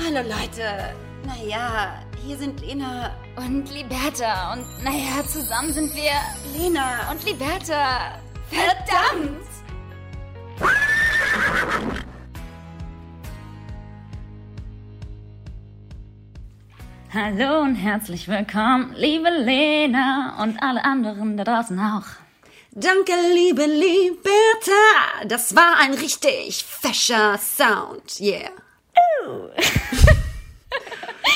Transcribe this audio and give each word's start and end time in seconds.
Hallo 0.00 0.20
Leute. 0.20 0.94
Naja, 1.26 2.00
hier 2.24 2.38
sind 2.38 2.60
Lena 2.60 3.10
Und 3.34 3.68
Liberta. 3.74 4.52
Und 4.52 4.64
naja, 4.84 5.26
zusammen 5.26 5.72
sind 5.72 5.92
wir 5.92 6.12
Lena 6.56 7.10
und 7.10 7.24
Liberta. 7.24 8.20
Verdammt! 8.48 9.44
Hallo 17.12 17.62
und 17.62 17.74
herzlich 17.74 18.28
willkommen, 18.28 18.94
liebe 18.96 19.30
Lena 19.30 20.40
und 20.42 20.62
alle 20.62 20.84
anderen 20.84 21.36
da 21.36 21.42
draußen 21.42 21.78
auch. 21.80 22.06
Danke, 22.70 23.12
liebe 23.34 23.64
Liberta. 23.64 25.26
Das 25.26 25.56
war 25.56 25.78
ein 25.80 25.94
richtig 25.94 26.64
fescher 26.64 27.36
Sound. 27.38 28.20
Yeah. 28.20 28.50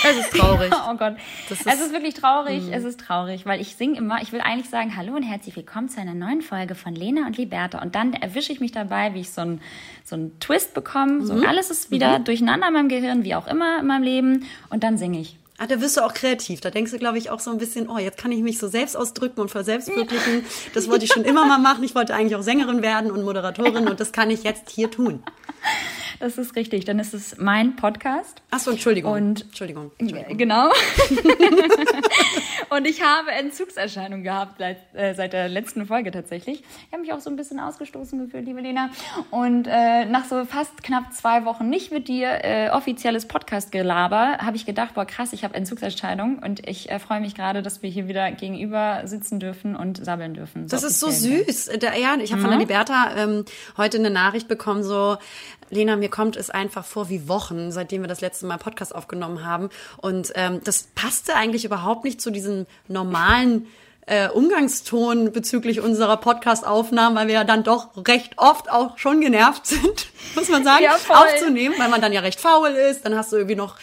Es 0.04 0.16
ist 0.16 0.32
traurig. 0.36 0.72
Oh 0.90 0.96
Gott. 0.96 1.14
Das 1.48 1.60
ist- 1.60 1.66
Mhm. 1.66 1.72
es 1.72 1.80
ist 1.80 1.92
wirklich 1.92 2.14
traurig. 2.14 2.62
Es 2.72 2.82
ist 2.84 2.98
traurig, 3.00 3.46
weil 3.46 3.60
ich 3.60 3.76
singe 3.76 3.96
immer, 3.98 4.20
ich 4.20 4.32
will 4.32 4.40
eigentlich 4.40 4.68
sagen, 4.68 4.96
hallo 4.96 5.14
und 5.14 5.22
herzlich 5.22 5.54
willkommen 5.54 5.88
zu 5.88 6.00
einer 6.00 6.14
neuen 6.14 6.42
Folge 6.42 6.74
von 6.74 6.94
Lena 6.94 7.24
und 7.26 7.36
Liberta. 7.36 7.80
Und 7.80 7.94
dann 7.94 8.12
erwische 8.12 8.52
ich 8.52 8.58
mich 8.58 8.72
dabei, 8.72 9.14
wie 9.14 9.20
ich 9.20 9.30
so 9.30 9.42
einen 9.42 9.60
so 10.04 10.16
einen 10.16 10.38
Twist 10.40 10.74
bekomme. 10.74 11.24
So, 11.24 11.34
Mhm. 11.34 11.46
alles 11.46 11.70
ist 11.70 11.92
wieder 11.92 12.18
durcheinander 12.18 12.66
in 12.66 12.72
meinem 12.74 12.88
Gehirn, 12.88 13.22
wie 13.22 13.36
auch 13.36 13.46
immer 13.46 13.78
in 13.78 13.86
meinem 13.86 14.02
Leben. 14.02 14.46
Und 14.70 14.82
dann 14.82 14.98
singe 14.98 15.20
ich. 15.20 15.36
Ah, 15.58 15.66
da 15.68 15.80
wirst 15.80 15.96
du 15.96 16.00
auch 16.04 16.14
kreativ. 16.14 16.60
Da 16.60 16.70
denkst 16.70 16.90
du, 16.90 16.98
glaube 16.98 17.18
ich, 17.18 17.30
auch 17.30 17.38
so 17.38 17.52
ein 17.52 17.58
bisschen, 17.58 17.88
oh, 17.88 17.98
jetzt 17.98 18.18
kann 18.18 18.32
ich 18.32 18.40
mich 18.40 18.58
so 18.58 18.66
selbst 18.66 18.96
ausdrücken 18.96 19.40
und 19.40 19.50
verselbstwirklichen. 19.50 20.44
Das 20.74 20.88
wollte 20.88 21.04
ich 21.04 21.12
schon 21.12 21.24
immer 21.24 21.46
mal 21.46 21.58
machen. 21.58 21.84
Ich 21.84 21.94
wollte 21.94 22.14
eigentlich 22.14 22.34
auch 22.34 22.42
Sängerin 22.42 22.82
werden 22.82 23.12
und 23.12 23.22
Moderatorin 23.22 23.86
und 23.88 24.00
das 24.00 24.10
kann 24.10 24.30
ich 24.30 24.42
jetzt 24.42 24.68
hier 24.70 24.90
tun. 24.90 25.22
Das 26.22 26.38
ist 26.38 26.54
richtig. 26.54 26.84
Dann 26.84 27.00
ist 27.00 27.14
es 27.14 27.36
mein 27.38 27.74
Podcast. 27.74 28.42
Achso, 28.52 28.70
Entschuldigung. 28.70 29.12
Und- 29.12 29.42
Entschuldigung. 29.42 29.90
Entschuldigung. 29.98 30.38
Genau. 30.38 30.70
und 32.76 32.86
ich 32.86 33.02
habe 33.02 33.30
Entzugserscheinungen 33.30 34.24
gehabt 34.24 34.58
seit, 34.58 34.78
äh, 34.94 35.14
seit 35.14 35.32
der 35.32 35.48
letzten 35.48 35.86
Folge 35.86 36.10
tatsächlich. 36.10 36.60
Ich 36.60 36.92
habe 36.92 37.02
mich 37.02 37.12
auch 37.12 37.20
so 37.20 37.28
ein 37.28 37.36
bisschen 37.36 37.60
ausgestoßen 37.60 38.18
gefühlt, 38.18 38.46
liebe 38.46 38.60
Lena. 38.60 38.90
Und 39.30 39.66
äh, 39.66 40.06
nach 40.06 40.24
so 40.24 40.44
fast 40.44 40.82
knapp 40.82 41.12
zwei 41.12 41.44
Wochen 41.44 41.68
nicht 41.68 41.92
mit 41.92 42.08
dir 42.08 42.44
äh, 42.44 42.70
offizielles 42.70 43.26
Podcast-Gelaber, 43.26 44.38
habe 44.38 44.56
ich 44.56 44.64
gedacht, 44.64 44.94
boah 44.94 45.04
krass, 45.04 45.32
ich 45.32 45.44
habe 45.44 45.54
Entzugserscheinungen 45.54 46.38
und 46.38 46.66
ich 46.66 46.90
äh, 46.90 46.98
freue 46.98 47.20
mich 47.20 47.34
gerade, 47.34 47.62
dass 47.62 47.82
wir 47.82 47.90
hier 47.90 48.08
wieder 48.08 48.30
gegenüber 48.32 49.02
sitzen 49.04 49.38
dürfen 49.38 49.76
und 49.76 50.02
sabbeln 50.02 50.34
dürfen. 50.34 50.66
Das 50.68 50.82
ist 50.82 50.98
so 50.98 51.08
offiziell. 51.08 51.44
süß. 51.44 51.70
Da, 51.78 51.94
ja, 51.94 52.16
ich 52.22 52.32
habe 52.32 52.40
von 52.40 52.50
der 52.50 52.58
Liberta 52.58 53.14
ähm, 53.16 53.44
heute 53.76 53.98
eine 53.98 54.10
Nachricht 54.10 54.48
bekommen, 54.48 54.82
so, 54.82 55.18
Lena, 55.72 55.96
mir 55.96 56.10
kommt 56.10 56.36
es 56.36 56.50
einfach 56.50 56.84
vor 56.84 57.08
wie 57.08 57.28
Wochen, 57.28 57.72
seitdem 57.72 58.02
wir 58.02 58.08
das 58.08 58.20
letzte 58.20 58.44
Mal 58.46 58.58
Podcast 58.58 58.94
aufgenommen 58.94 59.44
haben. 59.44 59.70
Und 59.96 60.30
ähm, 60.34 60.60
das 60.64 60.84
passte 60.94 61.34
eigentlich 61.34 61.64
überhaupt 61.64 62.04
nicht 62.04 62.20
zu 62.20 62.30
normalen 62.88 63.66
äh, 64.06 64.28
Umgangston 64.28 65.32
bezüglich 65.32 65.80
unserer 65.80 66.16
Podcast-Aufnahmen, 66.16 67.16
weil 67.16 67.28
wir 67.28 67.34
ja 67.34 67.44
dann 67.44 67.62
doch 67.62 67.88
recht 68.08 68.32
oft 68.36 68.70
auch 68.70 68.98
schon 68.98 69.20
genervt 69.20 69.66
sind, 69.66 70.08
muss 70.34 70.48
man 70.48 70.64
sagen, 70.64 70.84
Ja, 70.84 70.96
aufzunehmen, 71.08 71.74
weil 71.78 71.88
man 71.88 72.00
dann 72.00 72.12
ja 72.12 72.20
recht 72.20 72.40
faul 72.40 72.70
ist. 72.70 73.04
Dann 73.04 73.16
hast 73.16 73.32
du 73.32 73.36
irgendwie 73.36 73.56
noch 73.56 73.76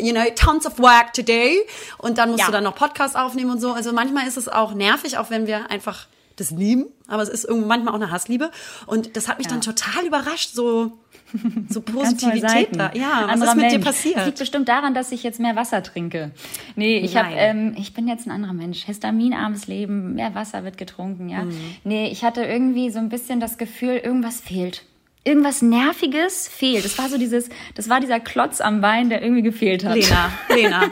you 0.00 0.12
know, 0.12 0.22
tons 0.36 0.66
of 0.66 0.78
work 0.78 1.12
today. 1.12 1.60
Und 1.98 2.18
dann 2.18 2.30
musst 2.30 2.40
Ja. 2.40 2.46
du 2.46 2.52
dann 2.52 2.64
noch 2.64 2.74
Podcast 2.74 3.16
aufnehmen 3.16 3.50
und 3.50 3.60
so. 3.60 3.72
Also 3.72 3.92
manchmal 3.92 4.26
ist 4.26 4.36
es 4.36 4.48
auch 4.48 4.72
nervig, 4.74 5.18
auch 5.18 5.30
wenn 5.30 5.46
wir 5.46 5.70
einfach 5.70 6.06
das 6.36 6.50
lieben. 6.50 6.86
Aber 7.08 7.22
es 7.22 7.28
ist 7.28 7.44
irgendwie 7.44 7.66
manchmal 7.66 7.92
auch 7.94 7.98
eine 8.00 8.10
Hassliebe. 8.10 8.50
Und 8.86 9.16
das 9.16 9.28
hat 9.28 9.38
mich 9.38 9.48
dann 9.48 9.60
total 9.60 10.06
überrascht, 10.06 10.54
so, 10.54 10.92
so 11.68 11.80
Positivität 11.80 12.68
da. 12.72 12.90
Ja, 12.94 13.24
was 13.24 13.32
Anderer 13.32 13.50
ist 13.50 13.56
mit 13.56 13.64
dir 13.64 13.70
Mensch. 13.78 13.84
Das 13.84 14.04
liegt 14.04 14.16
passiert? 14.16 14.38
bestimmt 14.38 14.68
daran, 14.68 14.94
dass 14.94 15.12
ich 15.12 15.22
jetzt 15.22 15.40
mehr 15.40 15.56
Wasser 15.56 15.82
trinke. 15.82 16.30
Nee, 16.76 16.98
ich 16.98 17.16
habe, 17.16 17.28
ähm, 17.34 17.74
ich 17.78 17.94
bin 17.94 18.08
jetzt 18.08 18.26
ein 18.26 18.30
anderer 18.30 18.52
Mensch. 18.52 18.84
Histaminarmes 18.84 19.66
Leben, 19.66 20.14
mehr 20.14 20.34
Wasser 20.34 20.64
wird 20.64 20.78
getrunken, 20.78 21.28
ja. 21.28 21.44
Mhm. 21.44 21.54
Nee, 21.84 22.08
ich 22.08 22.24
hatte 22.24 22.42
irgendwie 22.44 22.90
so 22.90 22.98
ein 22.98 23.08
bisschen 23.08 23.40
das 23.40 23.58
Gefühl, 23.58 23.96
irgendwas 23.96 24.40
fehlt. 24.40 24.84
Irgendwas 25.24 25.60
Nerviges 25.60 26.48
fehlt. 26.48 26.84
Das 26.84 26.96
war 26.96 27.08
so 27.08 27.18
dieses, 27.18 27.50
das 27.74 27.88
war 27.88 28.00
dieser 28.00 28.20
Klotz 28.20 28.60
am 28.60 28.80
Bein, 28.80 29.10
der 29.10 29.20
irgendwie 29.22 29.42
gefehlt 29.42 29.84
hat. 29.84 29.96
Lena, 29.96 30.32
Lena, 30.48 30.84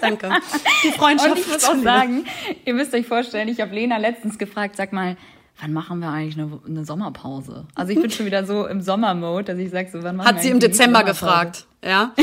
danke. 0.00 0.30
Die 0.84 0.92
Freundschaft 0.92 1.32
Und 1.32 1.38
ich 1.38 1.48
muss 1.48 1.64
auch 1.64 1.82
sagen, 1.82 2.24
ihr 2.64 2.74
müsst 2.74 2.94
euch 2.94 3.06
vorstellen, 3.06 3.48
ich 3.48 3.60
habe 3.60 3.74
Lena 3.74 3.96
letztens 3.96 4.38
gefragt, 4.38 4.76
sag 4.76 4.92
mal, 4.92 5.16
wann 5.62 5.72
machen 5.72 6.00
wir 6.00 6.10
eigentlich 6.10 6.36
eine, 6.38 6.60
eine 6.66 6.84
Sommerpause? 6.84 7.66
Also 7.74 7.92
ich 7.92 8.00
bin 8.00 8.10
schon 8.10 8.26
wieder 8.26 8.44
so 8.44 8.66
im 8.66 8.80
Sommermode, 8.80 9.44
dass 9.44 9.58
ich 9.58 9.70
sage 9.70 9.88
so, 9.90 10.02
wann 10.02 10.16
machen 10.16 10.26
Hat 10.28 10.36
wir 10.36 10.42
sie 10.42 10.50
im 10.50 10.58
Dezember 10.58 11.04
gefragt, 11.04 11.66
ja? 11.84 12.12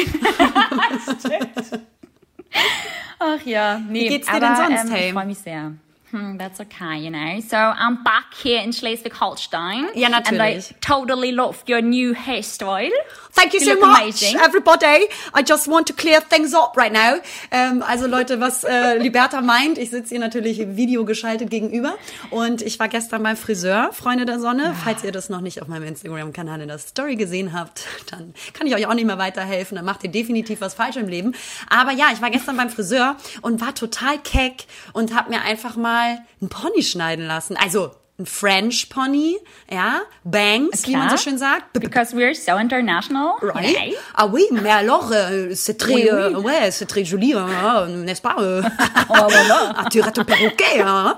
Ach 3.19 3.45
ja, 3.45 3.79
nee, 3.79 4.01
Wie 4.01 4.07
geht's 4.09 4.27
dir 4.27 4.33
aber, 4.33 4.45
denn 4.45 4.55
sonst, 4.55 4.85
ähm, 4.85 4.91
hey? 4.91 5.07
Ich 5.07 5.13
freue 5.13 5.25
mich 5.25 5.39
sehr. 5.39 5.72
Hmm, 6.12 6.38
that's 6.38 6.59
okay, 6.59 6.97
you 6.97 7.12
know. 7.12 7.40
So 7.42 7.56
I'm 7.56 8.03
back 8.03 8.34
here 8.34 8.62
in 8.64 8.74
Schleswig-Holstein. 8.74 9.90
Ja, 9.94 10.09
natürlich. 10.09 10.42
And 10.42 10.72
I 10.72 10.75
totally 10.81 11.31
loved 11.31 11.70
your 11.70 11.81
new 11.81 12.14
hairstyle. 12.16 12.90
Thank 13.36 13.53
you 13.53 13.59
You 13.59 13.75
so 13.75 13.80
much, 13.80 14.02
amazing. 14.02 14.38
everybody. 14.44 15.06
I 15.36 15.44
just 15.48 15.68
want 15.68 15.86
to 15.88 15.94
clear 15.94 16.19
things 16.19 16.56
up 16.56 16.75
right 16.75 16.92
now. 16.92 17.19
Ähm, 17.52 17.84
also 17.84 18.08
Leute, 18.08 18.40
was 18.40 18.64
äh, 18.64 18.98
Liberta 19.02 19.42
meint, 19.42 19.78
ich 19.78 19.92
sitze 19.92 20.16
ihr 20.16 20.19
natürlich 20.19 20.59
im 20.59 20.75
Video 20.78 21.06
geschaltet 21.06 21.52
gegenüber 21.52 21.94
und 22.31 22.64
ich 22.64 22.80
war 22.80 22.88
gestern 22.88 23.22
beim 23.22 23.38
Friseur, 23.38 23.92
Freunde 23.94 24.25
der 24.25 24.40
Sonne. 24.40 24.75
Falls 24.84 25.03
ihr 25.03 25.12
das 25.12 25.30
noch 25.30 25.42
nicht 25.42 25.62
auf 25.62 25.68
meinem 25.68 25.84
Instagram-Kanal 25.84 26.62
in 26.62 26.69
der 26.69 26.80
Story 26.80 27.18
gesehen 27.18 27.53
habt, 27.53 27.86
dann 28.09 28.34
kann 28.53 28.66
ich 28.66 28.74
euch 28.74 28.88
auch 28.88 28.96
nicht 28.96 29.06
mehr 29.06 29.19
weiterhelfen. 29.19 29.75
Dann 29.75 29.86
macht 29.86 30.03
ihr 30.03 30.09
definitiv 30.09 30.59
was 30.62 30.74
falsch 30.74 30.96
im 30.96 31.08
Leben. 31.08 31.36
Aber 31.69 31.92
ja, 31.92 32.08
ich 32.12 32.19
war 32.22 32.31
gestern 32.31 32.58
beim 32.58 32.72
Friseur 32.72 33.16
und 33.44 33.62
war 33.62 33.75
total 33.75 34.18
keck 34.18 34.66
und 34.94 35.16
habe 35.16 35.30
mir 35.30 35.42
einfach 35.44 35.75
mal 35.75 35.99
einen 36.00 36.50
Pony 36.50 36.82
schneiden 36.84 37.26
lassen. 37.28 37.56
Also 37.58 37.92
ein 38.20 38.26
French 38.26 38.90
Pony, 38.90 39.38
ja, 39.72 40.02
Bangs, 40.26 40.86
wie 40.86 40.92
man 40.92 41.04
so 41.04 41.16
Klar. 41.16 41.18
schön 41.18 41.38
sagt. 41.38 41.72
Because 41.74 42.14
we're 42.14 42.36
so 42.36 42.58
international. 42.58 43.36
Right? 43.42 43.76
Okay. 43.76 43.96
Ah 44.14 44.26
oui, 44.28 44.44
mais 44.52 44.70
alors, 44.72 45.10
euh, 45.14 45.54
c'est 45.56 45.78
très, 45.78 45.94
Oui, 45.94 46.02
oui. 46.04 46.10
euh, 46.10 46.38
ouais, 46.42 46.70
c'est 46.72 46.86
très 46.88 47.06
joli, 47.06 47.34
hein, 47.34 47.88
n'est-ce 47.88 48.22
pas? 48.22 48.36
euh? 48.40 48.62
voilà. 49.08 49.74
ah, 49.78 49.90
tu 49.90 50.02
rates 50.02 50.16
ton 50.16 50.26
perroquet, 50.26 50.82
hein? 50.84 51.18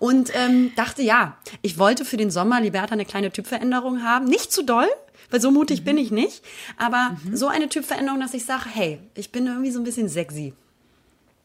Und 0.00 0.32
ähm, 0.34 0.72
dachte, 0.76 1.00
ja, 1.02 1.38
ich 1.62 1.78
wollte 1.78 2.04
für 2.04 2.18
den 2.18 2.30
Sommer 2.30 2.60
Liberta 2.60 2.92
eine 2.92 3.06
kleine 3.06 3.30
Typveränderung 3.30 4.02
haben. 4.02 4.26
Nicht 4.26 4.52
zu 4.52 4.62
doll, 4.64 4.88
weil 5.30 5.40
so 5.40 5.50
mutig 5.50 5.80
Mhm. 5.80 5.84
bin 5.84 5.98
ich 5.98 6.10
nicht. 6.10 6.42
Aber 6.76 7.16
so 7.32 7.46
eine 7.48 7.70
Typveränderung, 7.70 8.20
dass 8.20 8.34
ich 8.34 8.44
sage, 8.44 8.64
hey, 8.70 8.98
ich 9.14 9.32
bin 9.32 9.46
irgendwie 9.46 9.70
so 9.70 9.80
ein 9.80 9.84
bisschen 9.84 10.10
sexy. 10.10 10.52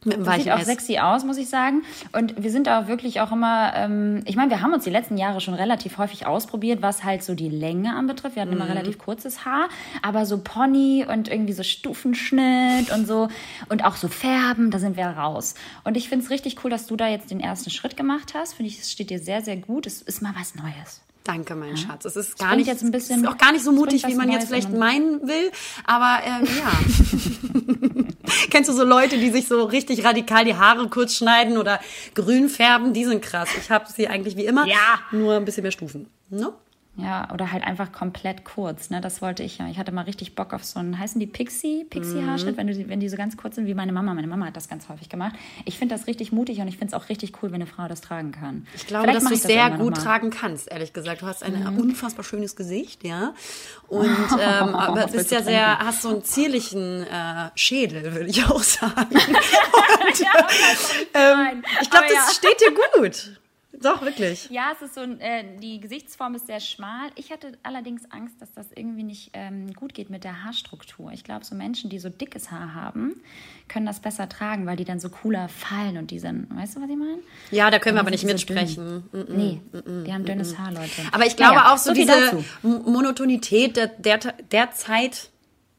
Mit 0.06 0.16
dem 0.16 0.24
Das 0.24 0.36
sieht 0.38 0.50
auch 0.52 0.62
sexy 0.62 0.98
aus, 1.00 1.26
muss 1.26 1.38
ich 1.38 1.50
sagen. 1.50 1.84
Und 2.14 2.42
wir 2.42 2.52
sind 2.52 2.70
auch 2.70 2.88
wirklich 2.88 3.20
auch 3.20 3.34
immer, 3.34 3.74
ähm, 3.76 4.22
ich 4.26 4.38
meine, 4.38 4.50
wir 4.50 4.62
haben 4.62 4.74
uns 4.74 4.86
die 4.86 4.90
letzten 4.90 5.18
Jahre 5.18 5.42
schon 5.42 5.54
relativ 5.56 5.98
häufig 5.98 6.26
ausprobiert, 6.26 6.82
was 6.82 7.04
halt 7.04 7.22
so 7.22 7.36
die 7.36 7.50
Länge 7.50 7.94
anbetrifft. 7.96 8.36
Wir 8.38 8.44
hatten 8.44 8.54
Mhm. 8.56 8.62
immer 8.62 8.70
relativ 8.70 8.98
kurzes 8.98 9.44
Haar, 9.44 9.68
aber 10.02 10.26
so 10.26 10.38
Pony 10.38 11.06
und 11.10 11.28
irgendwie 11.28 11.52
so 11.52 11.64
Stufenschnitt 11.64 12.92
und 12.92 13.08
so 13.08 13.28
und 13.68 13.84
auch 13.84 13.96
so 13.98 14.08
Färben, 14.08 14.72
da 14.72 14.80
sind 14.80 14.96
wir 14.98 15.06
raus. 15.08 15.56
Und 15.84 15.98
ich 15.98 16.08
finde 16.10 16.24
es 16.26 16.32
richtig 16.32 16.64
cool, 16.64 16.70
dass 16.70 16.88
du 16.88 16.96
da 16.96 17.08
jetzt 17.08 17.30
den 17.32 17.40
ersten 17.42 17.70
Schritt 17.70 17.98
gemacht 17.98 18.34
hast. 18.36 18.54
Finde 18.54 18.72
ich, 18.72 18.80
es 18.80 18.92
steht 18.92 19.10
dir 19.10 19.20
sehr, 19.20 19.42
sehr 19.42 19.58
gut. 19.58 19.86
Es 19.86 20.02
ist 20.02 20.22
mal 20.22 20.34
was 20.38 20.56
Neues. 20.56 21.02
Danke, 21.32 21.54
mein 21.56 21.78
Schatz. 21.78 22.06
Es 22.06 22.16
ist 22.16 22.40
gar 22.40 22.56
nicht, 22.56 22.66
jetzt 22.66 22.82
ein 22.84 22.90
bisschen- 22.90 23.28
auch 23.28 23.38
gar 23.38 23.52
nicht 23.52 23.64
so 23.64 23.72
mutig, 23.72 24.04
wie 24.08 24.16
man 24.16 24.32
jetzt 24.32 24.48
vielleicht 24.48 24.72
meinen 24.74 25.28
will. 25.28 25.52
Aber 25.86 26.20
ähm, 26.26 26.46
ja. 26.58 28.04
Kennst 28.50 28.68
du 28.70 28.74
so 28.74 28.84
Leute, 28.84 29.18
die 29.20 29.30
sich 29.30 29.48
so 29.48 29.64
richtig 29.66 30.04
radikal 30.04 30.44
die 30.44 30.56
Haare 30.56 30.88
kurz 30.90 31.14
schneiden 31.16 31.58
oder 31.60 31.80
grün 32.16 32.50
färben? 32.50 32.94
Die 32.94 33.06
sind 33.06 33.22
krass. 33.22 33.50
Ich 33.62 33.70
habe 33.70 33.86
sie 33.96 34.08
eigentlich 34.08 34.38
wie 34.38 34.46
immer, 34.46 34.66
Ja. 34.66 35.00
nur 35.12 35.36
ein 35.36 35.46
bisschen 35.46 35.62
mehr 35.64 35.72
Stufen. 35.72 36.08
Ne? 36.32 36.52
Ja, 37.02 37.30
oder 37.34 37.52
halt 37.52 37.64
einfach 37.64 37.92
komplett 37.92 38.44
kurz, 38.46 38.90
ne? 38.90 39.02
Das 39.02 39.22
wollte 39.22 39.44
ich 39.44 39.58
ja. 39.58 39.68
Ich 39.70 39.78
hatte 39.78 39.92
mal 39.92 40.04
richtig 40.04 40.36
Bock 40.36 40.54
auf 40.54 40.64
so 40.64 40.80
einen, 40.80 40.98
heißen 41.00 41.20
die 41.20 41.28
Pixie, 41.28 41.86
Pixie-Haarschnitt, 41.90 42.58
wenn, 42.58 42.68
du 42.68 42.74
die- 42.74 42.90
wenn 42.90 43.00
die 43.00 43.10
so 43.10 43.18
ganz 43.18 43.38
kurz 43.38 43.56
sind, 43.56 43.68
wie 43.68 43.74
meine 43.74 43.92
Mama. 43.92 44.14
Meine 44.14 44.28
Mama 44.28 44.46
hat 44.48 44.56
das 44.58 44.68
ganz 44.68 44.90
häufig 44.90 45.10
gemacht. 45.10 45.34
Ich 45.66 45.78
finde 45.78 45.96
das 45.96 46.08
richtig 46.08 46.32
mutig 46.32 46.60
und 46.60 46.68
ich 46.68 46.78
finde 46.78 46.96
es 46.96 47.02
auch 47.02 47.10
richtig 47.10 47.34
cool, 47.42 47.50
wenn 47.52 47.56
eine 47.56 47.66
Frau 47.68 47.88
das 47.88 48.02
tragen 48.02 48.32
kann. 48.32 48.68
Ich 48.76 48.88
glaube, 48.88 49.04
Vielleicht 49.06 49.22
dass 49.24 49.30
du 49.30 49.36
es 49.36 49.44
sehr 49.44 49.70
gut 49.72 49.96
tragen 49.96 50.30
kannst, 50.30 50.72
ehrlich 50.72 50.94
gesagt. 50.94 51.22
Du 51.22 51.26
hast 51.28 51.44
ein 51.44 51.66
unfassbar 51.80 52.24
schönes 52.24 52.56
Gesicht, 52.56 53.04
ja. 53.04 53.34
Und 53.88 54.06
ähm, 54.40 54.76
aber 54.76 55.04
Was 55.06 55.12
bist 55.12 55.32
ja 55.32 55.40
du 55.40 55.46
sehr, 55.46 55.66
trinken? 55.68 55.86
hast 55.86 56.02
so 56.02 56.10
einen 56.10 56.24
zierlichen 56.24 57.04
äh, 57.04 57.50
Schädel, 57.56 58.04
würde 58.14 58.28
ich 58.28 58.44
auch 58.46 58.62
sagen. 58.64 59.08
Und, 59.10 60.22
ähm, 61.14 61.64
ich 61.82 61.90
glaube, 61.90 62.06
das 62.08 62.16
ja. 62.28 62.34
steht 62.34 62.60
dir 62.62 62.74
gut. 63.00 63.40
Doch, 63.82 64.02
wirklich. 64.02 64.50
Ja, 64.50 64.72
es 64.76 64.82
ist 64.82 64.96
so, 64.96 65.02
äh, 65.02 65.44
die 65.62 65.80
Gesichtsform 65.80 66.36
ist 66.36 66.48
sehr 66.48 66.60
schmal. 66.60 67.10
Ich 67.16 67.32
hatte 67.32 67.58
allerdings 67.64 68.04
Angst, 68.12 68.36
dass 68.42 68.52
das 68.54 68.68
irgendwie 68.76 69.04
nicht 69.04 69.32
ähm, 69.34 69.74
gut 69.74 69.94
geht 69.94 70.10
mit 70.10 70.24
der 70.24 70.44
Haarstruktur. 70.44 71.12
Ich 71.12 71.24
glaube, 71.24 71.46
so 71.46 71.56
Menschen, 71.56 71.90
die 71.90 72.00
so 72.00 72.10
dickes 72.10 72.52
Haar 72.52 72.74
haben, 72.74 73.22
können 73.68 73.86
das 73.86 74.00
besser 74.00 74.28
tragen, 74.28 74.66
weil 74.66 74.76
die 74.78 74.86
dann 74.86 75.00
so 75.00 75.10
cooler 75.10 75.48
fallen 75.50 75.98
und 75.98 76.12
die 76.12 76.20
sind, 76.20 76.48
weißt 76.56 76.76
du, 76.76 76.82
was 76.82 76.90
ich 76.90 76.98
meine? 76.98 77.20
Ja, 77.52 77.70
da 77.72 77.80
können 77.80 77.96
wir 77.96 78.02
aber 78.02 78.12
nicht 78.12 78.24
die 78.24 78.28
so 78.28 78.34
mitsprechen. 78.34 79.04
Mm, 79.12 79.18
mm. 79.18 79.26
Nee, 79.30 79.62
die 80.06 80.14
haben 80.14 80.26
dünnes 80.26 80.58
Haar, 80.58 80.72
Leute. 80.72 80.90
Aber 81.12 81.26
ich 81.26 81.36
glaube 81.36 81.56
Naja, 81.56 81.74
auch 81.74 81.78
so, 81.78 81.94
viel 81.94 82.06
diese 82.06 82.44
Monotonität 82.64 83.78
der, 83.78 83.88
der, 83.88 84.18
der 84.52 84.72
Zeit 84.72 85.30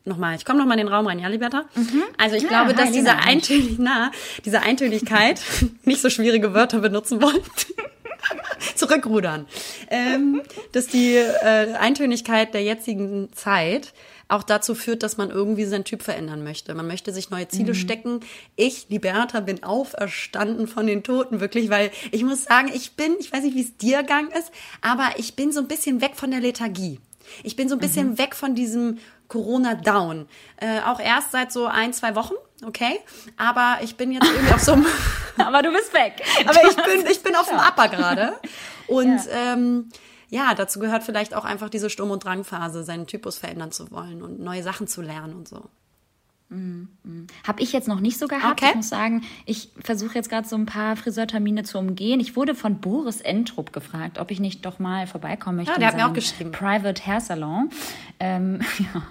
nochmal, 0.04 0.36
ich 0.36 0.44
komme 0.44 0.58
nochmal 0.58 0.78
in 0.78 0.86
den 0.86 0.92
Raum 0.92 1.06
rein, 1.06 1.18
ja, 1.18 1.28
Liberta? 1.28 1.64
Mhm. 1.74 2.02
Also 2.18 2.36
ich 2.36 2.42
Ja, 2.44 2.48
glaube, 2.48 2.70
hi, 2.70 2.74
dass 2.74 2.92
diese. 2.92 3.10
Eintönig 3.16 3.76
na, 3.78 4.10
diese 4.44 4.62
Eintönigkeit, 4.62 5.40
nicht 5.84 6.00
so 6.00 6.10
schwierige 6.10 6.54
Wörter 6.54 6.78
benutzen 6.80 7.20
wollen, 7.22 7.40
zurückrudern, 8.80 9.46
ähm, 9.88 10.42
dass 10.72 10.88
die 10.88 11.14
äh, 11.14 11.74
Eintönigkeit 11.74 12.54
der 12.54 12.62
jetzigen 12.62 13.32
Zeit 13.32 13.92
auch 14.30 14.42
dazu 14.42 14.74
führt, 14.74 15.02
dass 15.02 15.16
man 15.16 15.30
irgendwie 15.30 15.64
seinen 15.64 15.84
Typ 15.84 16.02
verändern 16.02 16.44
möchte. 16.44 16.74
Man 16.74 16.86
möchte 16.86 17.12
sich 17.12 17.30
neue 17.30 17.48
Ziele 17.48 17.74
stecken. 17.74 18.20
Ich, 18.54 18.86
Liberta, 18.88 19.40
bin 19.40 19.64
auferstanden 19.64 20.68
von 20.68 20.86
den 20.86 21.02
Toten, 21.02 21.40
wirklich, 21.40 21.68
weil 21.68 21.90
ich 22.12 22.22
muss 22.22 22.44
sagen, 22.44 22.70
ich 22.72 22.92
bin, 22.92 23.16
ich 23.18 23.32
weiß 23.32 23.42
nicht, 23.42 23.56
wie 23.56 23.62
es 23.62 23.76
dir 23.76 23.98
gegangen 24.02 24.30
ist, 24.30 24.52
aber 24.80 25.10
ich 25.16 25.34
bin 25.34 25.52
so 25.52 25.60
ein 25.60 25.68
bisschen 25.68 26.00
weg 26.00 26.12
von 26.14 26.30
der 26.30 26.40
Lethargie. 26.40 27.00
Ich 27.42 27.56
bin 27.56 27.68
so 27.68 27.74
ein 27.74 27.80
bisschen 27.80 28.18
weg 28.18 28.34
von 28.34 28.54
diesem 28.54 28.98
Corona-Down. 29.30 30.28
Äh, 30.58 30.80
auch 30.80 31.00
erst 31.00 31.32
seit 31.32 31.52
so 31.52 31.66
ein, 31.66 31.94
zwei 31.94 32.14
Wochen, 32.14 32.34
okay? 32.66 33.00
Aber 33.38 33.78
ich 33.82 33.96
bin 33.96 34.12
jetzt 34.12 34.26
irgendwie 34.26 34.52
auf 34.52 34.60
so 34.60 34.72
einem... 34.72 34.86
Aber 35.38 35.62
du 35.62 35.72
bist 35.72 35.94
weg. 35.94 36.22
Aber 36.46 36.62
ich 36.68 36.76
bin, 36.76 37.06
ich 37.10 37.22
bin 37.22 37.34
auf 37.34 37.48
dem 37.48 37.56
Upper 37.56 37.88
gerade. 37.88 38.38
Und 38.86 39.20
ähm, 39.32 39.88
ja, 40.28 40.54
dazu 40.54 40.78
gehört 40.78 41.02
vielleicht 41.02 41.34
auch 41.34 41.44
einfach 41.44 41.70
diese 41.70 41.88
Sturm- 41.88 42.10
und 42.10 42.24
Drangphase, 42.24 42.84
seinen 42.84 43.06
Typus 43.06 43.38
verändern 43.38 43.72
zu 43.72 43.90
wollen 43.90 44.22
und 44.22 44.40
neue 44.40 44.62
Sachen 44.62 44.86
zu 44.86 45.00
lernen 45.00 45.34
und 45.34 45.48
so. 45.48 45.70
Habe 47.46 47.62
ich 47.62 47.72
jetzt 47.72 47.86
noch 47.86 48.00
nicht 48.00 48.18
so 48.18 48.26
gehabt. 48.26 48.60
Okay. 48.60 48.70
Ich 48.70 48.74
muss 48.76 48.88
sagen, 48.88 49.22
ich 49.46 49.68
versuche 49.84 50.16
jetzt 50.16 50.28
gerade 50.28 50.48
so 50.48 50.56
ein 50.56 50.66
paar 50.66 50.96
Friseurtermine 50.96 51.62
zu 51.62 51.78
umgehen. 51.78 52.18
Ich 52.18 52.34
wurde 52.34 52.56
von 52.56 52.80
Boris 52.80 53.20
Entrup 53.20 53.72
gefragt, 53.72 54.18
ob 54.18 54.32
ich 54.32 54.40
nicht 54.40 54.66
doch 54.66 54.80
mal 54.80 55.06
vorbeikommen 55.06 55.58
möchte. 55.58 55.70
Ja, 55.70 55.76
in 55.76 55.80
der 55.80 55.88
hat 55.90 55.96
mir 55.96 56.06
auch 56.08 56.12
geschrieben. 56.12 56.50
Private 56.50 57.06
Hair 57.06 57.20
Salon. 57.20 57.70
Ähm, 58.18 58.60
ja. 58.78 59.02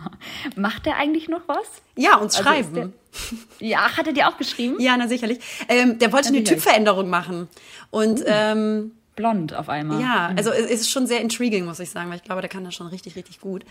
Macht 0.58 0.86
der 0.86 0.98
eigentlich 0.98 1.30
noch 1.30 1.48
was? 1.48 1.66
Ja, 1.96 2.18
uns 2.18 2.36
Also 2.36 2.50
schreiben. 2.50 2.94
ist 3.12 3.34
Ja, 3.62 3.96
hat 3.98 4.06
er 4.08 4.14
dir 4.14 4.28
auch 4.28 4.38
geschrieben? 4.38 4.76
Ja, 4.80 4.98
na 4.98 5.08
sicherlich. 5.08 5.40
Ähm, 5.70 5.98
der 5.98 6.12
wollte 6.12 6.28
eine 6.30 6.40
Sicherlich. 6.40 6.62
Typveränderung 6.64 7.10
machen. 7.10 7.48
Und 7.90 8.22
ähm, 8.26 8.92
Blond 9.20 9.54
auf 9.54 9.68
einmal. 9.68 10.00
ja, 10.00 10.32
also 10.38 10.50
es 10.50 10.72
ist 10.72 10.90
schon 10.90 11.06
sehr 11.06 11.20
intriguing, 11.20 11.66
muss 11.66 11.82
ich 11.82 11.90
sagen, 11.90 12.10
weil 12.10 12.16
ich 12.16 12.24
glaube, 12.24 12.40
der 12.40 12.50
kann 12.50 12.64
das 12.64 12.74
schon 12.74 12.88
richtig, 12.88 13.18
richtig 13.18 13.42
gut. 13.42 13.66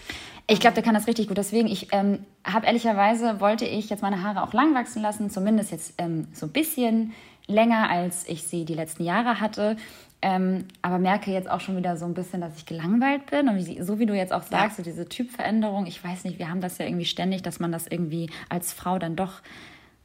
Ich 0.46 0.60
glaube, 0.60 0.74
der 0.74 0.82
kann 0.82 0.92
das 0.92 1.06
richtig 1.06 1.26
gut. 1.26 1.38
Deswegen, 1.38 1.68
ich 1.68 1.88
ähm, 1.92 2.18
habe 2.44 2.66
ehrlicherweise, 2.66 3.40
wollte 3.40 3.64
ich 3.64 3.88
jetzt 3.88 4.02
meine 4.02 4.22
Haare 4.22 4.42
auch 4.42 4.52
lang 4.52 4.74
wachsen 4.74 5.00
lassen, 5.00 5.30
zumindest 5.30 5.70
jetzt 5.70 5.94
ähm, 5.96 6.28
so 6.34 6.44
ein 6.44 6.52
bisschen 6.52 7.14
länger, 7.46 7.88
als 7.88 8.28
ich 8.28 8.42
sie 8.42 8.66
die 8.66 8.74
letzten 8.74 9.04
Jahre 9.04 9.40
hatte. 9.40 9.78
Ähm, 10.20 10.66
aber 10.82 10.98
merke 10.98 11.30
jetzt 11.30 11.48
auch 11.48 11.60
schon 11.60 11.78
wieder 11.78 11.96
so 11.96 12.04
ein 12.04 12.12
bisschen, 12.12 12.42
dass 12.42 12.54
ich 12.58 12.66
gelangweilt 12.66 13.24
bin. 13.30 13.48
Und 13.48 13.56
wie, 13.56 13.80
so 13.82 13.98
wie 13.98 14.04
du 14.04 14.14
jetzt 14.14 14.34
auch 14.34 14.42
sagst, 14.42 14.76
so 14.76 14.82
diese 14.82 15.08
Typveränderung, 15.08 15.86
ich 15.86 16.04
weiß 16.04 16.24
nicht, 16.24 16.38
wir 16.38 16.50
haben 16.50 16.60
das 16.60 16.76
ja 16.76 16.84
irgendwie 16.84 17.06
ständig, 17.06 17.40
dass 17.40 17.58
man 17.58 17.72
das 17.72 17.86
irgendwie 17.86 18.28
als 18.50 18.74
Frau 18.74 18.98
dann 18.98 19.16
doch 19.16 19.40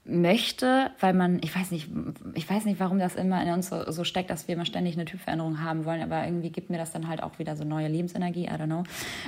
möchte, 0.06 0.92
weil 1.00 1.14
man, 1.14 1.40
ich 1.42 1.56
weiß 1.56 1.72
nicht, 1.72 1.88
ich 2.34 2.50
weiß 2.50 2.66
nicht, 2.66 2.80
warum 2.80 3.00
das 3.00 3.16
immer 3.16 3.42
in 3.42 3.50
uns 3.54 3.70
so, 3.70 3.90
so 3.90 4.04
steckt, 4.04 4.30
dass 4.30 4.48
wir 4.48 4.56
immer 4.56 4.66
ständig 4.66 4.96
eine 4.96 5.06
Typveränderung 5.06 5.64
haben 5.64 5.86
wollen, 5.86 6.02
aber 6.02 6.26
irgendwie 6.26 6.50
gibt 6.50 6.70
mir 6.70 6.78
das 6.78 6.92
dann 6.92 7.08
halt 7.08 7.24
auch 7.24 7.40
wieder 7.40 7.56
so 7.56 7.64
neue 7.64 7.88
Lebensenergie, 7.88 8.46
I 8.46 8.50
don't 8.50 8.66
know. 8.66 8.84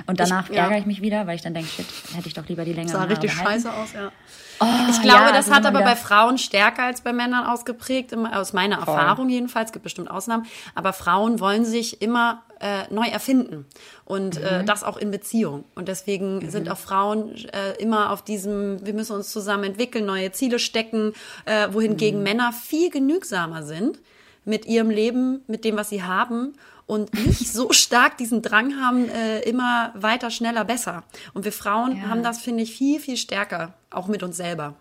Und 0.06 0.20
danach 0.20 0.50
ja. 0.50 0.64
ärgere 0.64 0.78
ich 0.78 0.86
mich 0.86 1.00
wieder, 1.00 1.26
weil 1.26 1.36
ich 1.36 1.42
dann 1.42 1.54
denke, 1.54 1.70
shit, 1.70 1.86
hätte 2.14 2.28
ich 2.28 2.34
doch 2.34 2.46
lieber 2.46 2.64
die 2.64 2.74
längeren 2.74 2.92
Sah 2.92 3.00
Haare 3.00 3.10
richtig 3.12 3.32
behalten. 3.32 3.62
scheiße 3.62 3.74
aus, 3.74 3.92
ja. 3.94 4.12
Oh, 4.60 4.64
Ich 4.90 5.02
glaube, 5.02 5.26
ja, 5.26 5.32
das 5.32 5.50
hat 5.50 5.66
aber 5.66 5.82
bei 5.82 5.96
Frauen 5.96 6.38
stärker 6.38 6.84
als 6.84 7.00
bei 7.02 7.12
Männern 7.12 7.44
ausgeprägt, 7.46 8.16
aus 8.16 8.52
meiner 8.52 8.76
Erfahrung 8.76 9.28
jedenfalls. 9.28 9.68
Es 9.68 9.72
gibt 9.72 9.82
bestimmt 9.82 10.10
Ausnahmen. 10.10 10.46
Aber 10.74 10.92
Frauen 10.92 11.40
wollen 11.40 11.64
sich 11.64 12.00
immer 12.00 12.42
äh, 12.60 12.84
neu 12.90 13.06
erfinden 13.06 13.66
und 14.06 14.38
äh, 14.42 14.62
Mhm. 14.62 14.66
das 14.66 14.82
auch 14.82 14.96
in 14.96 15.10
Beziehung. 15.10 15.64
Und 15.74 15.88
deswegen 15.88 16.50
sind 16.50 16.70
auch 16.70 16.78
Frauen 16.78 17.34
äh, 17.52 17.72
immer 17.78 18.10
auf 18.12 18.22
diesem, 18.22 18.84
wir 18.86 18.94
müssen 18.94 19.14
uns 19.14 19.30
zusammen 19.30 19.64
entwickeln, 19.64 20.06
neue 20.06 20.32
Ziele 20.32 20.58
stecken, 20.58 21.12
äh, 21.44 21.68
wohingegen 21.72 22.20
Mhm. 22.20 22.24
Männer 22.24 22.52
viel 22.52 22.90
genügsamer 22.90 23.62
sind 23.62 23.98
mit 24.46 24.64
ihrem 24.64 24.88
Leben, 24.88 25.42
mit 25.46 25.64
dem, 25.64 25.76
was 25.76 25.90
sie 25.90 26.02
haben 26.02 26.54
und 26.86 27.12
nicht 27.12 27.52
so 27.52 27.72
stark 27.72 28.16
diesen 28.16 28.40
Drang 28.40 28.80
haben, 28.80 29.08
äh, 29.10 29.40
immer 29.40 29.92
weiter, 29.94 30.30
schneller, 30.30 30.64
besser. 30.64 31.04
Und 31.34 31.44
wir 31.44 31.52
Frauen 31.52 31.96
Ja. 31.96 32.08
haben 32.08 32.22
das, 32.22 32.40
finde 32.40 32.62
ich, 32.62 32.72
viel, 32.74 33.00
viel 33.00 33.16
stärker, 33.18 33.74
auch 33.90 34.08
mit 34.08 34.22
uns 34.22 34.36
selber. 34.38 34.74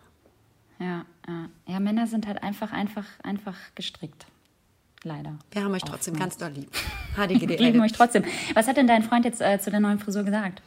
Ja, 0.79 1.06
ja. 1.27 1.50
ja, 1.67 1.79
Männer 1.79 2.07
sind 2.07 2.27
halt 2.27 2.41
einfach, 2.44 2.71
einfach, 2.71 3.06
einfach 3.23 3.56
gestrickt. 3.75 4.25
Leider. 5.03 5.38
Wir 5.51 5.63
haben 5.63 5.73
euch 5.73 5.83
trotzdem 5.83 6.17
ganz 6.17 6.38
doll 6.38 6.51
lieb. 6.51 6.69
Wir 7.15 7.57
lieben 7.59 7.79
euch 7.81 7.91
trotzdem. 7.94 8.23
Was 8.56 8.67
hat 8.67 8.77
denn 8.77 8.88
dein 8.88 9.03
Freund 9.03 9.23
jetzt 9.23 9.39
äh, 9.39 9.59
zu 9.59 9.69
der 9.69 9.79
neuen 9.79 10.00
Frisur 10.00 10.23
gesagt? 10.23 10.62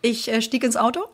Ich 0.00 0.28
äh, 0.28 0.40
stieg 0.40 0.64
ins 0.64 0.76
Auto 0.76 1.04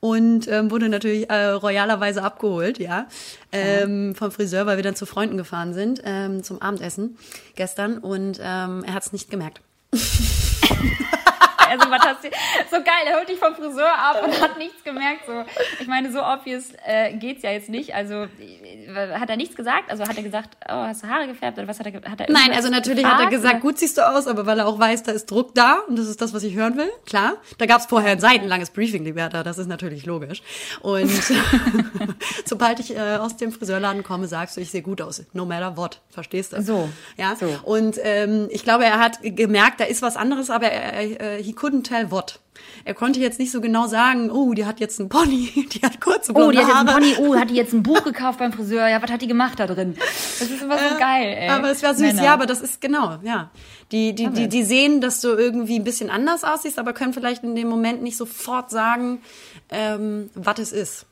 und 0.00 0.48
ähm, 0.48 0.70
wurde 0.70 0.88
natürlich 0.88 1.30
äh, 1.30 1.50
royalerweise 1.50 2.22
abgeholt, 2.22 2.78
ja, 2.78 3.06
ähm, 3.52 4.14
vom 4.14 4.30
Friseur, 4.30 4.66
weil 4.66 4.76
wir 4.76 4.82
dann 4.82 4.96
zu 4.96 5.06
Freunden 5.06 5.36
gefahren 5.36 5.74
sind 5.74 6.02
ähm, 6.04 6.42
zum 6.42 6.60
Abendessen 6.60 7.16
gestern 7.54 7.98
und 7.98 8.38
ähm, 8.42 8.84
er 8.84 8.94
hat 8.94 9.04
es 9.04 9.12
nicht 9.12 9.30
gemerkt. 9.30 9.60
Also, 11.70 11.90
was 11.90 12.00
hast 12.02 12.24
du, 12.24 12.28
so 12.70 12.76
geil, 12.82 13.04
er 13.06 13.16
holt 13.18 13.28
dich 13.28 13.38
vom 13.38 13.54
Friseur 13.54 13.92
ab 13.92 14.22
und 14.24 14.40
hat 14.40 14.58
nichts 14.58 14.82
gemerkt. 14.84 15.26
So, 15.26 15.44
ich 15.80 15.86
meine, 15.86 16.10
so 16.12 16.20
obvious 16.22 16.72
äh, 16.84 17.14
geht's 17.14 17.42
ja 17.42 17.50
jetzt 17.52 17.68
nicht. 17.68 17.94
Also, 17.94 18.14
äh, 18.14 19.18
hat 19.18 19.30
er 19.30 19.36
nichts 19.36 19.56
gesagt? 19.56 19.90
Also, 19.90 20.04
hat 20.06 20.16
er 20.16 20.22
gesagt, 20.22 20.50
oh, 20.68 20.72
hast 20.72 21.02
du 21.02 21.08
Haare 21.08 21.26
gefärbt 21.26 21.58
oder 21.58 21.68
was 21.68 21.78
hat 21.78 21.86
er, 21.86 21.94
hat 22.10 22.20
er 22.20 22.30
Nein, 22.30 22.52
also 22.52 22.68
natürlich 22.68 23.04
hat 23.04 23.12
er 23.20 23.26
gefragt, 23.26 23.30
gesagt, 23.30 23.54
oder? 23.54 23.60
gut 23.62 23.78
siehst 23.78 23.96
du 23.98 24.06
aus, 24.06 24.26
aber 24.26 24.46
weil 24.46 24.58
er 24.58 24.66
auch 24.66 24.78
weiß, 24.78 25.02
da 25.04 25.12
ist 25.12 25.30
Druck 25.30 25.54
da 25.54 25.78
und 25.88 25.96
das 25.98 26.06
ist 26.08 26.20
das, 26.20 26.34
was 26.34 26.42
ich 26.42 26.54
hören 26.54 26.76
will, 26.76 26.90
klar. 27.06 27.34
Da 27.58 27.66
gab 27.66 27.80
es 27.80 27.86
vorher 27.86 28.12
ein 28.12 28.20
seitenlanges 28.20 28.70
Briefing, 28.70 29.04
Liberta, 29.04 29.42
das 29.42 29.58
ist 29.58 29.66
natürlich 29.68 30.06
logisch. 30.06 30.42
Und 30.82 31.10
sobald 32.44 32.80
ich 32.80 32.96
äh, 32.96 33.16
aus 33.16 33.36
dem 33.36 33.52
Friseurladen 33.52 34.02
komme, 34.02 34.26
sagst 34.26 34.56
du, 34.56 34.60
ich 34.60 34.70
sehe 34.70 34.82
gut 34.82 35.00
aus, 35.00 35.22
no 35.32 35.44
matter 35.44 35.76
what, 35.76 36.00
verstehst 36.10 36.52
du? 36.52 36.62
So, 36.62 36.88
Ja, 37.16 37.36
so. 37.36 37.46
und 37.64 37.96
ähm, 38.02 38.48
ich 38.50 38.64
glaube, 38.64 38.84
er 38.84 38.98
hat 38.98 39.18
gemerkt, 39.22 39.80
da 39.80 39.84
ist 39.84 40.02
was 40.02 40.16
anderes, 40.16 40.50
aber 40.50 40.66
er, 40.66 40.92
er, 41.20 41.38
äh, 41.38 41.42
he 41.42 41.52
couldn't 41.60 41.84
tell 41.84 42.10
what. 42.10 42.40
Er 42.84 42.94
konnte 42.94 43.20
jetzt 43.20 43.38
nicht 43.38 43.52
so 43.52 43.60
genau 43.60 43.86
sagen, 43.86 44.30
oh, 44.30 44.54
die 44.54 44.64
hat 44.64 44.80
jetzt 44.80 45.00
einen 45.00 45.08
Pony, 45.08 45.68
die 45.72 45.80
hat 45.80 46.00
kurze 46.00 46.32
blonde 46.32 46.48
Oh, 46.48 46.50
die 46.52 46.58
hat 46.58 46.68
jetzt 46.68 46.76
einen. 46.76 47.14
Pony, 47.14 47.28
oh, 47.28 47.36
hat 47.36 47.50
die 47.50 47.54
jetzt 47.54 47.72
ein 47.72 47.82
Buch 47.82 48.02
gekauft 48.04 48.38
beim 48.38 48.52
Friseur? 48.52 48.88
Ja, 48.88 49.02
was 49.02 49.10
hat 49.10 49.22
die 49.22 49.26
gemacht 49.26 49.58
da 49.58 49.66
drin? 49.66 49.94
Das 49.98 50.40
ist 50.40 50.62
immer 50.62 50.78
so 50.78 50.98
geil, 50.98 51.34
ey. 51.38 51.46
Äh, 51.46 51.50
Aber 51.50 51.70
es 51.70 51.82
wäre 51.82 51.94
süß, 51.94 52.02
Männer. 52.02 52.24
ja, 52.24 52.34
aber 52.34 52.46
das 52.46 52.60
ist 52.60 52.80
genau, 52.80 53.18
ja. 53.22 53.50
Die, 53.92 54.14
die, 54.14 54.28
die, 54.30 54.48
die 54.48 54.62
sehen, 54.62 55.00
dass 55.00 55.20
du 55.20 55.28
irgendwie 55.28 55.76
ein 55.76 55.84
bisschen 55.84 56.10
anders 56.10 56.44
aussiehst, 56.44 56.78
aber 56.78 56.92
können 56.92 57.12
vielleicht 57.12 57.42
in 57.44 57.54
dem 57.54 57.68
Moment 57.68 58.02
nicht 58.02 58.16
sofort 58.16 58.70
sagen, 58.70 59.20
ähm, 59.70 60.30
was 60.34 60.58
es 60.58 60.72
ist. 60.72 61.06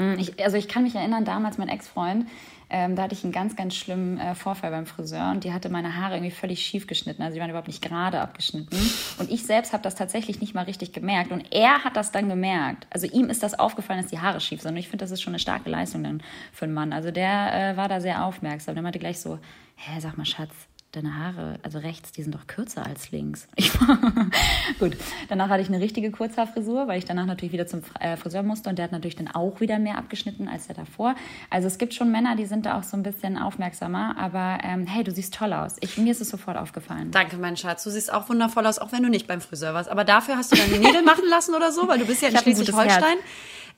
Mm, 0.00 0.18
Ich, 0.18 0.42
also 0.42 0.56
ich 0.56 0.68
kann 0.68 0.82
mich 0.82 0.94
erinnern, 0.94 1.24
damals 1.24 1.58
mein 1.58 1.68
Ex-Freund, 1.68 2.26
ähm, 2.72 2.94
da 2.94 3.02
hatte 3.02 3.14
ich 3.14 3.24
einen 3.24 3.32
ganz, 3.32 3.56
ganz 3.56 3.74
schlimmen 3.74 4.18
äh, 4.18 4.36
Vorfall 4.36 4.70
beim 4.70 4.86
Friseur 4.86 5.32
und 5.32 5.42
die 5.42 5.52
hatte 5.52 5.68
meine 5.70 5.96
Haare 5.96 6.14
irgendwie 6.14 6.30
völlig 6.30 6.64
schief 6.64 6.86
geschnitten. 6.86 7.20
Also 7.20 7.34
die 7.34 7.40
waren 7.40 7.50
überhaupt 7.50 7.66
nicht 7.66 7.82
gerade 7.82 8.20
abgeschnitten. 8.20 8.78
Und 9.18 9.28
ich 9.28 9.44
selbst 9.44 9.72
habe 9.72 9.82
das 9.82 9.96
tatsächlich 9.96 10.40
nicht 10.40 10.54
mal 10.54 10.62
richtig 10.62 10.92
gemerkt. 10.92 11.32
Und 11.32 11.52
er 11.52 11.82
hat 11.82 11.96
das 11.96 12.12
dann 12.12 12.28
gemerkt. 12.28 12.86
Also 12.90 13.08
ihm 13.08 13.28
ist 13.28 13.42
das 13.42 13.58
aufgefallen, 13.58 14.00
dass 14.00 14.10
die 14.10 14.20
Haare 14.20 14.40
schief 14.40 14.62
sind. 14.62 14.70
Und 14.72 14.76
ich 14.76 14.88
finde, 14.88 15.02
das 15.04 15.10
ist 15.10 15.20
schon 15.20 15.32
eine 15.32 15.40
starke 15.40 15.68
Leistung 15.68 16.04
dann 16.04 16.22
für 16.52 16.66
einen 16.66 16.74
Mann. 16.74 16.92
Also 16.92 17.10
der 17.10 17.72
äh, 17.72 17.76
war 17.76 17.88
da 17.88 18.00
sehr 18.00 18.24
aufmerksam. 18.24 18.74
Der 18.74 18.82
meinte 18.84 19.00
gleich 19.00 19.18
so, 19.18 19.40
hä, 19.74 19.98
sag 19.98 20.16
mal, 20.16 20.24
Schatz, 20.24 20.54
deine 20.92 21.16
Haare, 21.16 21.58
also 21.62 21.78
rechts, 21.78 22.12
die 22.12 22.22
sind 22.22 22.34
doch 22.34 22.46
kürzer 22.46 22.84
als 22.86 23.10
links. 23.10 23.48
Ich, 23.56 24.78
gut, 24.78 24.96
danach 25.28 25.48
hatte 25.48 25.62
ich 25.62 25.68
eine 25.68 25.80
richtige 25.80 26.10
Kurzhaarfrisur, 26.10 26.88
weil 26.88 26.98
ich 26.98 27.04
danach 27.04 27.26
natürlich 27.26 27.52
wieder 27.52 27.66
zum 27.66 27.82
äh, 27.98 28.16
Friseur 28.16 28.42
musste 28.42 28.70
und 28.70 28.78
der 28.78 28.84
hat 28.84 28.92
natürlich 28.92 29.16
dann 29.16 29.28
auch 29.28 29.60
wieder 29.60 29.78
mehr 29.78 29.98
abgeschnitten 29.98 30.48
als 30.48 30.66
der 30.66 30.76
davor. 30.76 31.14
Also 31.50 31.66
es 31.66 31.78
gibt 31.78 31.94
schon 31.94 32.10
Männer, 32.10 32.36
die 32.36 32.46
sind 32.46 32.66
da 32.66 32.78
auch 32.78 32.82
so 32.82 32.96
ein 32.96 33.02
bisschen 33.02 33.36
aufmerksamer, 33.36 34.16
aber 34.18 34.58
ähm, 34.62 34.86
hey, 34.86 35.04
du 35.04 35.12
siehst 35.12 35.34
toll 35.34 35.52
aus. 35.52 35.76
Ich, 35.80 35.98
mir 35.98 36.12
ist 36.12 36.20
es 36.20 36.30
sofort 36.30 36.56
aufgefallen. 36.56 37.10
Danke, 37.10 37.36
mein 37.36 37.56
Schatz. 37.56 37.84
Du 37.84 37.90
siehst 37.90 38.12
auch 38.12 38.28
wundervoll 38.28 38.66
aus, 38.66 38.78
auch 38.78 38.92
wenn 38.92 39.02
du 39.02 39.08
nicht 39.08 39.26
beim 39.26 39.40
Friseur 39.40 39.74
warst. 39.74 39.88
Aber 39.88 40.04
dafür 40.04 40.36
hast 40.36 40.52
du 40.52 40.56
deine 40.56 40.78
Nägel 40.78 41.02
machen 41.04 41.24
lassen 41.28 41.54
oder 41.54 41.72
so, 41.72 41.86
weil 41.88 41.98
du 41.98 42.06
bist 42.06 42.22
ja 42.22 42.28
in 42.28 42.34
Ich 42.34 42.40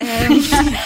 Schleswig-Holstein. 0.07 0.77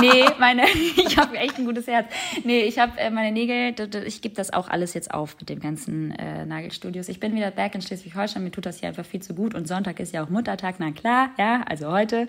nee, 0.00 0.24
meine, 0.38 0.62
ich 0.96 1.16
habe 1.18 1.36
echt 1.38 1.58
ein 1.58 1.64
gutes 1.66 1.86
Herz. 1.86 2.06
Nee, 2.44 2.60
ich 2.62 2.78
habe 2.78 2.98
äh, 2.98 3.10
meine 3.10 3.32
Nägel, 3.32 3.74
ich 4.06 4.20
gebe 4.22 4.34
das 4.34 4.52
auch 4.52 4.68
alles 4.68 4.94
jetzt 4.94 5.12
auf 5.12 5.36
mit 5.38 5.48
den 5.48 5.60
ganzen 5.60 6.10
äh, 6.12 6.44
Nagelstudios. 6.46 7.08
Ich 7.08 7.20
bin 7.20 7.34
wieder 7.34 7.50
back 7.50 7.74
in 7.74 7.82
Schleswig-Holstein, 7.82 8.42
mir 8.44 8.50
tut 8.50 8.66
das 8.66 8.80
hier 8.80 8.88
einfach 8.88 9.04
viel 9.04 9.20
zu 9.20 9.34
gut 9.34 9.54
und 9.54 9.66
Sonntag 9.68 10.00
ist 10.00 10.12
ja 10.14 10.24
auch 10.24 10.28
Muttertag, 10.30 10.76
na 10.78 10.90
klar, 10.92 11.30
ja, 11.38 11.62
also 11.68 11.90
heute 11.90 12.28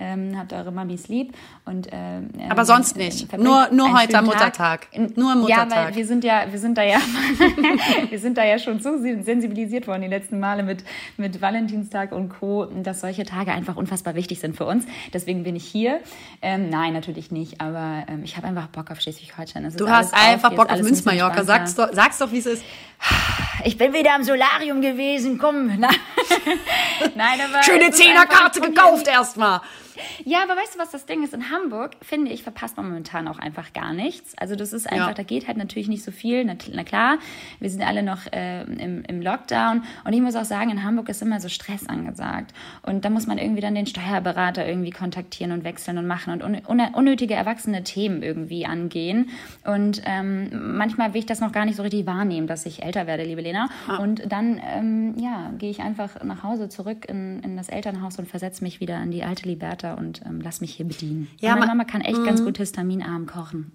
ähm, 0.00 0.36
habt 0.38 0.52
eure 0.52 0.72
Mamis 0.72 1.08
lieb 1.08 1.32
und 1.64 1.88
ähm, 1.92 2.30
Aber 2.48 2.64
sonst 2.64 2.96
nicht. 2.96 3.24
äh, 3.24 3.26
verbringt 3.26 3.44
Nur- 3.50 3.68
nur 3.72 3.98
heute 4.00 4.18
am 4.18 4.24
Muttertag. 4.26 4.88
In- 4.92 5.12
Nur 5.16 5.32
am 5.32 5.46
Ja, 5.46 5.64
Muttertag. 5.64 5.88
weil 5.88 5.96
wir 5.96 6.06
sind 6.06 6.24
ja, 6.24 6.44
wir 6.50 6.58
sind 6.58 6.78
da 6.78 6.82
ja, 6.82 6.98
wir 8.10 8.18
sind 8.18 8.38
da 8.38 8.44
ja 8.44 8.58
schon 8.58 8.80
so 8.80 8.98
sensibilisiert 8.98 9.86
worden 9.86 10.02
die 10.02 10.08
letzten 10.08 10.40
Male 10.40 10.62
mit, 10.62 10.84
mit 11.16 11.40
Valentinstag 11.40 12.12
und 12.12 12.28
Co., 12.28 12.66
dass 12.82 13.00
solche 13.00 13.24
Tage 13.24 13.52
einfach 13.52 13.76
unfassbar 13.76 14.14
wichtig 14.14 14.40
sind 14.40 14.56
für 14.56 14.66
uns. 14.66 14.84
Deswegen 15.12 15.42
bin 15.44 15.56
ich 15.56 15.64
hier. 15.74 16.00
Ähm, 16.40 16.70
nein, 16.70 16.92
natürlich 16.92 17.32
nicht, 17.32 17.60
aber 17.60 18.04
ähm, 18.06 18.22
ich 18.22 18.36
habe 18.36 18.46
einfach 18.46 18.68
Bock 18.68 18.92
auf 18.92 19.00
Schleswig-Holstein. 19.00 19.74
Du 19.76 19.88
hast 19.88 20.14
einfach 20.14 20.50
ist 20.50 20.56
Bock 20.56 20.70
auf 20.70 20.80
Münzmallorca. 20.80 21.42
Sag's 21.42 21.74
doch, 21.74 21.88
sag's 21.92 22.18
doch, 22.18 22.30
wie 22.30 22.38
es 22.38 22.46
ist. 22.46 22.62
Ich 23.64 23.76
bin 23.76 23.92
wieder 23.92 24.14
am 24.14 24.22
Solarium 24.22 24.80
gewesen, 24.80 25.36
komm. 25.36 25.66
Nein, 25.78 25.90
Nein 27.16 27.40
aber 27.40 27.62
Schöne 27.64 27.90
Zehnerkarte 27.90 28.60
gekauft 28.60 29.08
erstmal. 29.08 29.60
Ja, 30.24 30.42
aber 30.42 30.56
weißt 30.60 30.74
du, 30.74 30.78
was 30.78 30.90
das 30.90 31.06
Ding 31.06 31.22
ist? 31.22 31.34
In 31.34 31.50
Hamburg, 31.50 31.92
finde 32.02 32.30
ich, 32.32 32.42
verpasst 32.42 32.76
man 32.76 32.88
momentan 32.88 33.28
auch 33.28 33.38
einfach 33.38 33.72
gar 33.72 33.92
nichts. 33.92 34.36
Also 34.38 34.56
das 34.56 34.72
ist 34.72 34.90
einfach, 34.90 35.08
ja. 35.08 35.14
da 35.14 35.22
geht 35.22 35.46
halt 35.46 35.56
natürlich 35.56 35.88
nicht 35.88 36.02
so 36.02 36.10
viel. 36.10 36.44
Na, 36.44 36.54
na 36.72 36.84
klar, 36.84 37.18
wir 37.60 37.70
sind 37.70 37.82
alle 37.82 38.02
noch 38.02 38.32
äh, 38.32 38.62
im, 38.62 39.04
im 39.04 39.22
Lockdown. 39.22 39.84
Und 40.04 40.12
ich 40.12 40.20
muss 40.20 40.36
auch 40.36 40.44
sagen, 40.44 40.70
in 40.70 40.82
Hamburg 40.82 41.08
ist 41.08 41.22
immer 41.22 41.40
so 41.40 41.48
Stress 41.48 41.88
angesagt. 41.88 42.52
Und 42.82 43.04
da 43.04 43.10
muss 43.10 43.26
man 43.26 43.38
irgendwie 43.38 43.60
dann 43.60 43.74
den 43.74 43.86
Steuerberater 43.86 44.66
irgendwie 44.66 44.90
kontaktieren 44.90 45.52
und 45.52 45.64
wechseln 45.64 45.98
und 45.98 46.06
machen 46.06 46.32
und 46.32 46.68
un 46.68 46.80
unnötige 46.94 47.34
erwachsene 47.34 47.84
Themen 47.84 48.22
irgendwie 48.22 48.66
angehen. 48.66 49.30
Und 49.64 50.02
ähm, 50.04 50.76
manchmal 50.76 51.12
will 51.14 51.20
ich 51.20 51.26
das 51.26 51.40
noch 51.40 51.52
gar 51.52 51.64
nicht 51.64 51.76
so 51.76 51.82
richtig 51.82 52.06
wahrnehmen, 52.06 52.46
dass 52.46 52.66
ich 52.66 52.82
älter 52.82 53.06
werde, 53.06 53.24
liebe 53.24 53.40
Lena. 53.40 53.68
Ah. 53.88 53.96
Und 53.96 54.30
dann, 54.30 54.60
ähm, 54.64 55.14
ja, 55.18 55.52
gehe 55.58 55.70
ich 55.70 55.80
einfach 55.80 56.22
nach 56.24 56.42
Hause 56.42 56.68
zurück 56.68 57.06
in, 57.08 57.40
in 57.42 57.56
das 57.56 57.68
Elternhaus 57.68 58.18
und 58.18 58.28
versetze 58.28 58.64
mich 58.64 58.80
wieder 58.80 58.96
an 58.96 59.10
die 59.10 59.22
alte 59.22 59.48
Liberta 59.48 59.83
und 59.92 60.22
ähm, 60.24 60.40
lass 60.40 60.62
mich 60.62 60.74
hier 60.74 60.86
bedienen. 60.86 61.28
Ja, 61.40 61.54
meine 61.54 61.66
Mama 61.66 61.84
kann 61.84 62.00
echt 62.00 62.24
ganz 62.24 62.40
mhm. 62.40 62.46
gut 62.46 62.56
histaminarm 62.56 63.26
kochen. 63.26 63.70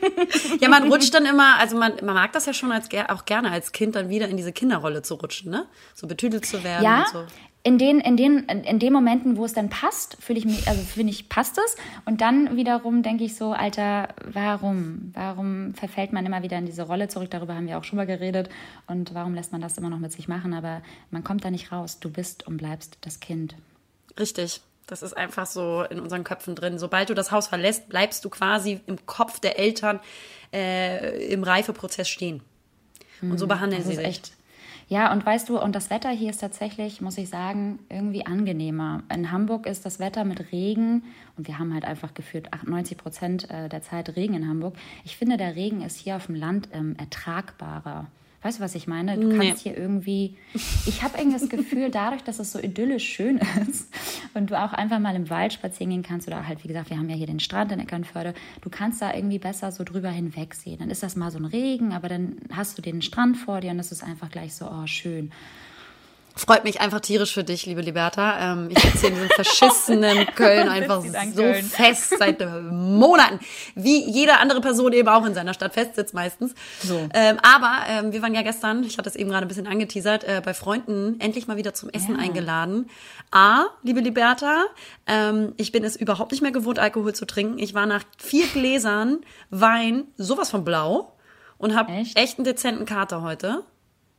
ja, 0.60 0.70
man 0.70 0.90
rutscht 0.90 1.12
dann 1.12 1.26
immer, 1.26 1.58
also 1.58 1.76
man, 1.76 1.92
man 2.02 2.14
mag 2.14 2.32
das 2.32 2.46
ja 2.46 2.54
schon 2.54 2.72
als, 2.72 2.88
auch 3.08 3.26
gerne 3.26 3.50
als 3.50 3.72
Kind 3.72 3.94
dann 3.94 4.08
wieder 4.08 4.28
in 4.28 4.36
diese 4.36 4.52
Kinderrolle 4.52 5.02
zu 5.02 5.14
rutschen, 5.14 5.50
ne? 5.50 5.66
So 5.94 6.06
betütelt 6.06 6.46
zu 6.46 6.64
werden 6.64 6.82
ja, 6.82 7.00
und 7.00 7.08
so 7.08 7.24
in 7.66 7.78
den, 7.78 8.00
in 8.00 8.18
den, 8.18 8.40
in 8.40 8.78
den 8.78 8.92
Momenten, 8.92 9.38
wo 9.38 9.46
es 9.46 9.54
dann 9.54 9.70
passt, 9.70 10.18
fühle 10.20 10.38
ich 10.38 10.44
mich, 10.44 10.68
also 10.68 10.82
finde 10.82 11.10
ich, 11.10 11.30
passt 11.30 11.56
es. 11.56 11.76
Und 12.04 12.20
dann 12.20 12.58
wiederum 12.58 13.02
denke 13.02 13.24
ich 13.24 13.36
so, 13.36 13.52
Alter, 13.52 14.08
warum? 14.22 15.10
Warum 15.14 15.72
verfällt 15.72 16.12
man 16.12 16.26
immer 16.26 16.42
wieder 16.42 16.58
in 16.58 16.66
diese 16.66 16.82
Rolle 16.82 17.08
zurück? 17.08 17.30
Darüber 17.30 17.54
haben 17.54 17.66
wir 17.66 17.78
auch 17.78 17.84
schon 17.84 17.96
mal 17.96 18.06
geredet. 18.06 18.50
Und 18.86 19.14
warum 19.14 19.34
lässt 19.34 19.50
man 19.50 19.62
das 19.62 19.78
immer 19.78 19.88
noch 19.88 19.98
mit 19.98 20.12
sich 20.12 20.28
machen? 20.28 20.52
Aber 20.52 20.82
man 21.10 21.24
kommt 21.24 21.42
da 21.42 21.50
nicht 21.50 21.72
raus. 21.72 21.98
Du 22.00 22.10
bist 22.10 22.46
und 22.46 22.58
bleibst 22.58 22.98
das 23.00 23.18
Kind. 23.18 23.54
Richtig. 24.18 24.60
Das 24.86 25.02
ist 25.02 25.16
einfach 25.16 25.46
so 25.46 25.82
in 25.82 26.00
unseren 26.00 26.24
Köpfen 26.24 26.54
drin. 26.54 26.78
Sobald 26.78 27.10
du 27.10 27.14
das 27.14 27.32
Haus 27.32 27.46
verlässt, 27.46 27.88
bleibst 27.88 28.24
du 28.24 28.30
quasi 28.30 28.80
im 28.86 29.06
Kopf 29.06 29.40
der 29.40 29.58
Eltern 29.58 30.00
äh, 30.52 31.26
im 31.32 31.42
Reifeprozess 31.42 32.08
stehen. 32.08 32.42
Und 33.22 33.38
so 33.38 33.44
hm, 33.44 33.48
behandeln 33.48 33.82
das 33.82 33.90
sie 33.90 33.96
sich. 33.96 34.06
Echt 34.06 34.32
ja, 34.88 35.12
und 35.12 35.24
weißt 35.24 35.48
du, 35.48 35.58
und 35.58 35.74
das 35.74 35.88
Wetter 35.90 36.10
hier 36.10 36.30
ist 36.30 36.40
tatsächlich, 36.40 37.00
muss 37.00 37.16
ich 37.16 37.28
sagen, 37.28 37.78
irgendwie 37.88 38.26
angenehmer. 38.26 39.02
In 39.12 39.32
Hamburg 39.32 39.66
ist 39.66 39.86
das 39.86 39.98
Wetter 39.98 40.24
mit 40.24 40.52
Regen, 40.52 41.04
und 41.36 41.48
wir 41.48 41.58
haben 41.58 41.72
halt 41.72 41.84
einfach 41.84 42.12
gefühlt 42.12 42.52
98 42.52 42.98
Prozent 42.98 43.50
äh, 43.50 43.68
der 43.68 43.82
Zeit 43.82 44.14
Regen 44.14 44.34
in 44.34 44.46
Hamburg. 44.46 44.76
Ich 45.04 45.16
finde, 45.16 45.36
der 45.36 45.56
Regen 45.56 45.80
ist 45.80 45.98
hier 45.98 46.16
auf 46.16 46.26
dem 46.26 46.34
Land 46.34 46.68
ähm, 46.72 46.96
ertragbarer. 46.98 48.06
Weißt 48.44 48.58
du, 48.58 48.62
was 48.62 48.74
ich 48.74 48.86
meine? 48.86 49.16
Du 49.18 49.38
kannst 49.38 49.62
hier 49.62 49.74
irgendwie. 49.74 50.36
Ich 50.84 51.02
habe 51.02 51.16
irgendwie 51.16 51.38
das 51.38 51.48
Gefühl, 51.48 51.90
dadurch, 51.90 52.22
dass 52.22 52.38
es 52.38 52.52
so 52.52 52.58
idyllisch 52.58 53.02
schön 53.02 53.40
ist 53.68 53.88
und 54.34 54.50
du 54.50 54.62
auch 54.62 54.74
einfach 54.74 54.98
mal 54.98 55.16
im 55.16 55.30
Wald 55.30 55.54
spazieren 55.54 55.88
gehen 55.90 56.02
kannst 56.02 56.28
oder 56.28 56.46
halt, 56.46 56.62
wie 56.62 56.68
gesagt, 56.68 56.90
wir 56.90 56.98
haben 56.98 57.08
ja 57.08 57.16
hier 57.16 57.26
den 57.26 57.40
Strand 57.40 57.72
in 57.72 57.80
Eckernförde, 57.80 58.34
du 58.60 58.68
kannst 58.68 59.00
da 59.00 59.14
irgendwie 59.14 59.38
besser 59.38 59.72
so 59.72 59.82
drüber 59.82 60.10
hinwegsehen. 60.10 60.78
Dann 60.78 60.90
ist 60.90 61.02
das 61.02 61.16
mal 61.16 61.30
so 61.30 61.38
ein 61.38 61.46
Regen, 61.46 61.94
aber 61.94 62.10
dann 62.10 62.36
hast 62.52 62.76
du 62.76 62.82
den 62.82 63.00
Strand 63.00 63.38
vor 63.38 63.62
dir 63.62 63.70
und 63.70 63.78
das 63.78 63.92
ist 63.92 64.04
einfach 64.04 64.28
gleich 64.30 64.54
so, 64.54 64.66
oh, 64.70 64.86
schön. 64.86 65.32
Freut 66.36 66.64
mich 66.64 66.80
einfach 66.80 66.98
tierisch 66.98 67.32
für 67.32 67.44
dich, 67.44 67.64
liebe 67.64 67.80
Liberta. 67.80 68.52
Ähm, 68.52 68.68
ich 68.68 68.78
sitze 68.80 68.98
hier 68.98 69.08
in 69.10 69.14
diesem 69.14 69.28
verschissenen 69.28 70.26
Köln 70.34 70.68
einfach 70.68 71.00
so 71.02 71.42
Köln. 71.42 71.64
fest 71.64 72.14
seit 72.18 72.40
Monaten. 72.72 73.38
Wie 73.76 74.10
jede 74.10 74.38
andere 74.38 74.60
Person 74.60 74.92
eben 74.92 75.08
auch 75.08 75.24
in 75.24 75.34
seiner 75.34 75.54
Stadt 75.54 75.74
festsitzt 75.74 76.12
meistens. 76.12 76.54
So. 76.82 77.08
Ähm, 77.14 77.38
aber 77.42 77.84
ähm, 77.88 78.12
wir 78.12 78.20
waren 78.20 78.34
ja 78.34 78.42
gestern, 78.42 78.82
ich 78.82 78.98
hatte 78.98 79.08
es 79.08 79.14
eben 79.14 79.30
gerade 79.30 79.46
ein 79.46 79.48
bisschen 79.48 79.68
angeteasert, 79.68 80.24
äh, 80.24 80.42
bei 80.44 80.54
Freunden 80.54 81.20
endlich 81.20 81.46
mal 81.46 81.56
wieder 81.56 81.72
zum 81.72 81.88
Essen 81.90 82.16
ja. 82.16 82.22
eingeladen. 82.22 82.90
A, 83.30 83.66
liebe 83.84 84.00
Liberta, 84.00 84.64
ähm, 85.06 85.52
ich 85.56 85.70
bin 85.70 85.84
es 85.84 85.94
überhaupt 85.94 86.32
nicht 86.32 86.40
mehr 86.40 86.52
gewohnt, 86.52 86.80
Alkohol 86.80 87.14
zu 87.14 87.26
trinken. 87.26 87.60
Ich 87.60 87.74
war 87.74 87.86
nach 87.86 88.02
vier 88.18 88.48
Gläsern 88.48 89.20
Wein 89.50 90.08
sowas 90.16 90.50
von 90.50 90.64
blau 90.64 91.12
und 91.58 91.76
habe 91.76 91.92
echt? 91.92 92.18
echt 92.18 92.38
einen 92.38 92.44
dezenten 92.44 92.86
Kater 92.86 93.22
heute. 93.22 93.62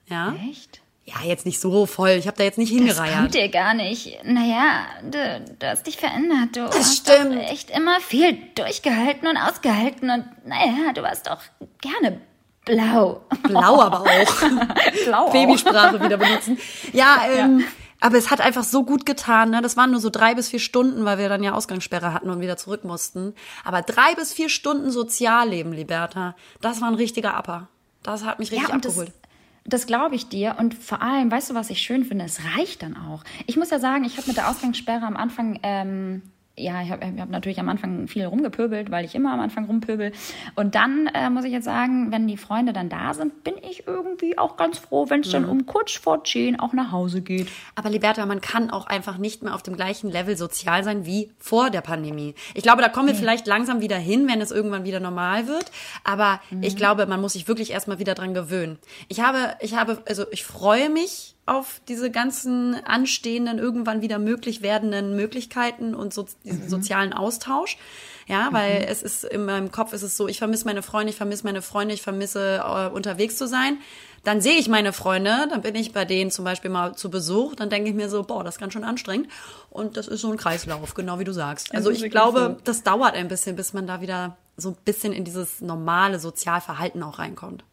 Ja. 0.07 0.33
Echt? 0.49 0.81
Ja, 1.07 1.15
jetzt 1.23 1.45
nicht 1.45 1.59
so 1.59 1.85
voll. 1.85 2.09
Ich 2.11 2.25
habe 2.25 2.35
da 2.35 2.43
jetzt 2.43 2.57
nicht 2.57 2.71
hingereiert. 2.71 3.13
Das 3.13 3.19
kommt 3.19 3.35
dir 3.35 3.49
gar 3.49 3.75
nicht. 3.75 4.17
Naja, 4.23 4.87
du, 5.03 5.45
du 5.59 5.67
hast 5.67 5.85
dich 5.85 5.97
verändert. 5.97 6.55
Du 6.55 6.61
das 6.65 6.77
hast 6.77 7.07
stimmt. 7.07 7.37
echt 7.43 7.69
immer 7.69 7.99
viel 7.99 8.35
durchgehalten 8.55 9.27
und 9.27 9.37
ausgehalten. 9.37 10.09
Und 10.09 10.25
naja, 10.45 10.93
du 10.95 11.03
warst 11.03 11.27
doch 11.27 11.41
gerne 11.79 12.21
blau. 12.65 13.21
Blau 13.43 13.81
aber 13.81 14.01
auch. 14.01 14.05
blau 15.05 15.29
Babysprache 15.29 16.01
wieder 16.01 16.17
benutzen. 16.17 16.57
Ja, 16.91 17.21
ähm, 17.35 17.59
ja. 17.59 17.65
aber 17.99 18.17
es 18.17 18.31
hat 18.31 18.41
einfach 18.41 18.63
so 18.63 18.83
gut 18.83 19.05
getan. 19.05 19.51
Ne? 19.51 19.61
Das 19.61 19.77
waren 19.77 19.91
nur 19.91 19.99
so 19.99 20.09
drei 20.09 20.33
bis 20.33 20.49
vier 20.49 20.59
Stunden, 20.59 21.05
weil 21.05 21.19
wir 21.19 21.29
dann 21.29 21.43
ja 21.43 21.53
Ausgangssperre 21.53 22.13
hatten 22.13 22.31
und 22.31 22.41
wieder 22.41 22.57
zurück 22.57 22.83
mussten. 22.83 23.35
Aber 23.63 23.83
drei 23.83 24.15
bis 24.15 24.33
vier 24.33 24.49
Stunden 24.49 24.89
Sozialleben, 24.89 25.71
Liberta, 25.71 26.35
das 26.61 26.81
war 26.81 26.87
ein 26.87 26.95
richtiger 26.95 27.37
Upper. 27.37 27.67
Das 28.01 28.23
hat 28.23 28.39
mich 28.39 28.51
richtig 28.51 28.69
ja, 28.69 28.75
abgeholt. 28.75 29.09
Das, 29.09 29.24
das 29.65 29.87
glaube 29.87 30.15
ich 30.15 30.29
dir. 30.29 30.55
Und 30.59 30.73
vor 30.75 31.01
allem, 31.01 31.31
weißt 31.31 31.49
du, 31.49 31.55
was 31.55 31.69
ich 31.69 31.81
schön 31.81 32.05
finde? 32.05 32.25
Es 32.25 32.39
reicht 32.55 32.83
dann 32.83 32.95
auch. 32.95 33.23
Ich 33.47 33.57
muss 33.57 33.71
ja 33.71 33.79
sagen, 33.79 34.05
ich 34.05 34.17
habe 34.17 34.27
mit 34.27 34.37
der 34.37 34.49
Ausgangssperre 34.49 35.05
am 35.05 35.17
Anfang 35.17 35.59
ähm, 35.63 36.21
ja, 36.57 36.81
ich 36.81 36.89
habe 36.89 37.05
hab 37.19 37.29
natürlich 37.29 37.59
am 37.59 37.67
Anfang 37.67 38.07
viel 38.07 38.25
rumgepöbelt, 38.25 38.89
weil 38.89 39.03
ich 39.03 39.13
immer 39.13 39.33
am 39.33 39.41
Anfang 39.41 39.65
rumpöbel. 39.65 40.13
Und 40.55 40.75
dann 40.75 41.07
äh, 41.13 41.29
muss 41.29 41.43
ich 41.43 41.51
jetzt 41.51 41.65
sagen, 41.65 42.11
wenn 42.11 42.27
die 42.27 42.37
Freunde 42.37 42.71
dann 42.71 42.87
da 42.87 43.13
sind, 43.13 43.43
bin 43.43 43.55
ich 43.57 43.87
irgendwie 43.87 44.37
auch 44.37 44.55
ganz 44.55 44.77
froh, 44.77 45.09
wenn 45.09 45.21
es 45.21 45.27
mhm. 45.27 45.31
dann 45.33 45.45
um 45.45 45.65
kurz 45.65 45.91
vor 45.91 46.23
zehn 46.23 46.57
auch 46.57 46.71
nach 46.71 46.91
Hause 46.91 47.21
geht. 47.21 47.49
Aber 47.75 47.89
Liberta, 47.89 48.25
man 48.25 48.39
kann 48.39 48.69
auch 48.69 48.87
einfach 48.87 49.17
nicht 49.17 49.43
mehr 49.43 49.53
auf 49.53 49.63
dem 49.63 49.75
gleichen 49.75 50.09
Level 50.09 50.37
sozial 50.37 50.83
sein 50.85 51.05
wie 51.05 51.31
vor 51.39 51.69
der 51.69 51.81
Pandemie. 51.81 52.35
Ich 52.53 52.63
glaube, 52.63 52.81
da 52.81 52.87
kommen 52.87 53.07
wir 53.07 53.13
nee. 53.13 53.19
vielleicht 53.19 53.47
langsam 53.47 53.81
wieder 53.81 53.97
hin, 53.97 54.27
wenn 54.29 54.39
es 54.39 54.51
irgendwann 54.51 54.85
wieder 54.85 55.01
normal 55.01 55.47
wird. 55.47 55.71
Aber 56.05 56.39
mhm. 56.51 56.63
ich 56.63 56.77
glaube, 56.77 57.05
man 57.05 57.19
muss 57.19 57.33
sich 57.33 57.49
wirklich 57.49 57.71
erstmal 57.71 57.99
wieder 57.99 58.13
dran 58.13 58.33
gewöhnen. 58.33 58.79
Ich 59.09 59.19
habe, 59.19 59.55
ich 59.59 59.75
habe, 59.75 60.01
also 60.07 60.23
ich 60.31 60.45
freue 60.45 60.89
mich 60.89 61.34
auf 61.45 61.79
diese 61.87 62.09
ganzen 62.09 62.73
anstehenden, 62.85 63.59
irgendwann 63.59 64.01
wieder 64.01 64.17
möglich 64.17 64.61
werdenden 64.61 65.15
Möglichkeiten 65.15 65.93
und 65.93 66.13
so, 66.13 66.25
diesen 66.43 66.63
mhm. 66.63 66.69
sozialen 66.69 67.13
Austausch. 67.13 67.77
Ja, 68.27 68.49
weil 68.51 68.79
mhm. 68.79 68.87
es 68.87 69.03
ist 69.03 69.23
in 69.23 69.45
meinem 69.45 69.71
Kopf 69.71 69.93
ist 69.93 70.01
es 70.01 70.17
so, 70.17 70.27
ich 70.27 70.39
vermisse 70.39 70.65
meine 70.65 70.81
Freunde, 70.81 71.11
ich 71.11 71.15
vermisse 71.15 71.43
meine 71.43 71.61
Freunde, 71.61 71.93
ich 71.93 72.01
vermisse 72.01 72.63
äh, 72.65 72.87
unterwegs 72.87 73.37
zu 73.37 73.47
sein. 73.47 73.77
Dann 74.23 74.41
sehe 74.41 74.57
ich 74.57 74.67
meine 74.67 74.91
Freunde, 74.91 75.47
dann 75.51 75.61
bin 75.61 75.75
ich 75.75 75.93
bei 75.93 76.03
denen 76.03 76.31
zum 76.31 76.43
Beispiel 76.43 76.71
mal 76.71 76.95
zu 76.95 77.11
Besuch, 77.11 77.53
dann 77.53 77.69
denke 77.69 77.89
ich 77.91 77.95
mir 77.95 78.09
so, 78.09 78.23
boah, 78.23 78.43
das 78.43 78.55
ist 78.55 78.59
ganz 78.59 78.73
schön 78.73 78.83
anstrengend. 78.83 79.27
Und 79.69 79.97
das 79.97 80.07
ist 80.07 80.21
so 80.21 80.31
ein 80.31 80.37
Kreislauf, 80.37 80.95
genau 80.95 81.19
wie 81.19 81.23
du 81.23 81.33
sagst. 81.33 81.75
Also 81.75 81.91
ich 81.91 82.09
glaube, 82.09 82.55
so. 82.57 82.61
das 82.63 82.81
dauert 82.81 83.13
ein 83.13 83.27
bisschen, 83.27 83.55
bis 83.55 83.73
man 83.73 83.85
da 83.85 84.01
wieder 84.01 84.35
so 84.57 84.69
ein 84.69 84.77
bisschen 84.83 85.13
in 85.13 85.25
dieses 85.25 85.61
normale 85.61 86.19
Sozialverhalten 86.19 87.03
auch 87.03 87.19
reinkommt. 87.19 87.63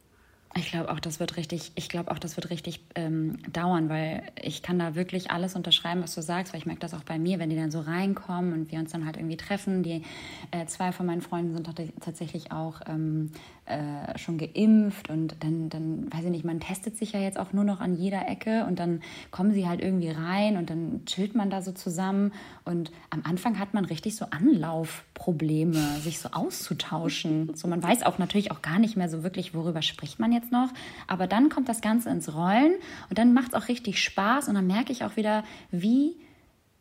Ich 0.55 0.71
glaube 0.71 0.91
auch, 0.91 1.01
das 1.01 1.19
wird 1.19 1.37
richtig, 1.39 1.73
ich 1.77 1.89
glaube 1.89 2.11
auch, 2.11 2.19
das 2.19 2.37
wird 2.37 2.51
richtig 2.51 2.85
ähm, 2.95 3.39
dauern, 3.51 3.89
weil 3.89 4.23
ich 4.41 4.63
kann 4.63 4.79
da 4.79 4.95
wirklich 4.95 5.31
alles 5.31 5.57
unterschreiben, 5.57 6.03
was 6.03 6.15
du 6.15 6.21
sagst, 6.21 6.53
weil 6.53 6.61
ich 6.61 6.67
merke 6.67 6.81
das 6.81 6.93
auch 6.93 7.05
bei 7.05 7.19
mir, 7.19 7.39
wenn 7.39 7.49
die 7.49 7.57
dann 7.57 7.71
so 7.71 7.81
reinkommen 7.81 8.53
und 8.53 8.71
wir 8.71 8.79
uns 8.79 8.93
dann 8.93 9.07
halt 9.07 9.17
irgendwie 9.17 9.39
treffen. 9.39 9.83
Die 9.83 10.03
äh, 10.51 10.67
zwei 10.67 10.93
von 10.93 11.07
meinen 11.07 11.23
Freunden 11.23 11.55
sind 11.55 11.95
tatsächlich 12.01 12.53
auch 12.53 12.83
ähm, 12.87 13.33
äh, 13.67 14.19
schon 14.19 14.39
geimpft 14.39 15.09
und 15.09 15.37
dann, 15.41 15.69
dann, 15.69 16.13
weiß 16.13 16.25
ich 16.25 16.31
nicht, 16.31 16.45
man 16.45 16.59
testet 16.59 16.97
sich 16.97 17.13
ja 17.13 17.21
jetzt 17.21 17.39
auch 17.39 17.53
nur 17.53 17.63
noch 17.63 17.81
an 17.81 17.95
jeder 17.95 18.29
Ecke 18.29 18.65
und 18.67 18.81
dann 18.81 19.03
kommen 19.31 19.53
sie 19.53 19.69
halt 19.69 19.81
irgendwie 19.81 20.11
rein 20.11 20.57
und 20.57 20.69
dann 20.69 21.03
chillt 21.07 21.37
man 21.37 21.49
da 21.49 21.63
so 21.63 21.71
zusammen 21.71 22.33
und 22.65 22.91
am 23.11 23.23
Anfang 23.25 23.61
hat 23.61 23.73
man 23.73 23.85
richtig 23.85 24.17
so 24.17 24.27
Anlaufprobleme, 24.31 25.79
sich 26.01 26.19
so 26.19 26.31
auszutauschen. 26.31 27.53
So, 27.63 27.69
man 27.69 27.83
weiß 27.83 28.03
auch 28.03 28.19
natürlich 28.19 28.51
auch 28.51 28.63
gar 28.63 28.81
nicht 28.81 28.97
mehr 28.97 29.09
so 29.09 29.23
wirklich, 29.23 29.55
worüber 29.55 29.83
spricht 29.83 30.19
man 30.19 30.33
jetzt 30.33 30.51
noch, 30.51 30.71
aber 31.07 31.29
dann 31.29 31.49
kommt 31.49 31.69
das 31.69 31.81
Ganze 31.81 32.11
ins 32.11 32.35
Rollen 32.35 32.75
und 33.09 33.19
dann 33.19 33.33
macht 33.33 33.49
es 33.49 33.55
auch 33.55 33.69
richtig 33.69 34.03
Spaß 34.03 34.49
und 34.49 34.55
dann 34.55 34.67
merke 34.67 34.91
ich 34.91 35.05
auch 35.05 35.17
wieder, 35.17 35.45
wie 35.71 36.17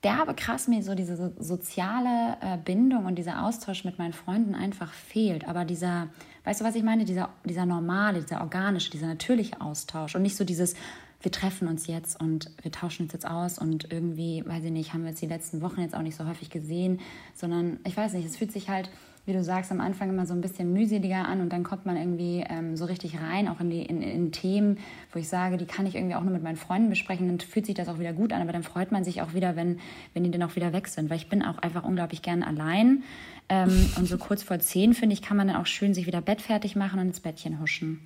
derbe 0.03 0.33
krass 0.33 0.67
mir 0.67 0.83
so 0.83 0.95
diese 0.95 1.33
soziale 1.37 2.37
äh, 2.41 2.57
Bindung 2.57 3.05
und 3.05 3.15
dieser 3.15 3.45
Austausch 3.45 3.83
mit 3.85 3.99
meinen 3.99 4.13
Freunden 4.13 4.55
einfach 4.55 4.91
fehlt. 4.91 5.47
Aber 5.47 5.65
dieser, 5.65 6.07
weißt 6.43 6.61
du, 6.61 6.65
was 6.65 6.75
ich 6.75 6.83
meine? 6.83 7.05
Dieser, 7.05 7.29
dieser 7.45 7.65
normale, 7.65 8.21
dieser 8.21 8.41
organische, 8.41 8.89
dieser 8.89 9.07
natürliche 9.07 9.61
Austausch 9.61 10.15
und 10.15 10.23
nicht 10.23 10.35
so 10.35 10.43
dieses, 10.43 10.75
wir 11.21 11.31
treffen 11.31 11.67
uns 11.67 11.85
jetzt 11.85 12.19
und 12.19 12.49
wir 12.61 12.71
tauschen 12.71 13.03
uns 13.03 13.13
jetzt 13.13 13.27
aus 13.27 13.59
und 13.59 13.91
irgendwie, 13.91 14.43
weiß 14.45 14.63
ich 14.63 14.71
nicht, 14.71 14.93
haben 14.93 15.03
wir 15.03 15.09
jetzt 15.09 15.21
die 15.21 15.27
letzten 15.27 15.61
Wochen 15.61 15.81
jetzt 15.81 15.95
auch 15.95 16.01
nicht 16.01 16.15
so 16.15 16.25
häufig 16.25 16.49
gesehen, 16.49 16.99
sondern 17.35 17.79
ich 17.85 17.95
weiß 17.95 18.13
nicht, 18.13 18.25
es 18.25 18.37
fühlt 18.37 18.51
sich 18.51 18.69
halt 18.69 18.89
wie 19.25 19.33
du 19.33 19.43
sagst, 19.43 19.71
am 19.71 19.81
Anfang 19.81 20.09
immer 20.09 20.25
so 20.25 20.33
ein 20.33 20.41
bisschen 20.41 20.73
mühseliger 20.73 21.27
an 21.27 21.41
und 21.41 21.49
dann 21.53 21.63
kommt 21.63 21.85
man 21.85 21.95
irgendwie 21.95 22.43
ähm, 22.49 22.75
so 22.75 22.85
richtig 22.85 23.19
rein, 23.21 23.47
auch 23.47 23.59
in, 23.59 23.69
die, 23.69 23.83
in, 23.83 24.01
in, 24.01 24.31
Themen, 24.31 24.79
wo 25.13 25.19
ich 25.19 25.27
sage, 25.27 25.57
die 25.57 25.65
kann 25.65 25.85
ich 25.85 25.95
irgendwie 25.95 26.15
auch 26.15 26.23
nur 26.23 26.33
mit 26.33 26.41
meinen 26.41 26.55
Freunden 26.55 26.89
besprechen, 26.89 27.27
dann 27.27 27.39
fühlt 27.39 27.67
sich 27.67 27.75
das 27.75 27.87
auch 27.87 27.99
wieder 27.99 28.13
gut 28.13 28.33
an, 28.33 28.41
aber 28.41 28.51
dann 28.51 28.63
freut 28.63 28.91
man 28.91 29.03
sich 29.03 29.21
auch 29.21 29.33
wieder, 29.33 29.55
wenn, 29.55 29.79
wenn 30.13 30.23
die 30.23 30.31
dann 30.31 30.41
auch 30.43 30.55
wieder 30.55 30.73
weg 30.73 30.87
sind, 30.87 31.09
weil 31.09 31.17
ich 31.17 31.29
bin 31.29 31.43
auch 31.43 31.59
einfach 31.59 31.83
unglaublich 31.83 32.23
gern 32.23 32.41
allein 32.41 33.03
ähm, 33.49 33.91
und 33.97 34.07
so 34.07 34.17
kurz 34.17 34.41
vor 34.41 34.59
zehn, 34.59 34.95
finde 34.95 35.13
ich, 35.13 35.21
kann 35.21 35.37
man 35.37 35.47
dann 35.47 35.57
auch 35.57 35.67
schön 35.67 35.93
sich 35.93 36.07
wieder 36.07 36.21
bettfertig 36.21 36.75
machen 36.75 36.99
und 36.99 37.07
ins 37.07 37.19
Bettchen 37.19 37.59
huschen. 37.59 38.01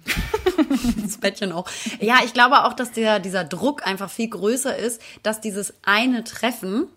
ins 0.98 1.18
Bettchen 1.18 1.54
auch. 1.54 1.70
Ja, 2.02 2.20
ich 2.26 2.34
glaube 2.34 2.66
auch, 2.66 2.74
dass 2.74 2.92
der, 2.92 3.20
dieser 3.20 3.46
Druck 3.46 3.88
einfach 3.88 4.10
viel 4.10 4.30
größer 4.30 4.76
ist, 4.76 5.02
dass 5.24 5.40
dieses 5.40 5.74
eine 5.84 6.26
Treffen 6.26 6.88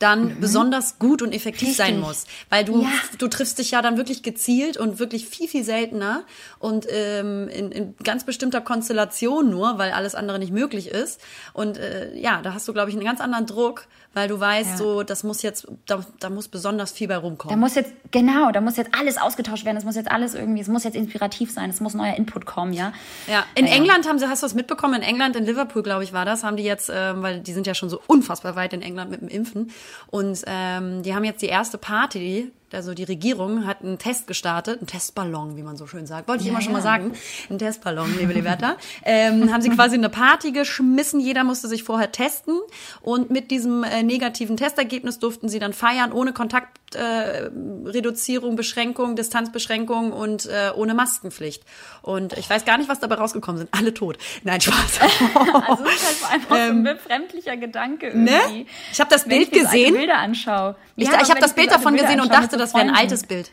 dann 0.00 0.24
mhm. 0.24 0.40
besonders 0.40 0.98
gut 0.98 1.22
und 1.22 1.32
effektiv 1.32 1.68
Richtig. 1.68 1.76
sein 1.76 2.00
muss. 2.00 2.24
Weil 2.48 2.64
du, 2.64 2.82
ja. 2.82 2.88
du 3.18 3.28
triffst 3.28 3.58
dich 3.58 3.70
ja 3.70 3.82
dann 3.82 3.96
wirklich 3.96 4.22
gezielt 4.22 4.76
und 4.76 4.98
wirklich 4.98 5.28
viel, 5.28 5.46
viel 5.46 5.62
seltener 5.62 6.24
und 6.58 6.86
ähm, 6.90 7.48
in, 7.48 7.70
in 7.70 7.94
ganz 8.02 8.24
bestimmter 8.24 8.60
Konstellation 8.62 9.50
nur, 9.50 9.78
weil 9.78 9.92
alles 9.92 10.14
andere 10.14 10.38
nicht 10.38 10.52
möglich 10.52 10.88
ist. 10.88 11.20
Und 11.52 11.76
äh, 11.76 12.16
ja, 12.16 12.40
da 12.42 12.54
hast 12.54 12.66
du, 12.66 12.72
glaube 12.72 12.88
ich, 12.88 12.96
einen 12.96 13.04
ganz 13.04 13.20
anderen 13.20 13.46
Druck, 13.46 13.86
weil 14.14 14.26
du 14.26 14.40
weißt, 14.40 14.70
ja. 14.70 14.76
so, 14.76 15.02
das 15.02 15.22
muss 15.22 15.42
jetzt, 15.42 15.68
da, 15.86 16.04
da 16.18 16.30
muss 16.30 16.48
besonders 16.48 16.90
viel 16.90 17.06
bei 17.06 17.16
rumkommen. 17.16 17.54
Da 17.54 17.60
muss 17.60 17.76
jetzt, 17.76 17.92
genau, 18.10 18.50
da 18.50 18.60
muss 18.60 18.76
jetzt 18.76 18.94
alles 18.98 19.18
ausgetauscht 19.18 19.64
werden, 19.64 19.76
es 19.76 19.84
muss 19.84 19.94
jetzt 19.94 20.10
alles 20.10 20.34
irgendwie, 20.34 20.60
es 20.60 20.68
muss 20.68 20.82
jetzt 20.82 20.96
inspirativ 20.96 21.52
sein, 21.52 21.70
es 21.70 21.80
muss 21.80 21.94
neuer 21.94 22.16
Input 22.16 22.44
kommen, 22.44 22.72
ja. 22.72 22.92
Ja, 23.28 23.44
in 23.54 23.66
ja, 23.66 23.74
England 23.74 24.08
haben 24.08 24.18
sie, 24.18 24.28
hast 24.28 24.42
du 24.42 24.46
was 24.46 24.54
mitbekommen? 24.54 24.94
In 24.94 25.02
England, 25.02 25.36
in 25.36 25.44
Liverpool, 25.44 25.82
glaube 25.82 26.02
ich, 26.02 26.12
war 26.12 26.24
das, 26.24 26.42
haben 26.42 26.56
die 26.56 26.64
jetzt, 26.64 26.90
ähm, 26.92 27.22
weil 27.22 27.40
die 27.40 27.52
sind 27.52 27.68
ja 27.68 27.74
schon 27.74 27.88
so 27.88 28.00
unfassbar 28.08 28.56
weit 28.56 28.72
in 28.72 28.82
England 28.82 29.10
mit 29.10 29.20
dem 29.20 29.28
Impfen. 29.28 29.70
Und 30.08 30.42
ähm, 30.46 31.02
die 31.02 31.14
haben 31.14 31.24
jetzt 31.24 31.42
die 31.42 31.46
erste 31.46 31.78
Party 31.78 32.52
also 32.72 32.94
die 32.94 33.04
Regierung 33.04 33.66
hat 33.66 33.82
einen 33.82 33.98
Test 33.98 34.26
gestartet, 34.26 34.78
einen 34.78 34.86
Testballon, 34.86 35.56
wie 35.56 35.62
man 35.62 35.76
so 35.76 35.86
schön 35.86 36.06
sagt. 36.06 36.28
Wollte 36.28 36.42
ich 36.42 36.46
ja, 36.46 36.52
immer 36.52 36.62
schon 36.62 36.72
mal 36.72 36.82
sagen. 36.82 37.12
Ein 37.48 37.58
Testballon, 37.58 38.16
liebe 38.18 38.32
Liberta. 38.32 38.76
ähm, 39.04 39.52
haben 39.52 39.62
sie 39.62 39.70
quasi 39.70 39.96
eine 39.96 40.08
Party 40.08 40.52
geschmissen. 40.52 41.20
Jeder 41.20 41.44
musste 41.44 41.68
sich 41.68 41.82
vorher 41.82 42.12
testen. 42.12 42.60
Und 43.02 43.30
mit 43.30 43.50
diesem 43.50 43.82
äh, 43.82 44.02
negativen 44.02 44.56
Testergebnis 44.56 45.18
durften 45.18 45.48
sie 45.48 45.58
dann 45.58 45.72
feiern, 45.72 46.12
ohne 46.12 46.32
Kontaktreduzierung, 46.32 48.52
äh, 48.52 48.56
Beschränkung, 48.56 49.16
Distanzbeschränkung 49.16 50.12
und 50.12 50.46
äh, 50.46 50.70
ohne 50.74 50.94
Maskenpflicht. 50.94 51.64
Und 52.02 52.38
ich 52.38 52.48
weiß 52.48 52.64
gar 52.64 52.78
nicht, 52.78 52.88
was 52.88 53.00
dabei 53.00 53.16
rausgekommen 53.16 53.58
sind. 53.58 53.70
Alle 53.72 53.94
tot. 53.94 54.18
Nein, 54.44 54.60
Spaß. 54.60 55.00
also 55.68 55.84
das 55.84 55.94
ist 55.94 56.30
halt 56.30 56.42
vor 56.42 56.56
allem 56.56 56.56
auch 56.56 56.56
ähm, 56.56 56.84
so 56.84 56.90
ein 56.90 56.96
befremdlicher 56.96 57.56
Gedanke 57.56 58.16
ne? 58.16 58.30
irgendwie. 58.30 58.58
Ne? 58.60 58.66
Ich 58.92 59.00
habe 59.00 59.10
das 59.10 59.24
Bild 59.24 59.50
gesehen. 59.50 59.94
Bilder 59.94 60.18
anschaue. 60.18 60.76
Ich, 60.96 61.08
ja, 61.08 61.20
ich 61.22 61.30
habe 61.30 61.40
das 61.40 61.54
Bild 61.54 61.72
davon 61.72 61.96
gesehen 61.96 62.20
und 62.20 62.30
dachte, 62.30 62.58
das 62.60 62.74
wäre 62.74 62.84
ein 62.84 62.94
altes 62.94 63.24
Bild. 63.24 63.50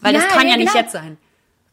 Weil 0.00 0.14
ja, 0.14 0.20
das 0.20 0.28
kann 0.28 0.46
ja, 0.46 0.50
ja 0.50 0.56
nicht 0.56 0.72
genau. 0.72 0.82
jetzt 0.82 0.92
sein. 0.92 1.16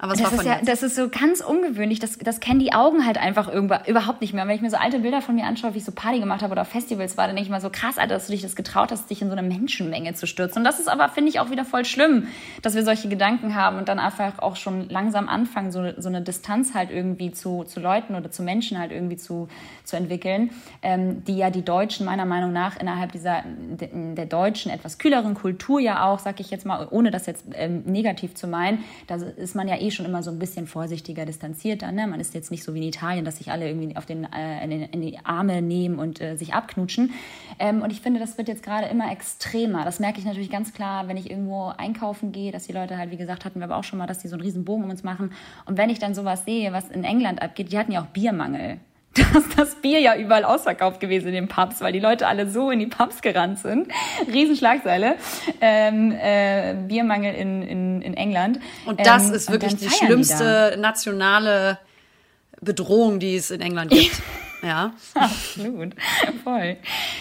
Aber 0.01 0.13
es 0.13 0.20
das 0.20 0.32
war 0.32 0.38
von 0.38 0.39
ist 0.39 0.46
ja, 0.46 0.60
das 0.63 0.82
ist 0.82 0.96
so 0.96 1.10
ganz 1.10 1.41
ungewöhnlich. 1.41 2.00
Das, 2.00 2.18
das 2.18 2.39
kennen 2.39 2.60
die 2.60 2.72
Augen 2.72 3.06
halt 3.06 3.18
einfach 3.18 3.53
überhaupt 3.53 4.22
nicht 4.22 4.34
mehr. 4.34 4.44
Und 4.44 4.50
wenn 4.50 4.56
ich 4.56 4.62
mir 4.62 4.70
so 4.70 4.77
alte 4.77 5.00
Bilder 5.00 5.22
von 5.22 5.36
mir 5.36 5.44
anschaue, 5.44 5.74
wie 5.74 5.79
ich 5.79 5.84
so 5.84 5.91
Party 5.91 6.22
gemacht 6.22 6.41
habe 6.41 6.53
oder 6.53 6.62
auf 6.62 6.70
Festivals 6.70 7.18
war, 7.18 7.27
dann 7.27 7.36
denke 7.36 7.48
ich 7.48 7.51
mal 7.51 7.60
so 7.60 7.70
krass, 7.70 7.98
Alter, 7.98 8.13
dass 8.13 8.27
du 8.27 8.32
dich 8.32 8.41
das 8.41 8.56
getraut 8.56 8.91
hast, 8.94 9.10
dich 9.10 9.22
in 9.22 9.27
so 9.27 9.36
eine 9.36 9.46
Menschenmenge 9.46 10.13
zu 10.13 10.25
stürzen. 10.25 10.60
Und 10.60 10.63
das 10.63 10.79
ist 10.79 10.88
aber, 10.88 11.10
finde 11.10 11.29
ich, 11.29 11.41
auch 11.41 11.51
wieder 11.51 11.65
voll 11.65 11.84
schlimm, 11.84 12.27
dass 12.62 12.75
wir 12.75 12.86
solche 12.86 13.10
Gedanken 13.10 13.56
haben 13.56 13.77
und 13.77 13.89
dann 13.89 14.00
einfach 14.00 14.39
auch 14.39 14.56
schon 14.56 14.88
langsam 14.88 15.27
anfangen, 15.27 15.74
so, 15.74 15.91
so 15.98 16.08
eine 16.08 16.22
Distanz 16.22 16.74
halt 16.74 16.91
irgendwie 16.91 17.34
zu, 17.34 17.65
zu 17.65 17.82
Leuten 17.82 18.15
oder 18.15 18.32
zu 18.32 18.41
Menschen 18.41 18.79
halt 18.79 18.94
irgendwie 18.94 19.18
zu, 19.18 19.50
zu 19.84 19.98
entwickeln, 19.98 20.51
ähm, 20.82 21.25
die 21.25 21.36
ja 21.36 21.50
die 21.50 21.65
Deutschen 21.65 22.06
meiner 22.06 22.25
Meinung 22.25 22.53
nach 22.53 22.79
innerhalb 22.79 23.12
dieser, 23.12 23.44
der 23.46 24.25
deutschen, 24.27 24.72
etwas 24.72 24.98
kühleren 24.98 25.34
Kultur 25.34 25.82
ja 25.82 26.06
auch, 26.06 26.20
sag 26.20 26.39
ich 26.39 26.51
jetzt 26.51 26.65
mal, 26.65 26.88
ohne 26.89 27.12
das 27.12 27.25
jetzt 27.25 27.44
ähm, 27.53 27.84
negativ 27.84 28.36
zu 28.36 28.48
meinen, 28.48 28.86
da 29.08 29.15
ist 29.15 29.56
man 29.56 29.68
ja 29.68 29.75
eh 29.75 29.88
schon 29.91 30.05
immer 30.05 30.24
so 30.24 30.31
ein 30.31 30.39
bisschen 30.39 30.67
vorsichtiger, 30.67 31.25
distanzierter. 31.25 31.91
Ne? 31.91 32.08
Man 32.08 32.19
ist 32.19 32.34
jetzt 32.34 32.51
nicht 32.51 32.63
so 32.63 32.74
wie 32.74 32.79
in 32.79 32.84
Italien, 32.84 33.25
dass 33.25 33.38
sich 33.38 33.51
alle 33.51 33.67
irgendwie 33.67 33.96
auf 33.96 34.05
den, 34.05 34.25
äh, 34.31 34.63
in, 34.63 34.72
in, 34.72 35.01
die 35.01 35.19
Arme 35.24 35.62
nehmen 35.62 36.00
und 36.00 36.22
äh, 36.22 36.36
sich 36.36 36.53
abknutschen. 36.53 37.13
Ähm, 37.60 37.81
und 37.81 37.91
ich 37.91 38.01
finde, 38.01 38.19
das 38.19 38.38
wird 38.38 38.48
jetzt 38.48 38.63
gerade 38.63 38.88
immer 38.88 39.12
extremer. 39.12 39.86
Das 39.86 40.00
merke 40.00 40.19
ich 40.19 40.25
natürlich 40.25 40.50
ganz 40.50 40.74
klar, 40.74 41.08
wenn 41.08 41.17
ich 41.17 41.29
irgendwo 41.29 41.72
einkaufen 41.77 42.31
gehe, 42.31 42.51
dass 42.51 42.67
die 42.67 42.74
Leute 42.74 42.98
halt, 42.98 43.12
wie 43.12 43.17
gesagt, 43.17 43.46
hatten 43.46 43.60
wir 43.60 43.65
aber 43.65 43.77
auch 43.77 43.84
schon 43.84 44.00
mal, 44.00 44.08
dass 44.08 44.19
die 44.19 44.27
so 44.27 44.36
einen 44.36 44.43
riesen 44.43 44.65
Bogen 44.65 44.84
um 44.84 44.89
uns 44.89 45.03
machen. 45.03 45.31
Und 45.65 45.77
wenn 45.77 45.89
ich 45.89 46.00
dann 46.00 46.13
sowas 46.13 46.46
sehe, 46.46 46.74
was 46.74 46.89
in 46.89 47.03
England 47.03 47.41
abgeht, 47.41 47.72
die 47.72 47.77
hatten 47.77 47.91
ja 47.91 48.01
auch 48.01 48.08
Biermangel 48.08 48.79
dass 49.34 49.44
das 49.56 49.75
Bier 49.75 50.00
ja 50.00 50.16
überall 50.16 50.44
ausverkauft 50.44 51.00
gewesen 51.00 51.30
in 51.30 51.34
den 51.34 51.48
Pubs, 51.48 51.82
weil 51.82 51.92
die 51.92 52.00
Leute 52.00 52.28
alle 52.28 52.50
so 52.50 52.70
in 52.70 52.80
die 52.80 52.88
Pubs 52.88 53.22
gerannt 53.22 53.60
sind. 53.60 53.88
Riesenschlagseile. 54.32 55.16
Ähm, 55.62 56.12
äh, 56.12 56.75
Biermangel 56.88 57.34
in, 57.34 57.63
in, 57.63 58.01
in 58.01 58.13
England. 58.13 58.60
Und 58.86 59.06
das 59.06 59.30
ähm, 59.30 59.34
ist 59.34 59.52
wirklich 59.52 59.76
die 59.78 59.89
schlimmste 59.89 60.74
die 60.76 60.80
nationale 60.80 61.80
Bedrohung, 62.62 63.19
die 63.19 63.36
es 63.36 63.52
in 63.52 63.62
England 63.62 63.91
gibt. 63.91 64.22
Ja. 64.62 64.91
Absolut. 65.13 65.95
Voll. 66.43 66.76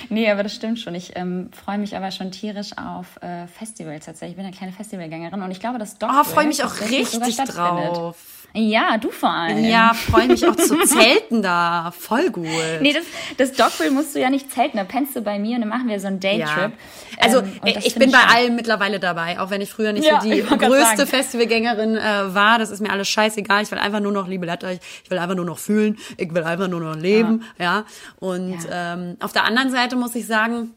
Nee, 0.08 0.28
aber 0.28 0.42
das 0.42 0.54
stimmt 0.56 0.80
schon. 0.80 0.96
Ich 0.96 1.14
ähm, 1.14 1.50
freue 1.52 1.78
mich 1.78 1.96
aber 1.96 2.10
schon 2.10 2.32
tierisch 2.32 2.72
auf 2.76 3.22
äh, 3.22 3.46
Festivals 3.46 4.06
tatsächlich. 4.06 4.32
Ich 4.32 4.36
bin 4.36 4.44
eine 4.44 4.56
kleine 4.56 4.72
Festivalgängerin 4.72 5.40
und 5.42 5.50
ich 5.52 5.60
glaube, 5.60 5.78
dass 5.78 5.98
doch. 5.98 6.08
Oh, 6.10 6.24
freue 6.24 6.48
mich 6.48 6.64
auch 6.64 6.80
richtig 6.80 7.36
drauf. 7.36 8.16
Ja, 8.54 8.96
du 8.98 9.10
vor 9.10 9.30
allem. 9.30 9.64
Ja, 9.64 9.92
freue 9.94 10.26
mich 10.26 10.46
auch 10.46 10.56
zu 10.56 10.78
zelten 10.84 11.42
da. 11.42 11.92
Voll 11.96 12.30
gut. 12.30 12.46
Nee, 12.80 12.92
das, 12.92 13.04
das 13.36 13.52
Dogville 13.52 13.90
musst 13.90 14.14
du 14.14 14.20
ja 14.20 14.30
nicht 14.30 14.50
zelten. 14.50 14.78
Da 14.78 14.84
pennst 14.84 15.14
du 15.14 15.20
bei 15.20 15.38
mir 15.38 15.56
und 15.56 15.60
dann 15.60 15.68
machen 15.68 15.88
wir 15.88 16.00
so 16.00 16.06
einen 16.06 16.18
Daytrip. 16.18 16.46
Ja. 16.46 16.72
Also 17.20 17.38
ähm, 17.40 17.76
ich 17.84 17.94
bin 17.94 18.10
bei 18.10 18.24
allem 18.24 18.56
mittlerweile 18.56 18.98
dabei, 19.00 19.38
auch 19.38 19.50
wenn 19.50 19.60
ich 19.60 19.70
früher 19.70 19.92
nicht 19.92 20.06
ja, 20.06 20.20
so 20.20 20.30
die 20.30 20.42
größte 20.42 21.06
Festivalgängerin 21.06 21.96
äh, 21.96 22.34
war. 22.34 22.58
Das 22.58 22.70
ist 22.70 22.80
mir 22.80 22.90
alles 22.90 23.08
scheißegal. 23.08 23.62
Ich 23.62 23.70
will 23.70 23.78
einfach 23.78 24.00
nur 24.00 24.12
noch, 24.12 24.26
liebe 24.26 24.46
Leute, 24.46 24.78
ich 25.04 25.10
will 25.10 25.18
einfach 25.18 25.36
nur 25.36 25.44
noch 25.44 25.58
fühlen. 25.58 25.98
Ich 26.16 26.32
will 26.32 26.42
einfach 26.42 26.68
nur 26.68 26.80
noch 26.80 26.96
leben. 26.96 27.44
Ja. 27.58 27.64
ja. 27.64 27.84
Und. 28.18 28.58
Ähm, 28.70 29.16
auf 29.20 29.32
der 29.32 29.44
anderen 29.44 29.70
Seite 29.70 29.96
muss 29.96 30.14
ich 30.14 30.26
sagen, 30.26 30.74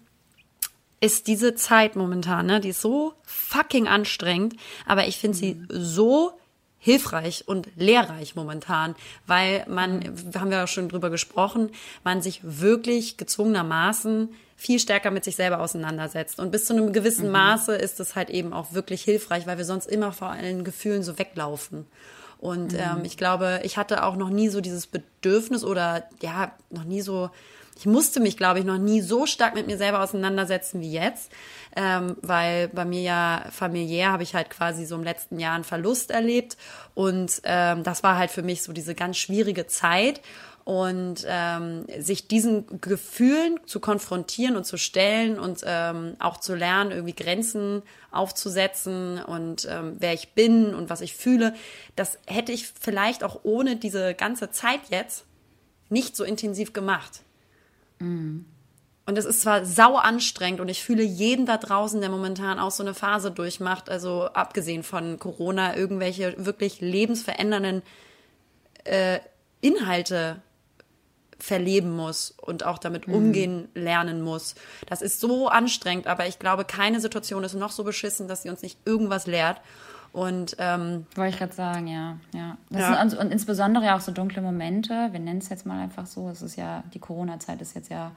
ist 0.99 1.27
diese 1.27 1.55
Zeit 1.55 1.95
momentan, 1.95 2.45
ne, 2.45 2.59
die 2.59 2.69
ist 2.69 2.81
so 2.81 3.13
fucking 3.23 3.87
anstrengend, 3.87 4.55
aber 4.85 5.07
ich 5.07 5.17
finde 5.17 5.37
sie 5.37 5.55
mhm. 5.55 5.67
so 5.69 6.39
hilfreich 6.83 7.47
und 7.47 7.69
lehrreich 7.75 8.35
momentan, 8.35 8.95
weil 9.27 9.63
man, 9.69 10.03
haben 10.35 10.49
wir 10.49 10.57
ja 10.57 10.67
schon 10.67 10.89
drüber 10.89 11.11
gesprochen, 11.11 11.69
man 12.03 12.23
sich 12.23 12.41
wirklich 12.43 13.17
gezwungenermaßen 13.17 14.29
viel 14.57 14.79
stärker 14.79 15.11
mit 15.11 15.23
sich 15.23 15.35
selber 15.35 15.59
auseinandersetzt. 15.59 16.39
Und 16.39 16.51
bis 16.51 16.65
zu 16.65 16.73
einem 16.73 16.91
gewissen 16.91 17.27
mhm. 17.27 17.33
Maße 17.33 17.75
ist 17.75 17.99
es 17.99 18.15
halt 18.15 18.31
eben 18.31 18.51
auch 18.51 18.73
wirklich 18.73 19.03
hilfreich, 19.03 19.45
weil 19.45 19.59
wir 19.59 19.65
sonst 19.65 19.87
immer 19.87 20.11
vor 20.11 20.29
allen 20.29 20.63
Gefühlen 20.63 21.03
so 21.03 21.19
weglaufen. 21.19 21.85
Und 22.39 22.73
mhm. 22.73 22.79
ähm, 22.79 22.99
ich 23.03 23.15
glaube, 23.15 23.61
ich 23.63 23.77
hatte 23.77 24.03
auch 24.03 24.15
noch 24.15 24.29
nie 24.29 24.49
so 24.49 24.59
dieses 24.59 24.87
Bedürfnis 24.87 25.63
oder 25.63 26.05
ja, 26.21 26.51
noch 26.71 26.83
nie 26.83 27.01
so, 27.01 27.29
ich 27.77 27.85
musste 27.85 28.19
mich, 28.19 28.37
glaube 28.37 28.57
ich, 28.57 28.65
noch 28.65 28.79
nie 28.79 29.01
so 29.01 29.27
stark 29.27 29.53
mit 29.53 29.67
mir 29.67 29.77
selber 29.77 30.01
auseinandersetzen 30.01 30.81
wie 30.81 30.91
jetzt 30.91 31.31
ähm, 31.75 32.17
weil 32.21 32.67
bei 32.69 32.85
mir 32.85 33.01
ja 33.01 33.45
familiär 33.51 34.11
habe 34.11 34.23
ich 34.23 34.35
halt 34.35 34.49
quasi 34.49 34.85
so 34.85 34.95
im 34.95 35.03
letzten 35.03 35.39
Jahr 35.39 35.55
einen 35.55 35.63
Verlust 35.63 36.11
erlebt 36.11 36.57
und 36.93 37.41
ähm, 37.43 37.83
das 37.83 38.03
war 38.03 38.17
halt 38.17 38.31
für 38.31 38.43
mich 38.43 38.63
so 38.63 38.73
diese 38.73 38.95
ganz 38.95 39.17
schwierige 39.17 39.67
Zeit 39.67 40.21
und 40.63 41.25
ähm, 41.27 41.85
sich 41.99 42.27
diesen 42.27 42.81
Gefühlen 42.81 43.59
zu 43.65 43.79
konfrontieren 43.79 44.55
und 44.55 44.65
zu 44.65 44.77
stellen 44.77 45.39
und 45.39 45.61
ähm, 45.65 46.15
auch 46.19 46.37
zu 46.37 46.55
lernen, 46.55 46.91
irgendwie 46.91 47.15
Grenzen 47.15 47.81
aufzusetzen 48.11 49.23
und 49.23 49.67
ähm, 49.69 49.95
wer 49.99 50.13
ich 50.13 50.33
bin 50.33 50.75
und 50.75 50.89
was 50.89 51.01
ich 51.01 51.15
fühle, 51.15 51.55
das 51.95 52.19
hätte 52.27 52.51
ich 52.51 52.67
vielleicht 52.67 53.23
auch 53.23 53.39
ohne 53.43 53.75
diese 53.75 54.13
ganze 54.13 54.51
Zeit 54.51 54.81
jetzt 54.89 55.25
nicht 55.89 56.15
so 56.15 56.23
intensiv 56.23 56.73
gemacht. 56.73 57.21
Mhm. 57.99 58.45
Und 59.11 59.17
es 59.17 59.25
ist 59.25 59.41
zwar 59.41 59.65
sau 59.65 59.97
anstrengend 59.97 60.61
und 60.61 60.69
ich 60.69 60.81
fühle 60.81 61.03
jeden 61.03 61.45
da 61.45 61.57
draußen, 61.57 61.99
der 61.99 62.09
momentan 62.09 62.59
auch 62.59 62.71
so 62.71 62.81
eine 62.81 62.93
Phase 62.93 63.29
durchmacht, 63.29 63.89
also 63.89 64.27
abgesehen 64.27 64.83
von 64.83 65.19
Corona, 65.19 65.75
irgendwelche 65.75 66.33
wirklich 66.37 66.79
lebensverändernden 66.79 67.81
äh, 68.85 69.19
Inhalte 69.59 70.41
verleben 71.39 71.93
muss 71.93 72.33
und 72.37 72.65
auch 72.65 72.77
damit 72.77 73.09
mhm. 73.09 73.15
umgehen 73.15 73.67
lernen 73.75 74.21
muss. 74.21 74.55
Das 74.87 75.01
ist 75.01 75.19
so 75.19 75.49
anstrengend, 75.49 76.07
aber 76.07 76.27
ich 76.27 76.39
glaube, 76.39 76.63
keine 76.63 77.01
Situation 77.01 77.43
ist 77.43 77.53
noch 77.53 77.71
so 77.71 77.83
beschissen, 77.83 78.29
dass 78.29 78.43
sie 78.43 78.49
uns 78.49 78.61
nicht 78.61 78.77
irgendwas 78.85 79.27
lehrt. 79.27 79.59
Und 80.13 80.55
ähm, 80.57 81.05
wollte 81.15 81.33
ich 81.33 81.37
gerade 81.37 81.53
sagen, 81.53 81.87
ja, 81.87 82.17
ja. 82.33 82.55
Das 82.69 82.79
ja. 82.79 82.87
Sind, 82.87 82.97
also, 82.97 83.19
und 83.19 83.33
insbesondere 83.33 83.93
auch 83.93 84.01
so 84.01 84.13
dunkle 84.13 84.41
Momente. 84.41 85.09
Wir 85.11 85.19
nennen 85.19 85.39
es 85.39 85.49
jetzt 85.49 85.65
mal 85.65 85.81
einfach 85.81 86.05
so. 86.05 86.29
Es 86.29 86.41
ist 86.41 86.55
ja 86.55 86.85
die 86.93 86.99
Corona-Zeit 86.99 87.61
ist 87.61 87.75
jetzt 87.75 87.89
ja 87.89 88.13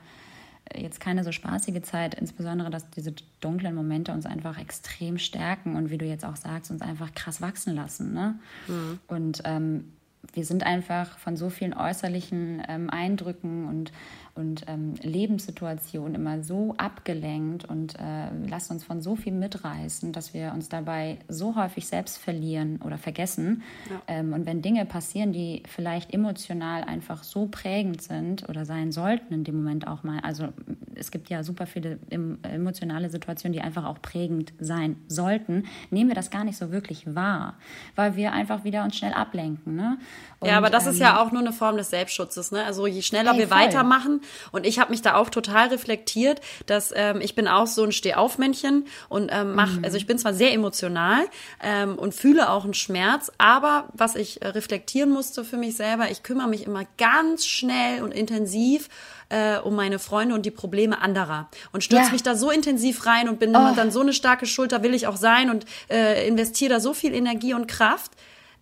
jetzt 0.77 1.01
keine 1.01 1.25
so 1.25 1.33
spaßige 1.33 1.83
Zeit, 1.83 2.15
insbesondere, 2.15 2.71
dass 2.71 2.89
diese 2.91 3.15
dunklen 3.41 3.75
Momente 3.75 4.13
uns 4.13 4.27
einfach 4.27 4.59
extrem 4.59 5.19
stärken 5.19 5.77
und 5.77 5.91
wie 5.91 5.99
du 5.99 6.07
jetzt 6.07 6.25
auch 6.25 6.37
sagst, 6.37 6.71
uns 6.71 6.83
einfach 6.83 7.15
krass 7.15 7.41
wachsen 7.41 7.75
lassen. 7.75 8.13
Ne? 8.13 8.39
Mhm. 8.69 8.99
Und 9.07 9.43
ähm, 9.45 9.93
wir 10.33 10.45
sind 10.45 10.65
einfach 10.65 11.19
von 11.19 11.37
so 11.37 11.51
vielen 11.51 11.75
äußerlichen 11.75 12.63
ähm, 12.69 12.91
Eindrücken 12.91 13.69
und 13.69 13.93
und 14.37 14.65
ähm, 14.67 14.95
Lebenssituation 15.01 16.15
immer 16.15 16.43
so 16.43 16.75
abgelenkt 16.77 17.65
und 17.65 17.95
äh, 17.95 18.49
lassen 18.49 18.75
uns 18.75 18.85
von 18.85 19.01
so 19.01 19.15
viel 19.15 19.33
mitreißen, 19.33 20.13
dass 20.13 20.35
wir 20.35 20.53
uns 20.53 20.69
dabei 20.69 21.19
so 21.29 21.55
häufig 21.55 21.87
selbst 21.87 22.19
verlieren 22.19 22.81
oder 22.85 22.99
vergessen. 22.99 23.63
Ja. 23.89 24.03
Ähm, 24.09 24.33
und 24.33 24.45
wenn 24.45 24.61
Dinge 24.61 24.87
passieren, 24.87 25.33
die 25.33 25.63
vielleicht 25.69 26.13
emotional 26.13 26.83
einfach 26.83 27.23
so 27.23 27.47
prägend 27.47 28.03
sind 28.03 28.49
oder 28.49 28.65
sein 28.65 28.91
sollten 28.91 29.33
in 29.33 29.45
dem 29.45 29.57
Moment 29.57 29.87
auch 29.87 30.03
mal, 30.03 30.19
also 30.21 30.49
es 30.97 31.13
gibt 31.13 31.29
ja 31.31 31.45
super 31.45 31.67
viele 31.67 31.99
emotionale 32.11 33.11
Situationen, 33.11 33.53
die 33.53 33.61
einfach 33.61 33.85
auch 33.85 34.03
prägend 34.03 34.53
sein 34.59 34.97
sollten, 35.07 35.65
nehmen 35.91 36.11
wir 36.11 36.15
das 36.17 36.31
gar 36.31 36.43
nicht 36.43 36.57
so 36.57 36.73
wirklich 36.73 37.15
wahr, 37.15 37.55
weil 37.95 38.17
wir 38.17 38.33
einfach 38.33 38.65
wieder 38.65 38.83
uns 38.83 38.97
schnell 38.97 39.13
ablenken. 39.13 39.77
Ne? 39.77 39.99
Und, 40.41 40.49
ja, 40.49 40.57
aber 40.57 40.71
das 40.71 40.87
ähm, 40.87 40.93
ist 40.93 40.99
ja 40.99 41.23
auch 41.23 41.31
nur 41.31 41.41
eine 41.41 41.53
Form 41.53 41.77
des 41.77 41.91
Selbstschutzes. 41.91 42.51
Ne? 42.51 42.65
Also 42.65 42.89
je 42.89 43.03
schneller 43.03 43.33
ey, 43.33 43.39
wir 43.39 43.49
voll. 43.49 43.59
weitermachen 43.59 44.21
und 44.53 44.67
ich 44.67 44.79
habe 44.79 44.91
mich 44.91 45.03
da 45.03 45.15
auch 45.15 45.31
total 45.31 45.69
reflektiert, 45.69 46.41
dass 46.67 46.93
ähm, 46.95 47.21
ich 47.21 47.35
bin 47.35 47.49
auch 47.49 47.67
so 47.67 47.85
ein 47.85 47.93
Stehaufmännchen 47.93 48.87
und 49.09 49.31
ähm, 49.33 49.55
mach, 49.55 49.73
mhm. 49.73 49.85
also 49.85 49.97
ich 49.97 50.07
bin 50.07 50.19
zwar 50.19 50.35
sehr 50.35 50.53
emotional 50.53 51.25
ähm, 51.63 51.99
und 51.99 52.15
fühle 52.15 52.51
auch 52.51 52.65
einen 52.65 52.75
Schmerz, 52.75 53.31
aber 53.39 53.89
was 53.93 54.15
ich 54.17 54.43
äh, 54.43 54.49
reflektieren 54.49 55.11
musste 55.11 55.45
für 55.45 55.57
mich 55.57 55.77
selber, 55.77 56.11
ich 56.11 56.23
kümmere 56.23 56.49
mich 56.49 56.67
immer 56.67 56.85
ganz 56.99 57.47
schnell 57.47 58.03
und 58.03 58.13
intensiv 58.13 58.89
äh, 59.29 59.59
um 59.59 59.75
meine 59.75 59.99
Freunde 59.99 60.35
und 60.35 60.47
die 60.47 60.51
Probleme 60.51 61.01
anderer 61.01 61.49
und 61.73 61.83
stürze 61.83 62.07
ja. 62.07 62.13
mich 62.13 62.23
da 62.23 62.35
so 62.35 62.51
intensiv 62.51 63.07
rein 63.07 63.29
und 63.29 63.39
bin 63.39 63.51
oh. 63.55 63.73
dann 63.75 63.91
so 63.91 64.01
eine 64.01 64.13
starke 64.13 64.47
Schulter 64.47 64.83
will 64.83 64.95
ich 64.95 65.07
auch 65.07 65.17
sein 65.17 65.51
und 65.51 65.67
äh, 65.91 66.27
investiere 66.29 66.75
da 66.75 66.81
so 66.81 66.95
viel 66.95 67.15
Energie 67.15 67.55
und 67.55 67.67
Kraft. 67.67 68.13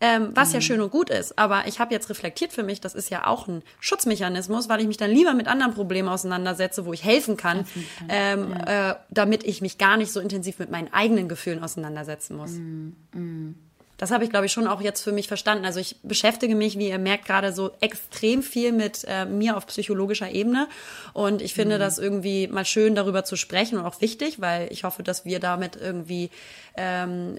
Ähm, 0.04 0.32
was 0.34 0.48
mhm. 0.48 0.54
ja 0.54 0.60
schön 0.62 0.80
und 0.80 0.90
gut 0.90 1.10
ist, 1.10 1.38
aber 1.38 1.68
ich 1.68 1.78
habe 1.78 1.94
jetzt 1.94 2.10
reflektiert 2.10 2.52
für 2.52 2.64
mich, 2.64 2.80
das 2.80 2.96
ist 2.96 3.08
ja 3.08 3.28
auch 3.28 3.46
ein 3.46 3.62
Schutzmechanismus, 3.78 4.68
weil 4.68 4.80
ich 4.80 4.88
mich 4.88 4.96
dann 4.96 5.12
lieber 5.12 5.32
mit 5.32 5.46
anderen 5.46 5.74
Problemen 5.74 6.08
auseinandersetze, 6.08 6.84
wo 6.84 6.92
ich 6.92 7.04
helfen 7.04 7.36
kann, 7.36 7.64
ähm, 8.08 8.52
ja. 8.52 8.90
äh, 8.90 8.94
damit 9.10 9.44
ich 9.44 9.62
mich 9.62 9.78
gar 9.78 9.96
nicht 9.96 10.10
so 10.10 10.18
intensiv 10.18 10.58
mit 10.58 10.72
meinen 10.72 10.92
eigenen 10.92 11.28
Gefühlen 11.28 11.62
auseinandersetzen 11.62 12.36
muss. 12.36 12.50
Mhm. 12.50 13.54
Das 14.02 14.10
habe 14.10 14.24
ich, 14.24 14.30
glaube 14.30 14.46
ich, 14.46 14.52
schon 14.52 14.66
auch 14.66 14.80
jetzt 14.80 15.00
für 15.00 15.12
mich 15.12 15.28
verstanden. 15.28 15.64
Also 15.64 15.78
ich 15.78 15.94
beschäftige 16.02 16.56
mich, 16.56 16.76
wie 16.76 16.88
ihr 16.88 16.98
merkt, 16.98 17.24
gerade 17.24 17.52
so 17.52 17.70
extrem 17.80 18.42
viel 18.42 18.72
mit 18.72 19.04
äh, 19.06 19.26
mir 19.26 19.56
auf 19.56 19.68
psychologischer 19.68 20.28
Ebene. 20.28 20.66
Und 21.12 21.40
ich 21.40 21.54
finde 21.54 21.76
mhm. 21.76 21.78
das 21.78 22.00
irgendwie 22.00 22.48
mal 22.48 22.64
schön, 22.64 22.96
darüber 22.96 23.22
zu 23.22 23.36
sprechen 23.36 23.78
und 23.78 23.84
auch 23.84 24.00
wichtig, 24.00 24.40
weil 24.40 24.66
ich 24.72 24.82
hoffe, 24.82 25.04
dass 25.04 25.24
wir 25.24 25.38
damit 25.38 25.76
irgendwie 25.76 26.30
ähm, 26.76 27.36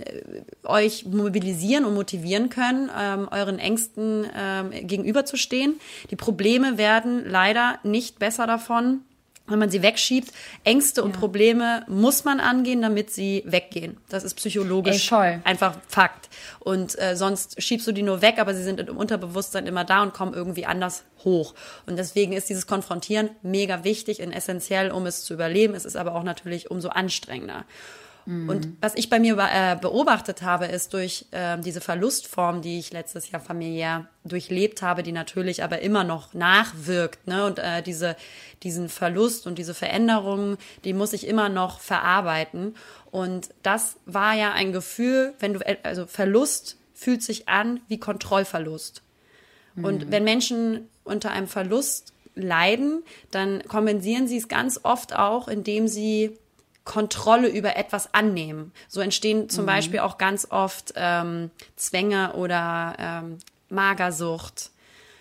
euch 0.64 1.06
mobilisieren 1.06 1.84
und 1.84 1.96
motivieren 1.96 2.48
können, 2.48 2.90
ähm, 2.98 3.28
euren 3.30 3.60
Ängsten 3.60 4.26
ähm, 4.34 4.72
gegenüberzustehen. 4.88 5.82
Die 6.12 6.16
Probleme 6.16 6.78
werden 6.78 7.30
leider 7.30 7.80
nicht 7.84 8.20
besser 8.20 8.48
davon, 8.48 9.02
wenn 9.48 9.60
man 9.60 9.70
sie 9.70 9.82
wegschiebt. 9.82 10.32
Ängste 10.64 11.02
ja. 11.02 11.06
und 11.06 11.14
Probleme 11.14 11.86
muss 11.88 12.24
man 12.24 12.40
angehen, 12.40 12.82
damit 12.82 13.12
sie 13.12 13.44
weggehen. 13.46 13.98
Das 14.10 14.24
ist 14.24 14.36
psychologisch 14.36 15.12
Ey, 15.12 15.40
einfach 15.44 15.78
Fakt. 15.88 16.30
Und 16.60 16.98
äh, 17.00 17.16
sonst 17.16 17.62
schiebst 17.62 17.86
du 17.88 17.92
die 17.92 18.04
nur 18.04 18.22
weg, 18.22 18.36
aber 18.40 18.54
sie 18.56 18.64
sind 18.64 18.80
im 18.80 18.98
Unterbewusstsein 18.98 19.68
immer 19.68 19.84
da 19.84 20.02
und 20.02 20.14
kommen 20.14 20.34
irgendwie 20.34 20.66
anders 20.66 21.04
hoch. 21.24 21.54
Und 21.86 21.98
deswegen 21.98 22.34
ist 22.34 22.50
dieses 22.50 22.68
Konfrontieren 22.68 23.32
mega 23.42 23.84
wichtig 23.84 24.22
und 24.22 24.32
essentiell, 24.32 24.92
um 24.92 25.06
es 25.06 25.24
zu 25.24 25.34
überleben. 25.34 25.76
Es 25.76 25.86
ist 25.86 25.98
aber 25.98 26.16
auch 26.16 26.24
natürlich 26.24 26.72
umso 26.72 26.90
anstrengender. 26.90 27.66
Mhm. 28.26 28.50
Und 28.50 28.68
was 28.82 28.96
ich 28.96 29.10
bei 29.10 29.20
mir 29.20 29.38
äh, 29.38 29.76
beobachtet 29.76 30.42
habe, 30.42 30.66
ist 30.66 30.94
durch 30.94 31.26
äh, 31.32 31.58
diese 31.60 31.82
Verlustform, 31.82 32.62
die 32.62 32.80
ich 32.80 32.92
letztes 32.92 33.32
Jahr 33.32 33.42
familiär 33.42 34.08
durchlebt 34.24 34.82
habe, 34.82 35.04
die 35.04 35.12
natürlich 35.12 35.64
aber 35.64 35.80
immer 35.80 36.04
noch 36.04 36.34
nachwirkt. 36.34 37.28
Ne? 37.28 37.46
Und 37.46 37.60
äh, 37.60 37.82
diese, 37.82 38.16
diesen 38.64 38.90
Verlust 38.90 39.48
und 39.48 39.58
diese 39.58 39.74
Veränderungen, 39.74 40.58
die 40.84 40.94
muss 40.94 41.14
ich 41.14 41.28
immer 41.28 41.50
noch 41.50 41.80
verarbeiten. 41.80 42.76
Und 43.12 43.50
das 43.62 43.98
war 44.06 44.34
ja 44.34 44.54
ein 44.54 44.72
Gefühl, 44.72 45.34
wenn 45.40 45.54
du, 45.54 45.60
also 45.84 46.06
Verlust 46.06 46.78
fühlt 46.94 47.22
sich 47.22 47.50
an 47.50 47.82
wie 47.88 48.00
Kontrollverlust. 48.00 49.02
Mhm. 49.76 49.86
Und 49.86 50.12
wenn 50.12 50.24
Menschen 50.24 50.90
unter 51.04 51.32
einem 51.32 51.48
Verlust 51.48 52.14
leiden, 52.36 53.04
dann 53.32 53.64
kompensieren 53.68 54.28
sie 54.28 54.38
es 54.38 54.48
ganz 54.48 54.80
oft 54.84 55.16
auch, 55.16 55.48
indem 55.48 55.88
sie 55.88 56.38
Kontrolle 56.86 57.48
über 57.48 57.78
etwas 57.78 58.14
annehmen. 58.14 58.74
So 58.88 59.02
entstehen 59.02 59.50
zum 59.50 59.64
mhm. 59.64 59.68
Beispiel 59.68 60.00
auch 60.00 60.18
ganz 60.18 60.48
oft 60.50 60.94
ähm, 60.96 61.50
Zwänge 61.76 62.34
oder 62.34 62.96
ähm, 63.00 63.38
Magersucht. 63.70 64.72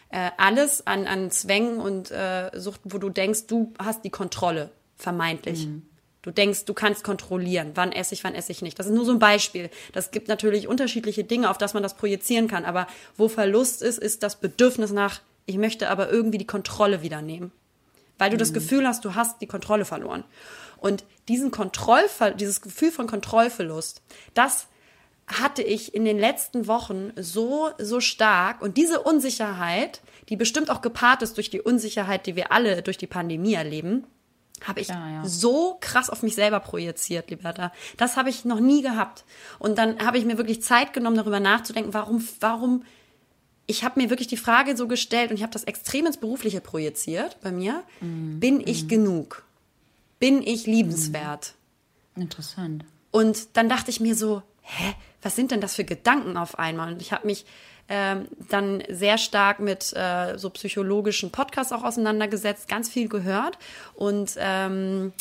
Äh, 0.09 0.31
alles 0.37 0.87
an, 0.87 1.07
an 1.07 1.31
Zwängen 1.31 1.79
und 1.79 2.11
äh, 2.11 2.51
Suchten, 2.55 2.92
wo 2.92 2.98
du 2.98 3.09
denkst, 3.09 3.46
du 3.46 3.72
hast 3.79 4.05
die 4.05 4.11
Kontrolle, 4.11 4.70
vermeintlich. 4.96 5.66
Mhm. 5.66 5.83
Du 6.22 6.31
denkst, 6.31 6.66
du 6.66 6.75
kannst 6.75 7.03
kontrollieren, 7.03 7.72
wann 7.75 7.90
esse 7.90 8.14
ich, 8.14 8.22
wann 8.22 8.35
esse 8.35 8.53
ich 8.53 8.62
nicht. 8.62 8.79
Das 8.79 8.87
ist 8.87 8.92
nur 8.92 9.05
so 9.05 9.12
ein 9.12 9.18
Beispiel. 9.18 9.70
Das 9.92 10.12
gibt 10.12 10.29
natürlich 10.29 10.68
unterschiedliche 10.68 11.25
Dinge, 11.25 11.51
auf 11.51 11.59
das 11.59 11.75
man 11.75 11.83
das 11.83 11.96
projizieren 11.96 12.46
kann. 12.46 12.64
Aber 12.64 12.87
wo 13.16 13.29
Verlust 13.29 13.83
ist, 13.83 13.98
ist 13.98 14.22
das 14.22 14.37
Bedürfnis 14.37 14.92
nach, 14.92 15.20
ich 15.46 15.59
möchte 15.59 15.90
aber 15.90 16.11
irgendwie 16.11 16.38
die 16.38 16.46
Kontrolle 16.46 17.03
wieder 17.03 17.22
nehmen. 17.22 17.51
Weil 18.18 18.31
du 18.31 18.37
mhm. 18.37 18.40
das 18.40 18.53
Gefühl 18.53 18.87
hast, 18.87 19.05
du 19.05 19.16
hast 19.16 19.40
die 19.40 19.48
Kontrolle 19.48 19.85
verloren. 19.85 20.22
Und 20.82 21.04
diesen 21.28 21.50
Kontrollver 21.50 22.32
dieses 22.32 22.60
Gefühl 22.60 22.90
von 22.90 23.06
Kontrollverlust, 23.06 24.02
das 24.34 24.66
hatte 25.28 25.62
ich 25.62 25.94
in 25.94 26.04
den 26.04 26.18
letzten 26.18 26.66
Wochen 26.66 27.12
so, 27.16 27.70
so 27.78 28.00
stark. 28.00 28.60
Und 28.60 28.76
diese 28.76 29.00
Unsicherheit, 29.00 30.02
die 30.28 30.36
bestimmt 30.36 30.70
auch 30.70 30.82
gepaart 30.82 31.22
ist 31.22 31.36
durch 31.36 31.50
die 31.50 31.60
Unsicherheit, 31.60 32.26
die 32.26 32.36
wir 32.36 32.50
alle 32.50 32.82
durch 32.82 32.98
die 32.98 33.06
Pandemie 33.06 33.54
erleben, 33.54 34.04
habe 34.66 34.80
ich 34.80 34.88
ja, 34.88 35.08
ja. 35.08 35.24
so 35.24 35.76
krass 35.80 36.10
auf 36.10 36.22
mich 36.22 36.34
selber 36.34 36.60
projiziert, 36.60 37.30
Liberta. 37.30 37.72
Das 37.96 38.16
habe 38.16 38.30
ich 38.30 38.44
noch 38.44 38.60
nie 38.60 38.82
gehabt. 38.82 39.24
Und 39.58 39.78
dann 39.78 40.04
habe 40.04 40.18
ich 40.18 40.24
mir 40.24 40.38
wirklich 40.38 40.62
Zeit 40.62 40.92
genommen, 40.92 41.16
darüber 41.16 41.40
nachzudenken, 41.40 41.94
warum, 41.94 42.26
warum, 42.40 42.84
ich 43.66 43.84
habe 43.84 44.00
mir 44.00 44.10
wirklich 44.10 44.28
die 44.28 44.36
Frage 44.36 44.76
so 44.76 44.88
gestellt 44.88 45.30
und 45.30 45.36
ich 45.36 45.42
habe 45.42 45.52
das 45.52 45.64
extrem 45.64 46.06
ins 46.06 46.16
Berufliche 46.16 46.60
projiziert 46.60 47.38
bei 47.40 47.52
mir. 47.52 47.82
Mhm. 48.00 48.40
Bin 48.40 48.60
ich 48.60 48.84
mhm. 48.84 48.88
genug? 48.88 49.44
Bin 50.22 50.40
ich 50.40 50.66
liebenswert? 50.66 51.54
Mhm. 52.14 52.22
Interessant. 52.22 52.85
Und 53.11 53.56
dann 53.56 53.68
dachte 53.68 53.90
ich 53.90 53.98
mir 53.98 54.14
so, 54.14 54.40
hä, 54.61 54.94
was 55.20 55.35
sind 55.35 55.50
denn 55.50 55.61
das 55.61 55.74
für 55.74 55.82
Gedanken 55.82 56.37
auf 56.37 56.61
einmal? 56.61 56.92
Und 56.92 57.02
ich 57.02 57.12
habe 57.12 57.26
mich 57.26 57.44
ähm, 57.88 58.28
dann 58.48 58.85
sehr 58.88 59.18
stark 59.18 59.58
mit 59.58 59.92
äh, 59.94 60.38
so 60.38 60.48
psychologischen 60.50 61.32
Podcasts 61.32 61.72
auch 61.72 61.82
auseinandergesetzt, 61.82 62.68
ganz 62.68 62.88
viel 62.88 63.08
gehört 63.08 63.58
und 63.94 64.37
ähm, 64.38 65.12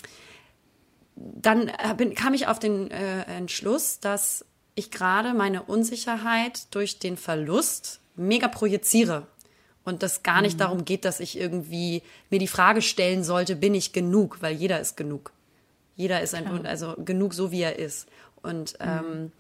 dann 1.16 1.72
bin, 1.98 2.14
kam 2.14 2.36
ich 2.36 2.46
auf 2.46 2.60
den 2.60 2.92
äh, 2.92 3.24
Entschluss, 3.24 4.00
dass 4.00 4.46
ich 4.76 4.92
gerade 4.92 5.34
meine 5.34 5.64
Unsicherheit 5.64 6.74
durch 6.76 7.00
den 7.00 7.18
Verlust 7.18 8.02
mega 8.16 8.48
projiziere 8.48 9.26
und 9.84 10.04
das 10.04 10.24
gar 10.24 10.42
nicht 10.42 10.56
mhm. 10.56 10.60
darum 10.60 10.86
geht, 10.86 11.06
dass 11.06 11.20
ich 11.20 11.38
irgendwie 11.38 12.04
mir 12.30 12.40
die 12.40 12.48
Frage 12.48 12.82
stellen 12.82 13.24
sollte, 13.24 13.56
bin 13.56 13.74
ich 13.74 13.94
genug? 13.94 14.38
Weil 14.42 14.54
jeder 14.54 14.80
ist 14.80 14.96
genug. 14.96 15.32
Jeder 15.96 16.22
ist 16.22 16.34
ein, 16.34 16.46
Klar. 16.46 16.66
also 16.66 16.96
genug 17.04 17.34
so 17.34 17.52
wie 17.52 17.62
er 17.62 17.78
ist. 17.78 18.08
Und 18.42 18.74
mhm. 18.80 18.88
ähm, 18.88 19.32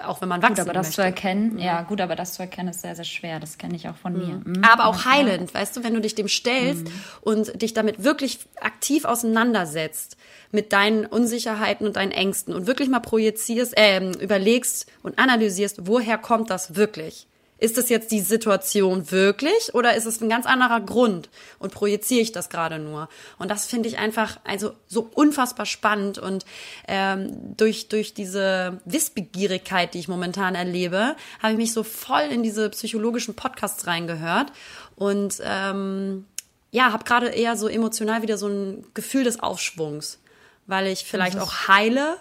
auch 0.00 0.20
wenn 0.20 0.28
man 0.28 0.42
wachsen 0.42 0.56
gut, 0.56 0.64
aber 0.64 0.72
das 0.72 0.88
möchte. 0.88 0.96
zu 0.96 1.02
erkennen, 1.02 1.58
ja 1.58 1.82
gut, 1.82 2.00
aber 2.00 2.16
das 2.16 2.34
zu 2.34 2.42
erkennen 2.42 2.70
ist 2.70 2.80
sehr, 2.80 2.96
sehr 2.96 3.04
schwer. 3.04 3.40
Das 3.40 3.58
kenne 3.58 3.76
ich 3.76 3.88
auch 3.88 3.96
von 3.96 4.14
mhm. 4.14 4.18
mir. 4.18 4.58
Mhm. 4.58 4.64
Aber 4.64 4.86
auch 4.86 5.04
heilend, 5.04 5.52
ja. 5.52 5.60
weißt 5.60 5.76
du, 5.76 5.84
wenn 5.84 5.94
du 5.94 6.00
dich 6.00 6.14
dem 6.14 6.28
stellst 6.28 6.84
mhm. 6.84 6.92
und 7.20 7.62
dich 7.62 7.74
damit 7.74 8.02
wirklich 8.02 8.40
aktiv 8.60 9.04
auseinandersetzt 9.04 10.16
mit 10.50 10.72
deinen 10.72 11.06
Unsicherheiten 11.06 11.86
und 11.86 11.96
deinen 11.96 12.12
Ängsten 12.12 12.54
und 12.54 12.66
wirklich 12.66 12.88
mal 12.88 13.00
projizierst, 13.00 13.76
äh, 13.76 14.10
überlegst 14.12 14.90
und 15.02 15.18
analysierst, 15.18 15.86
woher 15.86 16.18
kommt 16.18 16.50
das 16.50 16.74
wirklich? 16.74 17.26
Ist 17.58 17.78
es 17.78 17.88
jetzt 17.88 18.10
die 18.10 18.20
Situation 18.20 19.10
wirklich 19.12 19.74
oder 19.74 19.94
ist 19.94 20.06
es 20.06 20.20
ein 20.20 20.28
ganz 20.28 20.44
anderer 20.44 20.80
Grund 20.80 21.30
und 21.58 21.72
projiziere 21.72 22.20
ich 22.20 22.32
das 22.32 22.48
gerade 22.48 22.78
nur? 22.78 23.08
Und 23.38 23.50
das 23.50 23.66
finde 23.66 23.88
ich 23.88 23.98
einfach 23.98 24.38
also 24.44 24.72
so 24.88 25.08
unfassbar 25.14 25.64
spannend 25.64 26.18
und 26.18 26.44
ähm, 26.88 27.56
durch 27.56 27.88
durch 27.88 28.12
diese 28.12 28.80
Wissbegierigkeit, 28.84 29.94
die 29.94 30.00
ich 30.00 30.08
momentan 30.08 30.54
erlebe, 30.54 31.14
habe 31.40 31.52
ich 31.52 31.58
mich 31.58 31.72
so 31.72 31.84
voll 31.84 32.24
in 32.30 32.42
diese 32.42 32.70
psychologischen 32.70 33.34
Podcasts 33.34 33.86
reingehört 33.86 34.52
und 34.96 35.40
ähm, 35.44 36.26
ja, 36.72 36.92
habe 36.92 37.04
gerade 37.04 37.28
eher 37.28 37.56
so 37.56 37.68
emotional 37.68 38.22
wieder 38.22 38.36
so 38.36 38.48
ein 38.48 38.84
Gefühl 38.94 39.22
des 39.22 39.40
Aufschwungs, 39.40 40.18
weil 40.66 40.88
ich 40.88 41.04
vielleicht 41.04 41.38
auch 41.38 41.68
heile 41.68 42.16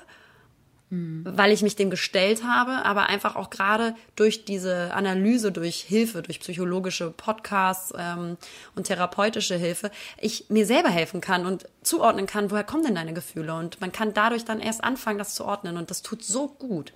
Mhm. 0.93 1.23
weil 1.25 1.51
ich 1.51 1.63
mich 1.63 1.75
dem 1.75 1.89
gestellt 1.89 2.43
habe, 2.43 2.85
aber 2.85 3.07
einfach 3.09 3.35
auch 3.35 3.49
gerade 3.49 3.95
durch 4.15 4.45
diese 4.45 4.93
Analyse, 4.93 5.51
durch 5.51 5.77
Hilfe, 5.77 6.21
durch 6.21 6.39
psychologische 6.39 7.09
Podcasts 7.09 7.91
ähm, 7.97 8.37
und 8.75 8.83
therapeutische 8.85 9.55
Hilfe, 9.55 9.89
ich 10.21 10.51
mir 10.51 10.67
selber 10.67 10.89
helfen 10.89 11.19
kann 11.19 11.47
und 11.47 11.65
zuordnen 11.81 12.27
kann, 12.27 12.51
woher 12.51 12.63
kommen 12.63 12.83
denn 12.83 12.93
deine 12.93 13.13
Gefühle? 13.15 13.55
Und 13.55 13.81
man 13.81 13.91
kann 13.91 14.13
dadurch 14.13 14.45
dann 14.45 14.59
erst 14.59 14.83
anfangen, 14.83 15.17
das 15.17 15.33
zu 15.33 15.45
ordnen 15.45 15.77
und 15.77 15.89
das 15.89 16.03
tut 16.03 16.23
so 16.23 16.47
gut. 16.47 16.93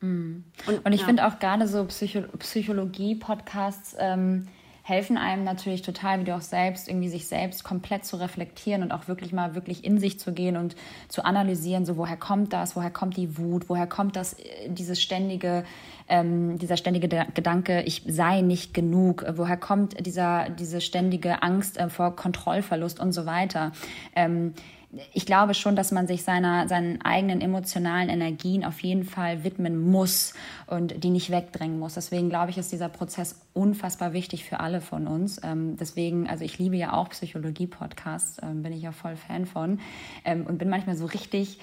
Mhm. 0.00 0.42
Und, 0.66 0.84
und, 0.84 0.92
ich 0.92 1.02
ja. 1.02 1.06
finde 1.06 1.24
auch 1.28 1.38
gerade 1.38 1.68
so 1.68 1.84
Psycho 1.84 2.22
Psychologie-Podcasts, 2.36 3.94
ähm, 4.00 4.48
helfen 4.82 5.16
einem 5.16 5.44
natürlich 5.44 5.82
total, 5.82 6.20
wie 6.20 6.24
du 6.24 6.34
auch 6.34 6.40
selbst, 6.40 6.88
irgendwie 6.88 7.08
sich 7.08 7.26
selbst 7.26 7.64
komplett 7.64 8.04
zu 8.04 8.16
reflektieren 8.16 8.82
und 8.82 8.92
auch 8.92 9.08
wirklich 9.08 9.32
mal 9.32 9.54
wirklich 9.54 9.84
in 9.84 9.98
sich 9.98 10.18
zu 10.18 10.32
gehen 10.32 10.56
und 10.56 10.76
zu 11.08 11.24
analysieren, 11.24 11.84
so 11.84 11.96
woher 11.96 12.16
kommt 12.16 12.52
das, 12.52 12.76
woher 12.76 12.90
kommt 12.90 13.16
die 13.16 13.38
Wut, 13.38 13.68
woher 13.68 13.86
kommt 13.86 14.16
das, 14.16 14.34
äh, 14.34 14.68
dieses 14.68 15.00
ständige, 15.00 15.64
ähm, 16.08 16.58
dieser 16.58 16.76
ständige 16.76 17.08
Gedanke, 17.08 17.82
ich 17.82 18.02
sei 18.06 18.40
nicht 18.40 18.74
genug, 18.74 19.24
woher 19.36 19.56
kommt 19.56 20.04
dieser, 20.04 20.50
diese 20.50 20.80
ständige 20.80 21.42
Angst 21.42 21.78
äh, 21.78 21.88
vor 21.88 22.16
Kontrollverlust 22.16 23.00
und 23.00 23.12
so 23.12 23.26
weiter. 23.26 23.72
Ähm, 24.14 24.54
ich 25.12 25.24
glaube 25.24 25.54
schon, 25.54 25.76
dass 25.76 25.92
man 25.92 26.06
sich 26.06 26.24
seiner, 26.24 26.66
seinen 26.66 27.00
eigenen 27.02 27.40
emotionalen 27.40 28.08
Energien 28.08 28.64
auf 28.64 28.80
jeden 28.80 29.04
Fall 29.04 29.44
widmen 29.44 29.80
muss 29.90 30.34
und 30.66 31.04
die 31.04 31.10
nicht 31.10 31.30
wegdrängen 31.30 31.78
muss. 31.78 31.94
Deswegen 31.94 32.28
glaube 32.28 32.50
ich, 32.50 32.58
ist 32.58 32.72
dieser 32.72 32.88
Prozess 32.88 33.40
unfassbar 33.52 34.12
wichtig 34.12 34.44
für 34.44 34.58
alle 34.58 34.80
von 34.80 35.06
uns. 35.06 35.40
Ähm, 35.44 35.76
deswegen, 35.76 36.28
also 36.28 36.44
ich 36.44 36.58
liebe 36.58 36.76
ja 36.76 36.92
auch 36.92 37.10
Psychologie-Podcasts, 37.10 38.38
ähm, 38.42 38.62
bin 38.62 38.72
ich 38.72 38.82
ja 38.82 38.90
voll 38.90 39.14
Fan 39.14 39.46
von 39.46 39.78
ähm, 40.24 40.46
und 40.46 40.58
bin 40.58 40.68
manchmal 40.68 40.96
so 40.96 41.06
richtig 41.06 41.60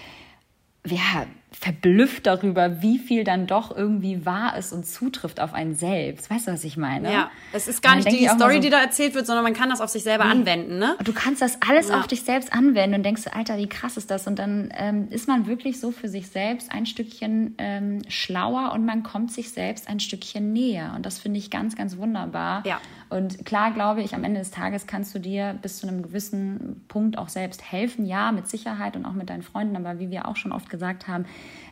ja, 0.85 1.25
verblüfft 1.59 2.27
darüber, 2.27 2.83
wie 2.83 2.99
viel 2.99 3.23
dann 3.23 3.47
doch 3.47 3.75
irgendwie 3.75 4.25
wahr 4.27 4.55
ist 4.57 4.73
und 4.73 4.85
zutrifft 4.85 5.39
auf 5.39 5.53
einen 5.53 5.73
selbst. 5.73 6.29
Weißt 6.29 6.47
du, 6.47 6.51
was 6.51 6.63
ich 6.63 6.77
meine? 6.77 7.11
Ja, 7.11 7.31
es 7.51 7.67
ist 7.67 7.81
gar 7.81 7.95
nicht 7.95 8.11
die 8.11 8.27
Story, 8.27 8.55
so, 8.55 8.61
die 8.61 8.69
da 8.69 8.79
erzählt 8.79 9.15
wird, 9.15 9.25
sondern 9.25 9.43
man 9.43 9.53
kann 9.53 9.69
das 9.69 9.81
auf 9.81 9.89
sich 9.89 10.03
selber 10.03 10.25
nee. 10.25 10.31
anwenden, 10.31 10.77
ne? 10.77 10.95
Du 11.03 11.13
kannst 11.13 11.41
das 11.41 11.57
alles 11.67 11.89
ja. 11.89 11.99
auf 11.99 12.05
dich 12.05 12.21
selbst 12.21 12.53
anwenden 12.53 12.97
und 12.97 13.03
denkst, 13.03 13.23
Alter, 13.33 13.57
wie 13.57 13.67
krass 13.67 13.97
ist 13.97 14.11
das? 14.11 14.27
Und 14.27 14.37
dann 14.37 14.71
ähm, 14.77 15.07
ist 15.09 15.27
man 15.27 15.47
wirklich 15.47 15.79
so 15.79 15.89
für 15.89 16.07
sich 16.07 16.27
selbst 16.27 16.71
ein 16.71 16.85
Stückchen 16.85 17.55
ähm, 17.57 18.01
schlauer 18.07 18.71
und 18.73 18.85
man 18.85 19.01
kommt 19.01 19.31
sich 19.31 19.49
selbst 19.49 19.89
ein 19.89 19.99
Stückchen 19.99 20.53
näher. 20.53 20.93
Und 20.95 21.07
das 21.07 21.17
finde 21.17 21.39
ich 21.39 21.49
ganz, 21.49 21.75
ganz 21.75 21.97
wunderbar. 21.97 22.63
Ja. 22.67 22.79
Und 23.09 23.45
klar 23.45 23.71
glaube 23.71 24.03
ich, 24.03 24.13
am 24.13 24.23
Ende 24.23 24.39
des 24.39 24.51
Tages 24.51 24.85
kannst 24.85 25.15
du 25.15 25.19
dir 25.19 25.57
bis 25.61 25.79
zu 25.79 25.87
einem 25.87 26.03
gewissen 26.03 26.83
Punkt 26.87 27.17
auch 27.17 27.29
selbst 27.29 27.63
helfen. 27.63 28.05
Ja, 28.05 28.31
mit 28.31 28.47
Sicherheit 28.47 28.95
und 28.95 29.05
auch 29.05 29.13
mit 29.13 29.29
deinen 29.29 29.43
Freunden. 29.43 29.75
Aber 29.75 29.99
wie 29.99 30.11
wir 30.11 30.27
auch 30.27 30.35
schon 30.35 30.51
oft 30.51 30.69
gesagt 30.69 31.07
haben, 31.07 31.25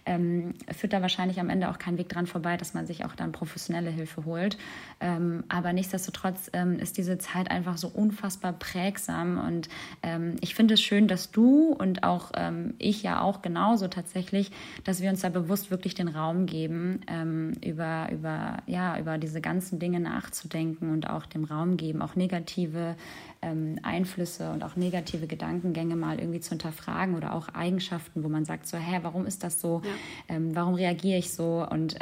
ähm, 0.06 0.54
führt 0.76 0.94
da 0.94 1.02
wahrscheinlich 1.02 1.40
am 1.40 1.50
Ende 1.50 1.70
auch 1.70 1.78
kein 1.78 1.98
Weg 1.98 2.10
dran 2.10 2.28
vorbei, 2.28 2.58
dass 2.58 2.74
man 2.74 2.86
sich 2.86 3.06
auch 3.06 3.16
dann 3.16 3.32
professionelle 3.32 3.90
Hilfe 3.90 4.26
holt. 4.26 4.58
Ähm, 5.06 5.44
aber 5.50 5.72
nichtsdestotrotz 5.72 6.50
ähm, 6.54 6.80
ist 6.80 6.98
diese 6.98 7.20
Zeit 7.20 7.52
einfach 7.52 7.78
so 7.78 7.88
unfassbar 7.88 8.54
prägsam 8.54 9.38
und 9.38 9.70
ähm, 10.02 10.36
ich 10.42 10.56
finde 10.56 10.74
es 10.74 10.82
schön, 10.82 11.08
dass 11.08 11.30
du 11.30 11.74
und 11.74 12.02
auch 12.02 12.32
ähm, 12.36 12.74
ich 12.80 13.04
ja 13.04 13.22
auch 13.22 13.44
genauso 13.44 13.88
tatsächlich, 13.88 14.50
dass 14.84 15.04
wir 15.04 15.12
uns 15.12 15.22
da 15.22 15.30
bewusst 15.30 15.70
wirklich 15.70 15.94
den 15.94 16.08
Raum 16.08 16.48
geben, 16.48 17.02
ähm, 17.06 17.54
über, 17.64 18.10
über, 18.12 18.64
ja, 18.66 18.98
über 18.98 19.20
diese 19.20 19.42
ganzen 19.42 19.78
Dinge 19.78 20.00
nachzudenken 20.00 20.92
und 20.92 21.08
auch 21.08 21.28
dem 21.28 21.44
Raum 21.44 21.78
geben, 21.78 22.02
auch 22.02 22.16
negative 22.16 22.96
ähm, 23.44 23.78
Einflüsse 23.84 24.50
und 24.50 24.64
auch 24.64 24.76
negative 24.76 25.28
Gedankengänge 25.28 25.96
mal 25.96 26.18
irgendwie 26.18 26.40
zu 26.40 26.50
hinterfragen 26.50 27.14
oder 27.16 27.36
auch 27.36 27.50
Eigenschaften, 27.50 28.24
wo 28.24 28.30
man 28.30 28.44
sagt 28.44 28.66
so, 28.66 28.78
hä, 28.78 29.02
warum 29.04 29.28
ist 29.28 29.44
das 29.44 29.62
so? 29.62 29.84
Ja. 29.84 30.38
Warum 30.54 30.74
reagiere 30.74 31.20
ich 31.20 31.32
so? 31.32 31.66
Und 31.70 31.98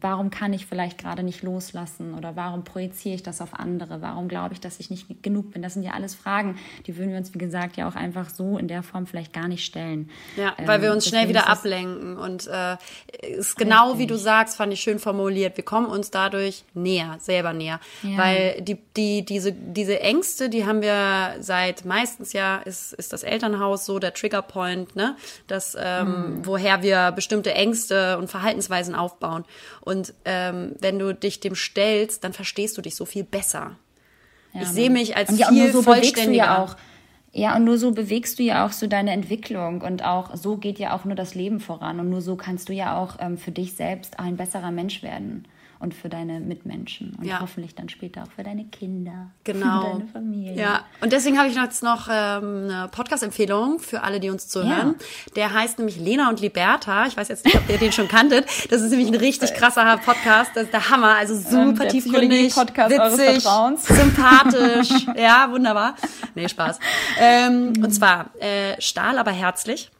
warum 0.00 0.30
kann 0.30 0.52
ich 0.52 0.66
vielleicht 0.66 0.98
gerade 0.98 1.22
nicht 1.22 1.42
loslassen? 1.42 1.49
Oder 2.14 2.36
warum 2.36 2.64
projiziere 2.64 3.16
ich 3.16 3.22
das 3.22 3.40
auf 3.40 3.58
andere? 3.58 4.00
Warum 4.00 4.28
glaube 4.28 4.54
ich, 4.54 4.60
dass 4.60 4.80
ich 4.80 4.90
nicht 4.90 5.22
genug 5.22 5.52
bin? 5.52 5.62
Das 5.62 5.74
sind 5.74 5.82
ja 5.82 5.92
alles 5.92 6.14
Fragen, 6.14 6.56
die 6.86 6.96
würden 6.96 7.10
wir 7.10 7.18
uns, 7.18 7.34
wie 7.34 7.38
gesagt, 7.38 7.76
ja 7.76 7.86
auch 7.88 7.96
einfach 7.96 8.30
so 8.30 8.56
in 8.56 8.68
der 8.68 8.82
Form 8.82 9.06
vielleicht 9.06 9.32
gar 9.32 9.48
nicht 9.48 9.64
stellen. 9.64 10.10
Ja, 10.36 10.54
weil 10.64 10.80
wir 10.80 10.88
ähm, 10.88 10.94
uns 10.94 11.06
schnell 11.06 11.28
wieder 11.28 11.48
ablenken. 11.48 12.16
Und 12.16 12.46
äh, 12.46 12.76
ist 13.36 13.56
genau 13.56 13.90
richtig. 13.90 13.98
wie 14.00 14.06
du 14.06 14.16
sagst, 14.16 14.56
fand 14.56 14.72
ich 14.72 14.80
schön 14.80 14.98
formuliert. 14.98 15.56
Wir 15.56 15.64
kommen 15.64 15.86
uns 15.86 16.10
dadurch 16.10 16.64
näher, 16.72 17.16
selber 17.20 17.52
näher. 17.52 17.80
Ja. 18.02 18.16
Weil 18.16 18.62
die, 18.62 18.78
die, 18.96 19.24
diese, 19.24 19.52
diese 19.52 19.90
diese 19.90 20.00
Ängste, 20.00 20.48
die 20.48 20.66
haben 20.66 20.82
wir 20.82 21.36
seit 21.40 21.84
meistens 21.84 22.32
ja, 22.32 22.58
ist, 22.58 22.92
ist 22.92 23.12
das 23.12 23.22
Elternhaus 23.22 23.86
so 23.86 23.98
der 23.98 24.14
Triggerpoint, 24.14 24.94
ne? 24.94 25.16
Das, 25.46 25.76
ähm, 25.78 26.08
mhm. 26.08 26.46
woher 26.46 26.82
wir 26.82 27.10
bestimmte 27.12 27.54
Ängste 27.54 28.18
und 28.18 28.30
Verhaltensweisen 28.30 28.94
aufbauen. 28.94 29.44
Und 29.80 30.14
ähm, 30.24 30.76
wenn 30.80 30.98
du 30.98 31.14
dich 31.14 31.29
dem 31.38 31.54
stellst, 31.54 32.24
dann 32.24 32.32
verstehst 32.32 32.76
du 32.76 32.82
dich 32.82 32.96
so 32.96 33.04
viel 33.04 33.22
besser. 33.22 33.76
Ja, 34.52 34.62
ich 34.62 34.68
sehe 34.68 34.90
mich 34.90 35.16
als 35.16 35.38
ja, 35.38 35.48
viel 35.48 35.70
so 35.70 35.82
vollständiger. 35.82 36.44
Ja, 36.44 36.64
auch. 36.64 36.76
Ja, 37.32 37.54
und 37.54 37.62
nur 37.62 37.78
so 37.78 37.92
bewegst 37.92 38.40
du 38.40 38.42
ja 38.42 38.66
auch 38.66 38.72
so 38.72 38.88
deine 38.88 39.12
Entwicklung 39.12 39.82
und 39.82 40.04
auch 40.04 40.34
so 40.34 40.56
geht 40.56 40.80
ja 40.80 40.96
auch 40.96 41.04
nur 41.04 41.14
das 41.14 41.36
Leben 41.36 41.60
voran 41.60 42.00
und 42.00 42.10
nur 42.10 42.22
so 42.22 42.34
kannst 42.34 42.68
du 42.68 42.72
ja 42.72 42.98
auch 42.98 43.18
ähm, 43.20 43.38
für 43.38 43.52
dich 43.52 43.74
selbst 43.74 44.18
ein 44.18 44.36
besserer 44.36 44.72
Mensch 44.72 45.04
werden 45.04 45.46
und 45.80 45.94
für 45.94 46.10
deine 46.10 46.40
Mitmenschen 46.40 47.16
und 47.18 47.24
ja. 47.24 47.40
hoffentlich 47.40 47.74
dann 47.74 47.88
später 47.88 48.22
auch 48.22 48.30
für 48.36 48.42
deine 48.42 48.66
Kinder, 48.66 49.30
genau. 49.44 49.80
für 49.80 49.92
deine 49.92 50.06
Familie. 50.08 50.54
Ja, 50.54 50.84
und 51.00 51.10
deswegen 51.10 51.38
habe 51.38 51.48
ich 51.48 51.56
jetzt 51.56 51.82
noch 51.82 52.06
ähm, 52.10 52.68
eine 52.68 52.88
Podcast-Empfehlung 52.92 53.78
für 53.78 54.02
alle, 54.02 54.20
die 54.20 54.28
uns 54.28 54.46
zuhören. 54.46 54.96
Ja. 54.98 55.32
Der 55.36 55.54
heißt 55.54 55.78
nämlich 55.78 55.98
Lena 55.98 56.28
und 56.28 56.40
Liberta. 56.40 57.06
Ich 57.06 57.16
weiß 57.16 57.28
jetzt 57.28 57.46
nicht, 57.46 57.56
ob 57.56 57.68
ihr 57.70 57.78
den 57.78 57.92
schon 57.92 58.08
kanntet. 58.08 58.46
Das 58.70 58.82
ist 58.82 58.90
nämlich 58.90 59.08
ein 59.08 59.14
richtig 59.14 59.54
krasser 59.54 59.96
Podcast. 60.04 60.50
Das 60.54 60.64
ist 60.64 60.72
der 60.74 60.90
Hammer. 60.90 61.16
Also 61.16 61.34
super 61.34 61.88
tiefgründig, 61.88 62.54
witzig, 62.54 63.42
sympathisch. 63.78 65.06
ja, 65.16 65.48
wunderbar. 65.50 65.96
Nee, 66.34 66.48
Spaß. 66.48 66.78
Ähm, 67.18 67.72
und 67.82 67.90
zwar 67.92 68.30
äh, 68.38 68.78
Stahl, 68.80 69.16
aber 69.16 69.30
herzlich. 69.30 69.90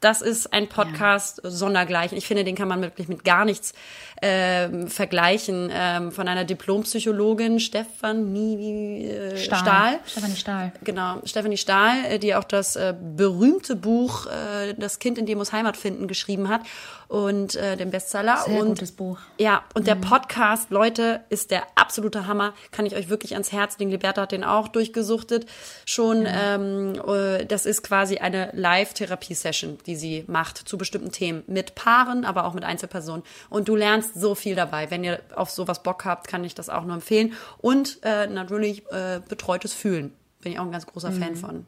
Das 0.00 0.22
ist 0.22 0.52
ein 0.52 0.68
Podcast 0.68 1.42
ja. 1.44 1.50
sondergleichen. 1.50 2.16
Ich 2.16 2.26
finde, 2.26 2.42
den 2.42 2.56
kann 2.56 2.68
man 2.68 2.80
wirklich 2.80 3.08
mit 3.08 3.22
gar 3.22 3.44
nichts 3.44 3.74
äh, 4.20 4.86
vergleichen. 4.86 5.70
Ähm, 5.72 6.12
von 6.12 6.28
einer 6.28 6.44
Diplompsychologin, 6.44 7.60
Stefanie 7.60 9.06
äh, 9.06 9.36
Stahl. 9.36 9.58
Stahl. 9.58 10.00
Stefanie 10.06 10.36
Stahl. 10.36 10.72
Genau, 10.84 11.20
Stefanie 11.24 11.56
Stahl, 11.56 12.04
äh, 12.08 12.18
die 12.18 12.34
auch 12.34 12.44
das 12.44 12.76
äh, 12.76 12.94
berühmte 13.16 13.76
Buch 13.76 14.26
äh, 14.26 14.74
Das 14.74 14.98
Kind 14.98 15.18
in 15.18 15.26
dem 15.26 15.38
muss 15.38 15.52
Heimat 15.52 15.76
finden 15.76 16.08
geschrieben 16.08 16.48
hat 16.48 16.62
und 17.10 17.56
äh, 17.56 17.76
den 17.76 17.90
Bestseller. 17.90 18.36
Sehr 18.46 18.60
und, 18.60 18.68
gutes 18.68 18.92
Buch. 18.92 19.18
Ja, 19.36 19.64
und 19.74 19.82
mhm. 19.82 19.86
der 19.86 19.94
Podcast, 19.96 20.70
Leute, 20.70 21.24
ist 21.28 21.50
der 21.50 21.64
absolute 21.74 22.28
Hammer. 22.28 22.54
Kann 22.70 22.86
ich 22.86 22.94
euch 22.94 23.08
wirklich 23.08 23.32
ans 23.32 23.50
Herz 23.50 23.78
legen. 23.78 23.90
Liberta 23.90 24.22
hat 24.22 24.32
den 24.32 24.44
auch 24.44 24.68
durchgesuchtet 24.68 25.46
schon. 25.84 26.22
Ja. 26.22 26.54
Ähm, 26.54 26.94
äh, 27.04 27.46
das 27.46 27.66
ist 27.66 27.82
quasi 27.82 28.18
eine 28.18 28.50
Live-Therapie-Session, 28.52 29.78
die 29.86 29.96
sie 29.96 30.24
macht 30.28 30.56
zu 30.58 30.78
bestimmten 30.78 31.10
Themen. 31.10 31.42
Mit 31.48 31.74
Paaren, 31.74 32.24
aber 32.24 32.44
auch 32.44 32.54
mit 32.54 32.62
Einzelpersonen. 32.62 33.24
Und 33.48 33.68
du 33.68 33.74
lernst 33.74 34.09
so 34.14 34.34
viel 34.34 34.54
dabei. 34.54 34.90
Wenn 34.90 35.04
ihr 35.04 35.20
auf 35.34 35.50
sowas 35.50 35.82
Bock 35.82 36.04
habt, 36.04 36.28
kann 36.28 36.44
ich 36.44 36.54
das 36.54 36.68
auch 36.68 36.84
nur 36.84 36.94
empfehlen. 36.94 37.34
Und 37.58 37.98
äh, 38.02 38.26
natürlich 38.26 38.84
äh, 38.90 39.20
betreutes 39.28 39.72
Fühlen. 39.74 40.12
Bin 40.42 40.52
ich 40.52 40.58
auch 40.58 40.64
ein 40.64 40.72
ganz 40.72 40.86
großer 40.86 41.10
mhm. 41.10 41.22
Fan 41.22 41.36
von. 41.36 41.66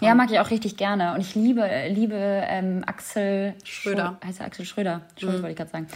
Ja, 0.00 0.14
mag 0.14 0.30
ich 0.30 0.40
auch 0.40 0.50
richtig 0.50 0.76
gerne. 0.76 1.14
Und 1.14 1.20
ich 1.20 1.34
liebe, 1.34 1.68
liebe 1.88 2.14
ähm, 2.16 2.82
Axel 2.86 3.54
Schröder. 3.62 4.18
Schrö 4.18 4.28
heißt 4.28 4.40
er 4.40 4.46
Axel 4.46 4.64
Schröder? 4.64 5.02
Schröder 5.18 5.38
mhm. 5.38 5.42
wollte 5.42 5.50
ich 5.50 5.56
gerade 5.56 5.70
sagen. 5.70 5.86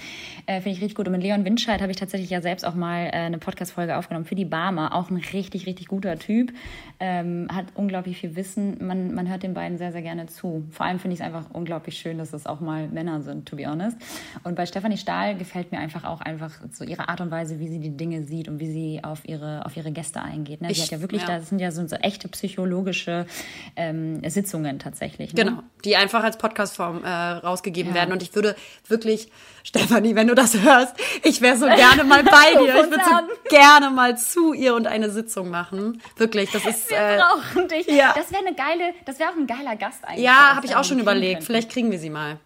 Äh, 0.46 0.60
Finde 0.60 0.70
ich 0.70 0.80
richtig 0.80 0.94
gut. 0.94 1.06
Und 1.06 1.12
mit 1.12 1.22
Leon 1.22 1.44
Winscheid 1.44 1.80
habe 1.80 1.90
ich 1.90 1.96
tatsächlich 1.96 2.30
ja 2.30 2.40
selbst 2.40 2.64
auch 2.64 2.74
mal 2.74 3.06
äh, 3.06 3.10
eine 3.12 3.38
Podcast-Folge 3.38 3.96
aufgenommen 3.96 4.26
für 4.26 4.34
die 4.34 4.44
Barmer. 4.44 4.94
Auch 4.94 5.10
ein 5.10 5.16
richtig, 5.16 5.66
richtig 5.66 5.88
guter 5.88 6.18
Typ. 6.18 6.52
Ähm, 7.00 7.48
hat 7.52 7.66
unglaublich 7.74 8.18
viel 8.18 8.36
Wissen. 8.36 8.84
Man, 8.86 9.14
man 9.14 9.28
hört 9.28 9.42
den 9.42 9.54
beiden 9.54 9.78
sehr, 9.78 9.92
sehr 9.92 10.02
gerne 10.02 10.26
zu. 10.26 10.64
Vor 10.70 10.86
allem 10.86 10.98
finde 10.98 11.14
ich 11.14 11.20
es 11.20 11.26
einfach 11.26 11.46
unglaublich 11.52 11.98
schön, 11.98 12.18
dass 12.18 12.32
es 12.32 12.46
auch 12.46 12.60
mal 12.60 12.88
Männer 12.88 13.22
sind, 13.22 13.48
to 13.48 13.56
be 13.56 13.66
honest. 13.66 13.96
Und 14.44 14.56
bei 14.56 14.66
Stefanie 14.66 14.98
Stahl 14.98 15.36
gefällt 15.36 15.72
mir 15.72 15.78
einfach 15.78 16.04
auch 16.04 16.20
einfach 16.20 16.52
so 16.70 16.84
ihre 16.84 17.08
Art 17.08 17.20
und 17.20 17.30
Weise, 17.30 17.58
wie 17.58 17.68
sie 17.68 17.80
die 17.80 17.96
Dinge 17.96 18.22
sieht 18.24 18.48
und 18.48 18.60
wie 18.60 18.70
sie 18.70 19.00
auf 19.02 19.26
ihre, 19.26 19.64
auf 19.64 19.76
ihre 19.76 19.90
Gäste 19.90 20.22
eingeht. 20.22 20.60
Ne? 20.60 20.68
Sie 20.68 20.72
ich, 20.74 20.82
hat 20.82 20.90
ja 20.90 21.00
wirklich, 21.00 21.22
ja. 21.22 21.38
das 21.38 21.48
sind 21.48 21.60
ja 21.60 21.70
so, 21.70 21.86
so 21.86 21.96
echte 21.96 22.28
psychologische 22.28 23.26
äh, 23.74 23.85
ähm, 23.90 24.28
Sitzungen 24.28 24.78
tatsächlich. 24.78 25.32
Ne? 25.32 25.44
Genau, 25.44 25.62
die 25.84 25.96
einfach 25.96 26.22
als 26.22 26.38
Podcastform 26.38 27.04
äh, 27.04 27.08
rausgegeben 27.08 27.90
ja. 27.92 28.00
werden. 28.00 28.12
Und 28.12 28.22
ich 28.22 28.34
würde 28.34 28.56
wirklich, 28.88 29.30
Stefanie, 29.62 30.14
wenn 30.14 30.26
du 30.26 30.34
das 30.34 30.58
hörst, 30.58 30.94
ich 31.22 31.40
wäre 31.40 31.56
so 31.56 31.66
gerne 31.66 32.04
mal 32.04 32.22
bei 32.24 32.58
dir. 32.58 32.68
Ich 32.68 32.74
würde 32.74 32.96
so 33.04 33.48
gerne 33.48 33.90
mal 33.90 34.16
zu 34.18 34.52
ihr 34.52 34.74
und 34.74 34.86
eine 34.86 35.10
Sitzung 35.10 35.50
machen. 35.50 36.00
Wirklich, 36.16 36.50
das 36.50 36.66
ist. 36.66 36.90
Wir 36.90 36.98
äh, 36.98 37.18
brauchen 37.18 37.68
dich. 37.68 37.86
Ja. 37.86 38.14
Das 38.14 38.30
wäre 38.30 38.44
eine 38.46 38.54
geile, 38.54 38.94
das 39.04 39.18
wäre 39.18 39.30
auch 39.30 39.36
ein 39.36 39.46
geiler 39.46 39.76
Gast 39.76 40.04
eigentlich. 40.04 40.24
Ja, 40.24 40.56
habe 40.56 40.66
ich 40.66 40.76
auch 40.76 40.84
schon 40.84 40.98
überlegt. 40.98 41.34
Könnten. 41.34 41.46
Vielleicht 41.46 41.70
kriegen 41.70 41.90
wir 41.90 41.98
sie 41.98 42.10
mal. 42.10 42.38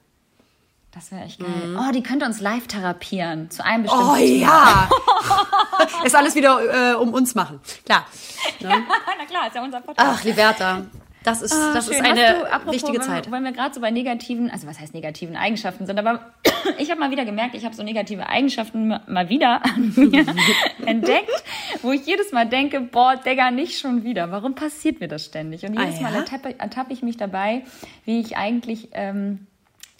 Das 0.92 1.12
wäre 1.12 1.22
echt 1.22 1.38
geil. 1.38 1.48
Mhm. 1.48 1.78
Oh, 1.78 1.92
die 1.92 2.02
könnte 2.02 2.26
uns 2.26 2.40
live 2.40 2.66
therapieren 2.66 3.48
zu 3.50 3.64
einem 3.64 3.84
bestimmten 3.84 4.08
Oh 4.08 4.16
Thema. 4.16 4.40
ja. 4.40 4.90
ist 6.04 6.16
alles 6.16 6.34
wieder 6.34 6.92
äh, 6.92 6.94
um 6.96 7.14
uns 7.14 7.34
machen. 7.34 7.60
Klar. 7.84 8.06
Ne? 8.60 8.68
Ja, 8.70 8.82
na 9.18 9.24
klar, 9.26 9.46
ist 9.46 9.54
ja 9.54 9.62
unser 9.62 9.80
Podcast. 9.80 10.10
Ach, 10.18 10.24
Liberta. 10.24 10.82
Das 11.22 11.42
ist, 11.42 11.52
ah, 11.52 11.74
das 11.74 11.88
ist 11.88 12.00
eine 12.00 12.14
du, 12.14 12.50
apropos, 12.50 12.74
wichtige 12.74 13.00
Zeit. 13.00 13.30
Weil 13.30 13.42
wir 13.42 13.52
gerade 13.52 13.74
so 13.74 13.80
bei 13.80 13.90
negativen, 13.90 14.50
also 14.50 14.66
was 14.66 14.80
heißt 14.80 14.94
negativen 14.94 15.36
Eigenschaften 15.36 15.86
sind, 15.86 15.98
aber 15.98 16.32
ich 16.78 16.90
habe 16.90 16.98
mal 16.98 17.10
wieder 17.10 17.26
gemerkt, 17.26 17.54
ich 17.54 17.64
habe 17.64 17.74
so 17.74 17.82
negative 17.82 18.26
Eigenschaften 18.28 18.88
mal 18.88 19.28
wieder 19.28 19.64
an 19.64 19.92
mir 19.96 20.24
entdeckt, 20.86 21.44
wo 21.82 21.92
ich 21.92 22.06
jedes 22.06 22.32
Mal 22.32 22.46
denke, 22.46 22.80
boah, 22.80 23.16
Digga, 23.16 23.50
nicht 23.50 23.78
schon 23.78 24.02
wieder. 24.02 24.30
Warum 24.30 24.54
passiert 24.54 25.00
mir 25.00 25.08
das 25.08 25.26
ständig? 25.26 25.64
Und 25.64 25.78
jedes 25.78 25.96
ah, 25.96 26.02
ja? 26.02 26.02
Mal 26.02 26.14
ertappe, 26.14 26.58
ertappe 26.58 26.92
ich 26.92 27.02
mich 27.02 27.18
dabei, 27.18 27.64
wie 28.06 28.20
ich 28.20 28.38
eigentlich 28.38 28.88
ähm, 28.92 29.46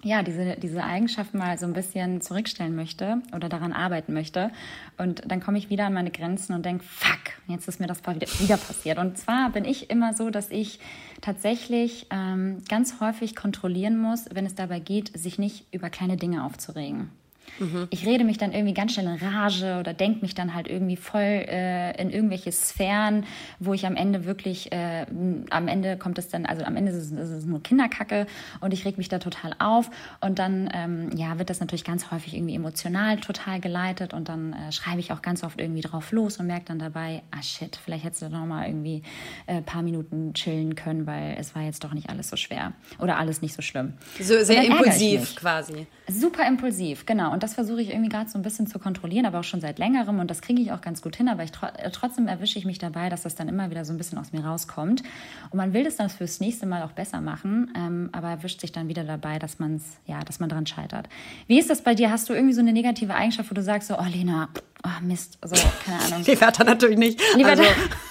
ja, 0.02 0.22
diese, 0.22 0.56
diese 0.56 0.82
Eigenschaft 0.82 1.34
mal 1.34 1.58
so 1.58 1.66
ein 1.66 1.72
bisschen 1.72 2.20
zurückstellen 2.20 2.74
möchte 2.74 3.20
oder 3.34 3.48
daran 3.48 3.72
arbeiten 3.72 4.14
möchte. 4.14 4.50
Und 4.96 5.22
dann 5.26 5.40
komme 5.40 5.58
ich 5.58 5.68
wieder 5.68 5.86
an 5.86 5.92
meine 5.92 6.10
Grenzen 6.10 6.54
und 6.54 6.64
denke, 6.64 6.84
fuck, 6.84 7.18
jetzt 7.48 7.68
ist 7.68 7.80
mir 7.80 7.86
das 7.86 8.00
wieder 8.40 8.56
passiert. 8.56 8.98
Und 8.98 9.18
zwar 9.18 9.50
bin 9.50 9.64
ich 9.64 9.90
immer 9.90 10.14
so, 10.14 10.30
dass 10.30 10.50
ich 10.50 10.80
tatsächlich 11.20 12.06
ähm, 12.10 12.62
ganz 12.68 13.00
häufig 13.00 13.36
kontrollieren 13.36 13.98
muss, 13.98 14.26
wenn 14.32 14.46
es 14.46 14.54
dabei 14.54 14.80
geht, 14.80 15.16
sich 15.18 15.38
nicht 15.38 15.66
über 15.72 15.90
kleine 15.90 16.16
Dinge 16.16 16.44
aufzuregen. 16.44 17.10
Mhm. 17.58 17.88
Ich 17.90 18.06
rede 18.06 18.24
mich 18.24 18.38
dann 18.38 18.52
irgendwie 18.52 18.74
ganz 18.74 18.92
schnell 18.92 19.06
in 19.06 19.16
Rage 19.16 19.78
oder 19.78 19.92
denke 19.94 20.20
mich 20.22 20.34
dann 20.34 20.54
halt 20.54 20.68
irgendwie 20.68 20.96
voll 20.96 21.20
äh, 21.20 22.00
in 22.00 22.10
irgendwelche 22.10 22.52
Sphären, 22.52 23.24
wo 23.58 23.74
ich 23.74 23.86
am 23.86 23.96
Ende 23.96 24.24
wirklich, 24.24 24.72
äh, 24.72 25.06
am 25.50 25.68
Ende 25.68 25.96
kommt 25.96 26.18
es 26.18 26.28
dann, 26.28 26.46
also 26.46 26.64
am 26.64 26.76
Ende 26.76 26.92
ist 26.92 26.98
es, 26.98 27.10
ist 27.12 27.30
es 27.30 27.44
nur 27.44 27.62
Kinderkacke 27.62 28.26
und 28.60 28.72
ich 28.72 28.84
reg 28.84 28.98
mich 28.98 29.08
da 29.08 29.18
total 29.18 29.54
auf 29.58 29.90
und 30.20 30.38
dann, 30.38 30.70
ähm, 30.72 31.10
ja, 31.16 31.38
wird 31.38 31.50
das 31.50 31.60
natürlich 31.60 31.84
ganz 31.84 32.10
häufig 32.10 32.34
irgendwie 32.34 32.54
emotional 32.54 33.18
total 33.18 33.60
geleitet 33.60 34.14
und 34.14 34.28
dann 34.28 34.52
äh, 34.52 34.72
schreibe 34.72 35.00
ich 35.00 35.12
auch 35.12 35.22
ganz 35.22 35.44
oft 35.44 35.60
irgendwie 35.60 35.80
drauf 35.82 36.12
los 36.12 36.38
und 36.38 36.46
merke 36.46 36.66
dann 36.66 36.78
dabei, 36.78 37.22
ah 37.30 37.42
shit, 37.42 37.76
vielleicht 37.76 38.04
hättest 38.04 38.22
du 38.22 38.28
noch 38.28 38.46
mal 38.46 38.66
irgendwie 38.66 39.02
ein 39.46 39.58
äh, 39.58 39.62
paar 39.62 39.82
Minuten 39.82 40.32
chillen 40.34 40.74
können, 40.74 41.06
weil 41.06 41.36
es 41.38 41.54
war 41.54 41.62
jetzt 41.62 41.84
doch 41.84 41.92
nicht 41.92 42.08
alles 42.08 42.28
so 42.28 42.36
schwer 42.36 42.72
oder 42.98 43.18
alles 43.18 43.42
nicht 43.42 43.54
so 43.54 43.62
schlimm. 43.62 43.94
So 44.18 44.42
sehr 44.44 44.64
impulsiv 44.64 45.36
quasi. 45.36 45.86
Super 46.10 46.46
impulsiv, 46.46 47.06
genau. 47.06 47.32
Und 47.32 47.42
das 47.42 47.54
versuche 47.54 47.80
ich 47.82 47.90
irgendwie 47.90 48.08
gerade 48.08 48.28
so 48.28 48.38
ein 48.38 48.42
bisschen 48.42 48.66
zu 48.66 48.78
kontrollieren, 48.78 49.26
aber 49.26 49.40
auch 49.40 49.44
schon 49.44 49.60
seit 49.60 49.78
längerem 49.78 50.18
und 50.18 50.30
das 50.30 50.42
kriege 50.42 50.60
ich 50.60 50.72
auch 50.72 50.80
ganz 50.80 51.02
gut 51.02 51.16
hin, 51.16 51.28
aber 51.28 51.44
ich, 51.44 51.50
äh, 51.62 51.90
trotzdem 51.90 52.26
erwische 52.26 52.58
ich 52.58 52.64
mich 52.64 52.78
dabei, 52.78 53.08
dass 53.08 53.22
das 53.22 53.34
dann 53.34 53.48
immer 53.48 53.70
wieder 53.70 53.84
so 53.84 53.92
ein 53.92 53.98
bisschen 53.98 54.18
aus 54.18 54.32
mir 54.32 54.44
rauskommt. 54.44 55.02
Und 55.50 55.56
man 55.56 55.72
will 55.72 55.84
das 55.84 55.96
dann 55.96 56.10
fürs 56.10 56.40
nächste 56.40 56.66
Mal 56.66 56.82
auch 56.82 56.92
besser 56.92 57.20
machen, 57.20 57.72
ähm, 57.76 58.08
aber 58.12 58.28
erwischt 58.28 58.60
sich 58.60 58.72
dann 58.72 58.88
wieder 58.88 59.04
dabei, 59.04 59.38
dass 59.38 59.58
man 59.58 59.80
ja, 60.06 60.20
dass 60.24 60.40
man 60.40 60.48
dran 60.48 60.66
scheitert. 60.66 61.08
Wie 61.46 61.58
ist 61.58 61.70
das 61.70 61.82
bei 61.82 61.94
dir? 61.94 62.10
Hast 62.10 62.28
du 62.28 62.32
irgendwie 62.32 62.54
so 62.54 62.60
eine 62.60 62.72
negative 62.72 63.14
Eigenschaft, 63.14 63.50
wo 63.50 63.54
du 63.54 63.62
sagst 63.62 63.88
so, 63.88 63.98
oh 63.98 64.06
Lena, 64.10 64.48
oh 64.84 65.04
Mist, 65.04 65.38
so, 65.42 65.56
keine 65.84 66.02
Ahnung. 66.02 66.24
Die 66.26 66.40
Wärter 66.40 66.64
natürlich 66.64 66.98
nicht. 66.98 67.20
Die 67.38 67.44
also, 67.44 67.62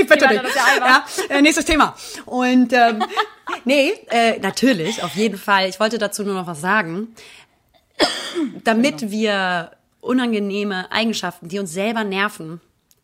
ich 0.00 0.08
bitte 0.08 0.28
dich. 0.28 0.40
Ja, 0.54 1.04
äh, 1.28 1.42
nächstes 1.42 1.64
Thema. 1.64 1.94
Und 2.26 2.72
ähm, 2.72 3.04
nee, 3.64 3.92
äh, 4.10 4.38
natürlich, 4.38 5.02
auf 5.02 5.14
jeden 5.14 5.38
Fall. 5.38 5.68
Ich 5.68 5.80
wollte 5.80 5.98
dazu 5.98 6.24
nur 6.24 6.34
noch 6.34 6.46
was 6.46 6.60
sagen. 6.60 7.14
Damit 8.64 9.10
wir 9.10 9.72
unangenehme 10.00 10.90
Eigenschaften, 10.92 11.48
die 11.48 11.58
uns 11.58 11.72
selber 11.72 12.04
nerven, 12.04 12.60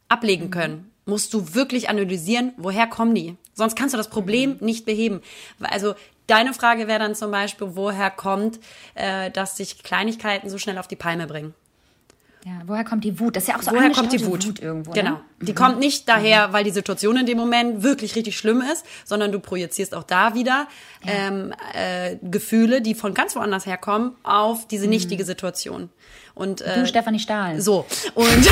ablegen 0.08 0.50
können, 0.50 0.90
musst 1.06 1.34
du 1.34 1.54
wirklich 1.54 1.88
analysieren, 1.88 2.52
woher 2.56 2.86
kommen 2.86 3.14
die. 3.14 3.36
Sonst 3.54 3.76
kannst 3.76 3.94
du 3.94 3.98
das 3.98 4.10
Problem 4.10 4.56
nicht 4.60 4.84
beheben. 4.84 5.20
Also 5.60 5.94
deine 6.26 6.54
Frage 6.54 6.88
wäre 6.88 6.98
dann 6.98 7.14
zum 7.14 7.30
Beispiel, 7.30 7.68
woher 7.72 8.10
kommt, 8.10 8.58
äh, 8.94 9.30
dass 9.30 9.56
sich 9.56 9.82
Kleinigkeiten 9.82 10.48
so 10.48 10.58
schnell 10.58 10.78
auf 10.78 10.88
die 10.88 10.96
Palme 10.96 11.26
bringen. 11.26 11.54
Ja, 12.46 12.60
woher 12.66 12.84
kommt 12.84 13.04
die 13.04 13.18
Wut? 13.18 13.36
Das 13.36 13.44
ist 13.44 13.48
ja 13.48 13.56
auch 13.56 13.62
so 13.62 13.70
woher 13.70 13.90
kommt 13.90 14.12
die 14.12 14.22
Wut? 14.26 14.46
Wut 14.46 14.60
irgendwo. 14.60 14.90
Ne? 14.90 15.00
Genau. 15.00 15.12
Ne? 15.12 15.20
Die 15.40 15.52
mhm. 15.52 15.56
kommt 15.56 15.78
nicht 15.78 16.06
daher, 16.10 16.52
weil 16.52 16.62
die 16.62 16.72
Situation 16.72 17.16
in 17.16 17.24
dem 17.24 17.38
Moment 17.38 17.82
wirklich 17.82 18.14
richtig 18.16 18.36
schlimm 18.36 18.60
ist, 18.60 18.84
sondern 19.06 19.32
du 19.32 19.40
projizierst 19.40 19.94
auch 19.94 20.02
da 20.02 20.34
wieder 20.34 20.68
ja. 21.04 21.12
ähm, 21.12 21.54
äh, 21.72 22.16
Gefühle, 22.20 22.82
die 22.82 22.94
von 22.94 23.14
ganz 23.14 23.34
woanders 23.34 23.64
herkommen, 23.64 24.14
auf 24.24 24.68
diese 24.68 24.84
mhm. 24.84 24.90
nichtige 24.90 25.24
Situation. 25.24 25.88
Und 26.34 26.60
äh, 26.60 26.80
du, 26.80 26.86
Stefanie 26.86 27.18
Stahl. 27.18 27.62
So 27.62 27.86
und 28.14 28.26
ich 28.28 28.44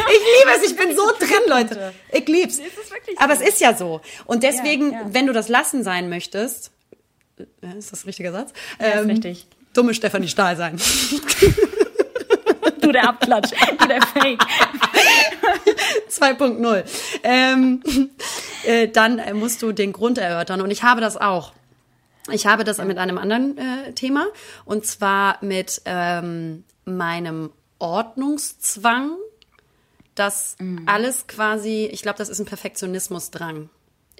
liebe 0.00 0.50
es. 0.56 0.70
Ich 0.70 0.76
bin 0.76 0.96
so 0.96 1.10
drin, 1.18 1.42
Leute. 1.46 1.92
Ich 2.10 2.26
lieb's. 2.26 2.56
So. 2.56 2.62
Aber 3.18 3.34
es 3.34 3.42
ist 3.42 3.60
ja 3.60 3.76
so. 3.76 4.00
Und 4.24 4.44
deswegen, 4.44 4.92
ja, 4.92 5.00
ja. 5.00 5.08
wenn 5.12 5.26
du 5.26 5.34
das 5.34 5.48
lassen 5.48 5.84
sein 5.84 6.08
möchtest, 6.08 6.70
äh, 7.38 7.76
ist 7.76 7.92
das 7.92 8.06
richtiger 8.06 8.32
Satz? 8.32 8.54
Ja, 8.78 9.00
ähm, 9.00 9.10
ist 9.10 9.16
richtig 9.16 9.46
dumme 9.74 9.94
Stefanie 9.94 10.28
Stahl 10.28 10.56
sein. 10.56 10.80
du 12.80 12.92
der 12.92 13.08
Abklatsch, 13.08 13.52
du 13.78 13.88
der 13.88 14.02
Fake. 14.02 14.42
2.0. 16.10 16.84
Ähm, 17.22 17.82
äh, 18.64 18.88
dann 18.88 19.20
musst 19.38 19.62
du 19.62 19.72
den 19.72 19.92
Grund 19.92 20.18
erörtern. 20.18 20.60
Und 20.60 20.70
ich 20.70 20.82
habe 20.82 21.00
das 21.00 21.16
auch. 21.16 21.52
Ich 22.30 22.46
habe 22.46 22.64
das 22.64 22.78
mit 22.78 22.98
einem 22.98 23.18
anderen 23.18 23.56
äh, 23.58 23.92
Thema. 23.92 24.26
Und 24.64 24.86
zwar 24.86 25.38
mit 25.40 25.82
ähm, 25.84 26.64
meinem 26.84 27.50
Ordnungszwang, 27.78 29.16
dass 30.14 30.56
mhm. 30.58 30.82
alles 30.86 31.26
quasi, 31.26 31.88
ich 31.90 32.02
glaube, 32.02 32.18
das 32.18 32.28
ist 32.28 32.40
ein 32.40 32.46
Perfektionismusdrang 32.46 33.70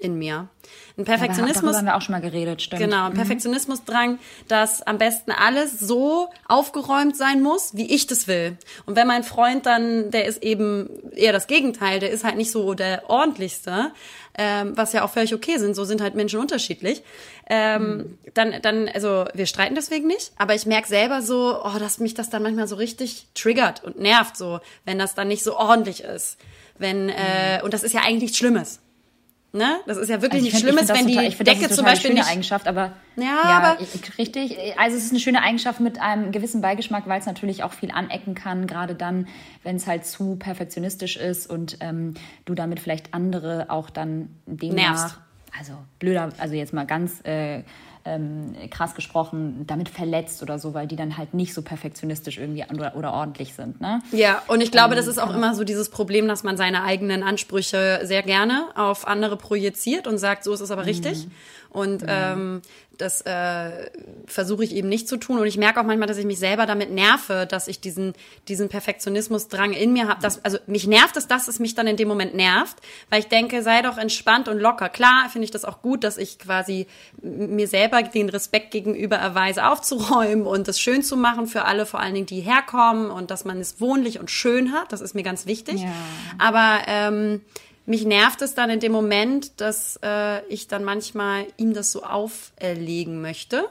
in 0.01 0.17
mir. 0.17 0.49
Ein 0.97 1.05
Perfektionismus. 1.05 1.61
Darüber 1.61 1.77
haben 1.77 1.85
wir 1.85 1.95
auch 1.95 2.01
schon 2.01 2.13
mal 2.13 2.21
geredet, 2.21 2.61
stimmt. 2.61 2.81
Genau, 2.81 3.05
ein 3.05 3.13
mhm. 3.13 3.17
Perfektionismusdrang, 3.17 4.19
dass 4.47 4.81
am 4.81 4.97
besten 4.97 5.31
alles 5.31 5.79
so 5.79 6.29
aufgeräumt 6.47 7.15
sein 7.15 7.41
muss, 7.41 7.75
wie 7.75 7.93
ich 7.93 8.07
das 8.07 8.27
will. 8.27 8.57
Und 8.85 8.95
wenn 8.95 9.07
mein 9.07 9.23
Freund 9.23 9.65
dann, 9.65 10.11
der 10.11 10.25
ist 10.25 10.43
eben 10.43 10.89
eher 11.15 11.33
das 11.33 11.47
Gegenteil, 11.47 11.99
der 11.99 12.09
ist 12.09 12.23
halt 12.23 12.35
nicht 12.35 12.51
so 12.51 12.73
der 12.73 13.09
ordentlichste, 13.09 13.91
ähm, 14.37 14.73
was 14.75 14.93
ja 14.93 15.03
auch 15.03 15.09
völlig 15.09 15.33
okay 15.33 15.57
sind, 15.57 15.75
so 15.75 15.83
sind 15.83 16.01
halt 16.01 16.15
Menschen 16.15 16.39
unterschiedlich. 16.39 17.03
Ähm, 17.49 17.81
mhm. 17.81 18.17
Dann, 18.33 18.61
dann, 18.61 18.89
also 18.89 19.25
wir 19.33 19.45
streiten 19.45 19.75
deswegen 19.75 20.07
nicht, 20.07 20.31
aber 20.37 20.55
ich 20.55 20.65
merke 20.65 20.87
selber 20.87 21.21
so, 21.21 21.61
oh, 21.63 21.79
dass 21.79 21.99
mich 21.99 22.13
das 22.13 22.29
dann 22.29 22.43
manchmal 22.43 22.67
so 22.67 22.75
richtig 22.75 23.27
triggert 23.35 23.83
und 23.83 23.99
nervt, 23.99 24.37
so, 24.37 24.59
wenn 24.85 24.97
das 24.97 25.15
dann 25.15 25.27
nicht 25.27 25.43
so 25.43 25.57
ordentlich 25.57 26.03
ist. 26.03 26.37
Wenn, 26.77 27.09
äh, 27.09 27.57
mhm. 27.59 27.65
und 27.65 27.73
das 27.73 27.83
ist 27.83 27.93
ja 27.93 28.01
eigentlich 28.01 28.23
nichts 28.23 28.37
Schlimmes. 28.37 28.79
Ne? 29.53 29.81
Das 29.85 29.97
ist 29.97 30.07
ja 30.07 30.21
wirklich 30.21 30.43
also 30.43 30.45
nichts 30.45 30.59
Schlimmes, 30.61 30.87
wenn 30.87 31.07
total, 31.13 31.29
die 31.29 31.43
Decke 31.43 31.69
zum 31.69 31.83
Beispiel 31.83 32.11
eine 32.11 32.21
nicht. 32.21 32.29
Eigenschaft, 32.29 32.69
aber 32.69 32.93
ja, 33.17 33.23
ja 33.25 33.57
aber 33.57 33.77
richtig. 34.17 34.57
Also 34.77 34.95
es 34.95 35.03
ist 35.03 35.11
eine 35.11 35.19
schöne 35.19 35.41
Eigenschaft 35.41 35.81
mit 35.81 35.99
einem 35.99 36.31
gewissen 36.31 36.61
Beigeschmack, 36.61 37.05
weil 37.07 37.19
es 37.19 37.25
natürlich 37.25 37.63
auch 37.63 37.73
viel 37.73 37.91
anecken 37.91 38.33
kann, 38.33 38.65
gerade 38.65 38.95
dann, 38.95 39.27
wenn 39.63 39.75
es 39.75 39.87
halt 39.87 40.05
zu 40.05 40.37
perfektionistisch 40.37 41.17
ist 41.17 41.49
und 41.49 41.77
ähm, 41.81 42.13
du 42.45 42.55
damit 42.55 42.79
vielleicht 42.79 43.13
andere 43.13 43.65
auch 43.69 43.89
dann 43.89 44.29
demnach, 44.45 44.75
Nervst. 44.75 45.17
also 45.59 45.73
blöder, 45.99 46.29
also 46.37 46.55
jetzt 46.55 46.71
mal 46.71 46.85
ganz 46.85 47.19
äh, 47.25 47.63
ähm, 48.05 48.55
krass 48.69 48.95
gesprochen, 48.95 49.65
damit 49.67 49.89
verletzt 49.89 50.41
oder 50.41 50.59
so, 50.59 50.73
weil 50.73 50.87
die 50.87 50.95
dann 50.95 51.17
halt 51.17 51.33
nicht 51.33 51.53
so 51.53 51.61
perfektionistisch 51.61 52.37
irgendwie 52.37 52.65
oder, 52.73 52.95
oder 52.95 53.13
ordentlich 53.13 53.53
sind. 53.53 53.79
Ne? 53.79 54.01
Ja, 54.11 54.41
und 54.47 54.61
ich 54.61 54.71
glaube, 54.71 54.93
ähm, 54.93 54.97
das 54.97 55.07
ist 55.07 55.19
auch 55.19 55.33
immer 55.33 55.53
so 55.55 55.63
dieses 55.63 55.89
Problem, 55.89 56.27
dass 56.27 56.43
man 56.43 56.57
seine 56.57 56.83
eigenen 56.83 57.23
Ansprüche 57.23 58.01
sehr 58.03 58.23
gerne 58.23 58.65
auf 58.75 59.07
andere 59.07 59.37
projiziert 59.37 60.07
und 60.07 60.17
sagt, 60.17 60.43
so 60.43 60.53
ist 60.53 60.61
es 60.61 60.71
aber 60.71 60.85
richtig. 60.85 61.25
Mhm. 61.25 61.31
Und 61.71 62.01
mhm. 62.01 62.07
ähm, 62.09 62.61
das 63.01 63.21
äh, 63.21 63.89
versuche 64.27 64.63
ich 64.63 64.75
eben 64.75 64.87
nicht 64.87 65.07
zu 65.07 65.17
tun. 65.17 65.39
Und 65.39 65.47
ich 65.47 65.57
merke 65.57 65.79
auch 65.79 65.85
manchmal, 65.85 66.07
dass 66.07 66.17
ich 66.17 66.25
mich 66.25 66.37
selber 66.37 66.65
damit 66.65 66.91
nerve, 66.91 67.47
dass 67.47 67.67
ich 67.67 67.79
diesen, 67.79 68.13
diesen 68.47 68.69
Perfektionismusdrang 68.69 69.73
in 69.73 69.93
mir 69.93 70.07
habe. 70.07 70.27
Also 70.43 70.59
mich 70.67 70.85
nervt 70.85 71.17
es, 71.17 71.27
dass 71.27 71.47
es 71.47 71.59
mich 71.59 71.73
dann 71.73 71.87
in 71.87 71.97
dem 71.97 72.07
Moment 72.07 72.35
nervt, 72.35 72.77
weil 73.09 73.19
ich 73.19 73.27
denke, 73.27 73.63
sei 73.63 73.81
doch 73.81 73.97
entspannt 73.97 74.47
und 74.47 74.59
locker. 74.59 74.89
Klar 74.89 75.29
finde 75.31 75.45
ich 75.45 75.51
das 75.51 75.65
auch 75.65 75.81
gut, 75.81 76.03
dass 76.03 76.17
ich 76.17 76.37
quasi 76.37 76.87
mir 77.21 77.67
selber 77.67 78.03
den 78.03 78.29
Respekt 78.29 78.71
gegenüber 78.71 79.15
erweise, 79.15 79.65
aufzuräumen 79.65 80.45
und 80.45 80.67
das 80.67 80.79
schön 80.79 81.01
zu 81.01 81.17
machen 81.17 81.47
für 81.47 81.65
alle, 81.65 81.85
vor 81.85 82.01
allen 82.01 82.13
Dingen, 82.13 82.27
die 82.27 82.41
herkommen 82.41 83.09
und 83.09 83.31
dass 83.31 83.45
man 83.45 83.59
es 83.59 83.81
wohnlich 83.81 84.19
und 84.19 84.29
schön 84.29 84.73
hat. 84.73 84.91
Das 84.91 85.01
ist 85.01 85.15
mir 85.15 85.23
ganz 85.23 85.47
wichtig. 85.47 85.81
Ja. 85.81 85.91
Aber 86.37 86.81
ähm, 86.87 87.41
mich 87.91 88.05
nervt 88.05 88.41
es 88.41 88.55
dann 88.55 88.69
in 88.69 88.79
dem 88.79 88.93
Moment, 88.93 89.59
dass 89.59 89.99
äh, 90.01 90.43
ich 90.47 90.67
dann 90.67 90.83
manchmal 90.83 91.45
ihm 91.57 91.73
das 91.73 91.91
so 91.91 92.03
auferlegen 92.03 93.21
möchte. 93.21 93.65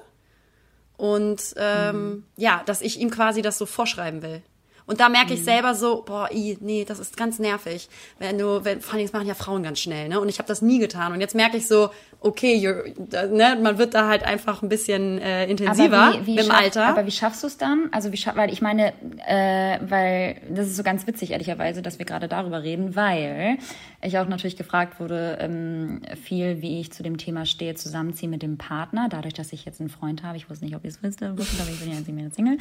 Und 0.97 1.55
ähm, 1.57 1.97
mhm. 1.97 2.25
ja, 2.37 2.63
dass 2.67 2.83
ich 2.83 3.01
ihm 3.01 3.11
quasi 3.11 3.41
das 3.41 3.57
so 3.57 3.65
vorschreiben 3.65 4.21
will. 4.21 4.43
Und 4.85 5.01
da 5.01 5.09
merke 5.09 5.33
ich 5.33 5.41
mhm. 5.41 5.45
selber 5.45 5.75
so, 5.75 6.03
boah, 6.03 6.29
i, 6.31 6.59
nee, 6.61 6.85
das 6.85 6.99
ist 6.99 7.17
ganz 7.17 7.39
nervig. 7.39 7.89
Wenn 8.19 8.37
du, 8.37 8.65
wenn, 8.65 8.83
vor 8.83 8.95
allem, 8.95 9.05
das 9.05 9.13
machen 9.13 9.27
ja 9.27 9.35
Frauen 9.35 9.63
ganz 9.63 9.79
schnell, 9.79 10.09
ne? 10.09 10.21
Und 10.21 10.29
ich 10.29 10.39
habe 10.39 10.49
das 10.49 10.61
nie 10.61 10.79
getan. 10.79 11.13
Und 11.13 11.21
jetzt 11.21 11.35
merke 11.35 11.57
ich 11.57 11.67
so, 11.67 11.91
okay, 12.21 12.85
ne, 13.31 13.59
man 13.61 13.79
wird 13.79 13.95
da 13.95 14.09
halt 14.09 14.25
einfach 14.25 14.63
ein 14.63 14.69
bisschen 14.69 15.19
äh, 15.19 15.47
intensiver 15.47 16.15
wie, 16.23 16.27
wie 16.27 16.37
im 16.37 16.45
schaff, 16.45 16.61
Alter. 16.61 16.87
Aber 16.87 17.07
wie 17.07 17.11
schaffst 17.11 17.43
du 17.43 17.47
es 17.47 17.57
dann? 17.57 17.89
Also 17.93 18.13
wie 18.13 18.19
schaff, 18.19 18.37
weil 18.37 18.53
ich 18.53 18.61
meine, 18.61 18.93
äh, 19.27 19.79
weil 19.89 20.37
das 20.51 20.67
ist 20.67 20.77
so 20.77 20.83
ganz 20.83 21.07
witzig 21.07 21.31
ehrlicherweise, 21.31 21.81
dass 21.81 21.99
wir 21.99 22.05
gerade 22.05 22.29
darüber 22.29 22.63
reden, 22.63 22.95
weil 22.95 23.57
ich 24.03 24.19
auch 24.19 24.29
natürlich 24.29 24.57
gefragt 24.57 25.01
wurde, 25.01 25.39
ähm, 25.41 26.03
viel, 26.23 26.61
wie 26.61 26.81
ich 26.81 26.93
zu 26.93 27.03
dem 27.03 27.17
Thema 27.17 27.47
stehe, 27.47 27.75
zusammenziehen 27.75 28.31
mit 28.31 28.43
dem 28.43 28.59
Partner. 28.59 29.09
Dadurch, 29.11 29.35
dass 29.35 29.53
ich 29.53 29.65
jetzt 29.65 29.81
einen 29.81 29.89
Freund 29.89 30.23
habe, 30.23 30.37
ich 30.37 30.51
wusste 30.51 30.67
nicht, 30.67 30.77
ob 30.77 30.85
ihr 30.85 30.91
es 30.91 31.03
wisst, 31.03 31.23
aber 31.23 31.41
ich 31.41 31.81
bin 31.81 31.91
ja 31.91 32.25
jetzt 32.25 32.37
Single. 32.37 32.59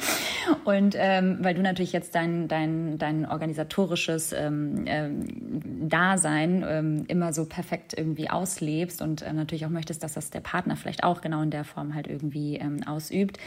Und 0.64 0.94
ähm, 0.98 1.38
weil 1.42 1.54
du 1.54 1.60
natürlich 1.60 1.92
jetzt 1.92 2.14
dein 2.14 2.48
dein 2.48 2.96
dein 2.96 3.26
organisatorisches 3.26 4.32
ähm, 4.32 4.84
ähm, 4.86 5.88
Dasein 5.88 6.64
ähm, 6.66 7.04
immer 7.08 7.34
so 7.34 7.44
perfekt 7.44 7.94
irgendwie 7.96 8.30
auslebst 8.30 9.02
und 9.02 9.22
ähm, 9.26 9.36
natürlich 9.50 9.66
auch 9.66 9.70
möchtest, 9.70 10.02
dass 10.04 10.14
das 10.14 10.30
der 10.30 10.40
Partner 10.40 10.76
vielleicht 10.76 11.02
auch 11.02 11.20
genau 11.20 11.42
in 11.42 11.50
der 11.50 11.64
Form 11.64 11.94
halt 11.94 12.06
irgendwie 12.06 12.56
ähm, 12.56 12.86
ausübt. 12.86 13.38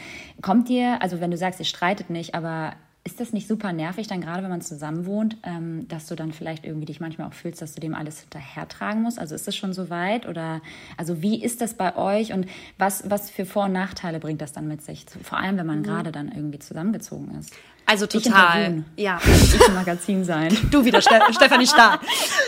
Kommt 0.42 0.68
dir, 0.68 1.00
also 1.00 1.20
wenn 1.20 1.30
du 1.30 1.36
sagst, 1.38 1.60
ihr 1.60 1.66
streitet 1.66 2.10
nicht, 2.10 2.34
aber 2.34 2.74
ist 3.06 3.20
das 3.20 3.32
nicht 3.34 3.48
super 3.48 3.72
nervig, 3.72 4.06
dann 4.06 4.20
gerade 4.22 4.42
wenn 4.42 4.50
man 4.50 4.62
zusammen 4.62 5.04
wohnt, 5.04 5.36
ähm, 5.42 5.86
dass 5.88 6.06
du 6.06 6.14
dann 6.14 6.32
vielleicht 6.32 6.64
irgendwie 6.64 6.86
dich 6.86 7.00
manchmal 7.00 7.28
auch 7.28 7.34
fühlst, 7.34 7.60
dass 7.60 7.74
du 7.74 7.80
dem 7.80 7.94
alles 7.94 8.20
hinterhertragen 8.20 9.02
musst? 9.02 9.18
Also 9.18 9.34
ist 9.34 9.46
das 9.46 9.56
schon 9.56 9.72
so 9.72 9.90
weit? 9.90 10.26
Oder 10.26 10.60
also 10.96 11.20
wie 11.22 11.42
ist 11.42 11.60
das 11.60 11.74
bei 11.74 11.96
euch 11.96 12.32
und 12.32 12.46
was, 12.78 13.08
was 13.10 13.30
für 13.30 13.44
Vor- 13.44 13.64
und 13.64 13.72
Nachteile 13.72 14.20
bringt 14.20 14.40
das 14.40 14.52
dann 14.52 14.68
mit 14.68 14.82
sich? 14.82 15.06
Vor 15.22 15.38
allem, 15.38 15.58
wenn 15.58 15.66
man 15.66 15.80
mhm. 15.80 15.84
gerade 15.84 16.12
dann 16.12 16.32
irgendwie 16.32 16.58
zusammengezogen 16.58 17.38
ist. 17.38 17.54
Also 17.86 18.06
total. 18.06 18.84
Ja. 18.96 19.20
Ich 19.24 19.66
im 19.66 19.74
Magazin 19.74 20.24
sein. 20.24 20.56
Du 20.70 20.84
wieder, 20.84 21.00
Ste 21.00 21.20
Stefanie 21.32 21.66
Stahl. 21.66 21.98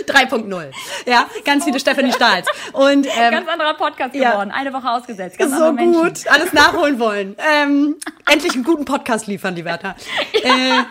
3.0 0.06 0.70
Ja, 1.06 1.26
ganz 1.44 1.64
viele 1.64 1.78
Stefanie 1.78 2.12
Stahls. 2.12 2.46
Und, 2.72 3.06
ähm, 3.06 3.30
ganz 3.30 3.48
anderer 3.48 3.74
Podcast 3.74 4.12
geworden. 4.12 4.50
Eine 4.50 4.72
Woche 4.72 4.90
ausgesetzt. 4.90 5.38
Ganz 5.38 5.56
so 5.56 5.72
gut. 5.74 6.26
Alles 6.28 6.52
nachholen 6.52 6.98
wollen. 6.98 7.36
Ähm, 7.38 7.96
endlich 8.30 8.54
einen 8.54 8.64
guten 8.64 8.84
Podcast 8.84 9.26
liefern, 9.26 9.54
die 9.54 9.64
Wärter. 9.64 9.94
Äh, 10.32 10.82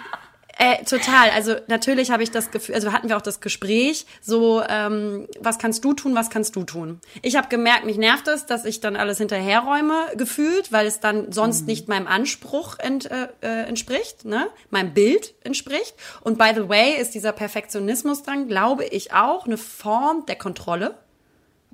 äh, 0.58 0.84
total. 0.86 1.32
Also 1.32 1.56
natürlich 1.68 2.12
habe 2.12 2.24
ich 2.24 2.32
das 2.32 2.49
Gefühl, 2.49 2.76
also 2.76 2.93
hatten 2.93 3.10
wir 3.10 3.18
auch 3.18 3.22
das 3.22 3.41
Gespräch, 3.41 4.06
so 4.22 4.64
ähm, 4.68 5.28
was 5.39 5.58
kannst 5.58 5.84
du 5.84 5.93
tun, 5.93 6.16
was 6.16 6.30
kannst 6.30 6.56
du 6.56 6.64
tun. 6.64 7.01
Ich 7.22 7.36
habe 7.36 7.49
gemerkt, 7.49 7.86
mich 7.86 7.97
nervt 7.97 8.28
es, 8.30 8.45
dass 8.45 8.64
ich 8.64 8.80
dann 8.80 8.95
alles 8.95 9.18
hinterherräume 9.18 10.08
gefühlt, 10.16 10.72
weil 10.72 10.88
es 10.88 11.01
dann 11.01 11.34
sonst 11.34 11.62
mhm. 11.62 11.68
nicht 11.68 11.88
meinem 11.89 12.08
Anspruch 12.08 12.80
ent, 12.80 13.12
äh, 13.12 13.28
äh, 13.41 13.68
entspricht, 13.68 14.24
ne, 14.24 14.47
meinem 14.70 14.93
Bild 14.93 15.34
entspricht. 15.43 15.95
Und 16.22 16.38
by 16.38 16.51
the 16.56 16.70
way 16.70 16.95
ist 17.01 17.16
dieser 17.16 17.34
Perfektionismus 17.34 18.24
dran, 18.24 18.47
glaube 18.47 18.86
ich 18.86 19.14
auch, 19.14 19.45
eine 19.45 19.58
Form 19.58 20.26
der 20.26 20.38
Kontrolle. 20.38 20.95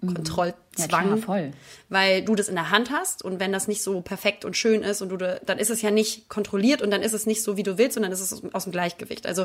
Mhm. 0.02 0.16
Kontrollzwang, 0.76 1.02
ja, 1.02 1.16
klar, 1.16 1.18
voll. 1.18 1.52
weil 1.90 2.22
du 2.24 2.36
das 2.36 2.48
in 2.48 2.56
der 2.56 2.70
Hand 2.70 2.92
hast 2.92 3.26
und 3.26 3.42
wenn 3.42 3.52
das 3.52 3.68
nicht 3.68 3.84
so 3.84 4.00
perfekt 4.00 4.46
und 4.46 4.56
schön 4.56 4.84
ist 4.84 5.02
und 5.02 5.10
du 5.10 5.18
dann 5.18 5.58
ist 5.60 5.70
es 5.70 5.82
ja 5.82 5.92
nicht 5.92 6.30
kontrolliert 6.30 6.82
und 6.82 6.92
dann 6.92 7.02
ist 7.02 7.12
es 7.14 7.26
nicht 7.26 7.44
so 7.44 7.58
wie 7.58 7.64
du 7.64 7.78
willst, 7.78 7.96
sondern 7.96 8.12
ist 8.12 8.22
es 8.22 8.42
aus 8.54 8.64
dem 8.64 8.72
Gleichgewicht. 8.72 9.28
Also 9.28 9.44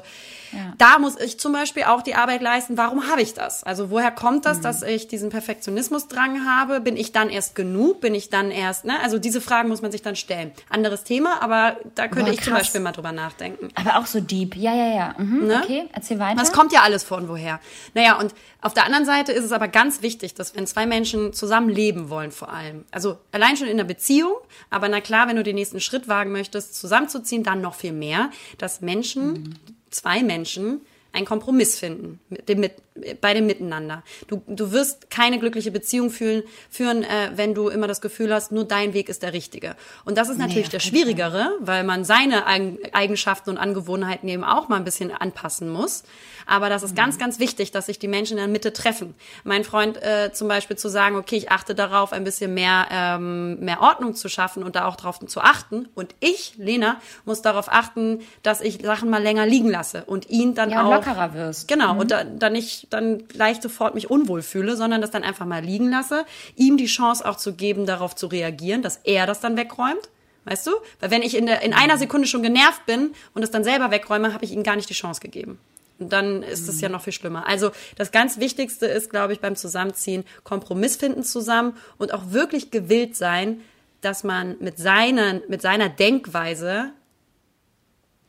ja. 0.53 0.72
da 0.79 1.01
muss 1.01 1.18
ich 1.20 1.41
zum 1.41 1.53
Beispiel 1.53 1.83
auch 1.85 2.03
die 2.03 2.14
Arbeit 2.14 2.43
leisten. 2.43 2.77
Warum 2.77 3.09
habe 3.11 3.22
ich 3.22 3.35
das? 3.35 3.64
Also 3.64 3.91
woher 3.91 4.12
kommt 4.12 4.47
das, 4.47 4.59
mhm. 4.59 4.62
dass 4.62 4.83
ich 4.83 5.09
diesen 5.09 5.31
Perfektionismusdrang 5.31 6.47
habe? 6.47 6.81
Bin 6.81 6.97
ich 6.97 7.11
dann 7.11 7.29
erst 7.29 7.57
genug? 7.57 8.01
Bin 8.01 8.14
ich 8.14 8.31
dann 8.31 8.53
erst? 8.53 8.85
Ne? 8.85 8.95
Also 9.03 9.18
diese 9.18 9.41
Fragen 9.41 9.68
muss 9.68 9.83
man 9.83 9.91
sich 9.91 10.03
dann 10.03 10.14
stellen. 10.14 10.53
Anderes 10.70 11.03
Thema, 11.03 11.43
aber 11.43 11.77
da 11.97 12.07
könnte 12.07 12.31
Boah, 12.31 12.35
ich 12.35 12.43
zum 12.43 12.55
Beispiel 12.55 12.81
mal 12.81 12.93
drüber 12.93 13.11
nachdenken. 13.11 13.68
Aber 13.74 13.99
auch 13.99 14.07
so 14.07 14.20
deep. 14.20 14.55
Ja, 14.55 14.74
ja, 14.74 14.95
ja. 14.95 15.14
Mhm. 15.18 15.47
Ne? 15.49 15.61
Okay, 15.64 15.89
erzähl 15.93 16.20
weiter. 16.20 16.39
Das 16.39 16.53
kommt 16.53 16.72
ja 16.72 16.83
alles 16.83 17.03
von 17.03 17.29
woher. 17.29 17.59
Naja 17.95 18.16
und 18.20 18.33
auf 18.61 18.74
der 18.74 18.85
anderen 18.85 19.05
Seite 19.05 19.33
ist 19.33 19.45
es 19.45 19.53
aber 19.53 19.68
ganz 19.68 20.03
wichtig, 20.03 20.35
dass 20.35 20.57
wenn 20.57 20.66
zwei 20.66 20.87
Menschen 20.87 21.16
zusammen 21.33 21.69
leben 21.69 22.11
wollen 22.11 22.31
vor 22.31 22.51
allem, 22.51 22.85
also 22.91 23.19
allein 23.33 23.57
schon 23.57 23.69
in 23.69 23.77
der 23.77 23.85
Beziehung, 23.85 24.35
aber 24.71 24.89
na 24.89 25.01
klar, 25.01 25.29
wenn 25.29 25.37
du 25.37 25.43
den 25.43 25.57
nächsten 25.57 25.81
Schritt 25.81 26.09
wagen 26.09 26.33
möchtest, 26.33 26.75
zusammenzuziehen, 26.75 27.43
dann 27.43 27.61
noch 27.61 27.75
viel 27.75 27.93
mehr, 27.93 28.31
dass 28.59 28.81
Menschen, 28.81 29.33
mhm. 29.33 29.55
zwei 29.91 30.23
Menschen, 30.23 30.81
einen 31.12 31.27
Kompromiss 31.27 31.79
finden 31.79 32.21
mit 32.29 32.49
dem, 32.49 32.61
mit, 32.61 32.75
bei 33.20 33.34
dem 33.34 33.47
Miteinander. 33.47 34.03
Du, 34.28 34.42
du 34.47 34.72
wirst 34.72 35.11
keine 35.11 35.38
glückliche 35.38 35.70
Beziehung 35.70 36.11
fühlen, 36.11 36.42
führen, 36.70 37.03
äh, 37.03 37.30
wenn 37.34 37.55
du 37.55 37.68
immer 37.68 37.86
das 37.86 38.01
Gefühl 38.01 38.32
hast, 38.32 38.53
nur 38.53 38.64
dein 38.64 38.94
Weg 38.94 39.09
ist 39.09 39.22
der 39.22 39.32
richtige. 39.32 39.76
Und 40.05 40.18
das 40.18 40.28
ist 40.28 40.38
natürlich 40.38 40.66
nee, 40.66 40.72
der 40.72 40.80
schwierigere, 40.80 41.53
weil 41.61 41.84
man 41.84 42.05
seine 42.05 42.47
Eigenschaften 42.47 43.51
und 43.51 43.59
Angewohnheiten 43.59 44.28
eben 44.28 44.44
auch 44.44 44.68
mal 44.68 44.76
ein 44.76 44.84
bisschen 44.84 45.12
anpassen 45.12 45.68
muss. 45.68 46.05
Aber 46.47 46.68
das 46.68 46.82
ist 46.82 46.92
mhm. 46.92 46.97
ganz, 46.97 47.18
ganz 47.18 47.38
wichtig, 47.38 47.72
dass 47.72 47.86
sich 47.86 47.99
die 47.99 48.09
Menschen 48.09 48.34
in 48.34 48.44
der 48.44 48.49
Mitte 48.49 48.72
treffen. 48.72 49.14
Mein 49.44 49.64
Freund 49.64 50.01
äh, 50.03 50.32
zum 50.32 50.49
Beispiel 50.49 50.76
zu 50.76 50.88
sagen, 50.88 51.16
okay, 51.16 51.36
ich 51.36 51.51
achte 51.51 51.74
darauf, 51.74 52.12
ein 52.12 52.24
bisschen 52.24 52.55
mehr, 52.55 52.86
ähm, 52.90 53.59
mehr 53.61 53.80
Ordnung 53.80 54.14
zu 54.14 54.28
schaffen 54.28 54.62
und 54.62 54.76
da 54.76 54.86
auch 54.86 54.97
darauf 54.97 55.18
zu 55.26 55.40
achten. 55.40 55.88
Und 55.94 56.14
ich, 56.20 56.55
Lena, 56.57 57.01
muss 57.24 57.42
darauf 57.42 57.70
achten, 57.70 58.20
dass 58.42 58.61
ich 58.61 58.80
Sachen 58.82 59.11
mal 59.11 59.22
länger 59.22 59.47
liegen 59.47 59.68
lasse 59.68 60.05
und 60.07 60.30
ihn 60.30 60.55
dann 60.55 60.70
ja, 60.70 60.84
auch 60.84 60.92
lockerer 60.92 61.34
wirst. 61.34 61.66
Genau 61.68 61.94
mhm. 61.94 62.01
und 62.01 62.11
da, 62.11 62.24
dann 62.24 62.53
nicht 62.53 62.86
dann 62.91 63.26
gleich 63.28 63.61
sofort 63.61 63.95
mich 63.95 64.11
unwohl 64.11 64.43
fühle, 64.43 64.76
sondern 64.76 65.01
das 65.01 65.11
dann 65.11 65.24
einfach 65.24 65.47
mal 65.47 65.62
liegen 65.62 65.91
lasse, 65.91 66.24
ihm 66.55 66.76
die 66.76 66.87
Chance 66.87 67.28
auch 67.28 67.37
zu 67.37 67.55
geben, 67.55 67.87
darauf 67.87 68.14
zu 68.14 68.26
reagieren, 68.26 68.82
dass 68.82 69.01
er 69.05 69.26
das 69.26 69.41
dann 69.41 69.57
wegräumt. 69.57 70.09
Weißt 70.45 70.66
du? 70.66 70.70
Weil 71.01 71.11
wenn 71.11 71.22
ich 71.22 71.37
in, 71.37 71.47
der, 71.47 71.62
in 71.62 71.72
einer 71.72 71.99
Sekunde 71.99 72.28
schon 72.28 72.43
genervt 72.43 72.87
bin 72.87 73.12
und 73.34 73.43
es 73.43 73.51
dann 73.51 73.64
selber 73.64 73.91
wegräume, 73.91 74.32
habe 74.32 74.45
ich 74.45 74.53
ihm 74.53 74.62
gar 74.62 74.76
nicht 74.76 74.89
die 74.89 74.95
Chance 74.95 75.20
gegeben. 75.20 75.59
Und 75.99 76.12
dann 76.12 76.43
ist 76.43 76.68
es 76.68 76.80
ja 76.80 76.89
noch 76.89 77.03
viel 77.03 77.12
schlimmer. 77.12 77.47
Also 77.49 77.72
das 77.97 78.12
ganz 78.12 78.39
Wichtigste 78.39 78.87
ist, 78.87 79.11
glaube 79.11 79.32
ich, 79.32 79.41
beim 79.41 79.57
Zusammenziehen 79.57 80.24
Kompromiss 80.45 80.97
finden 80.97 81.24
zusammen 81.24 81.76
und 81.99 82.12
auch 82.12 82.30
wirklich 82.30 82.70
gewillt 82.70 83.16
sein, 83.16 83.61
dass 84.03 84.22
man 84.22 84.57
mit, 84.61 84.78
seinen, 84.78 85.43
mit 85.49 85.62
seiner 85.62 85.89
Denkweise 85.89 86.93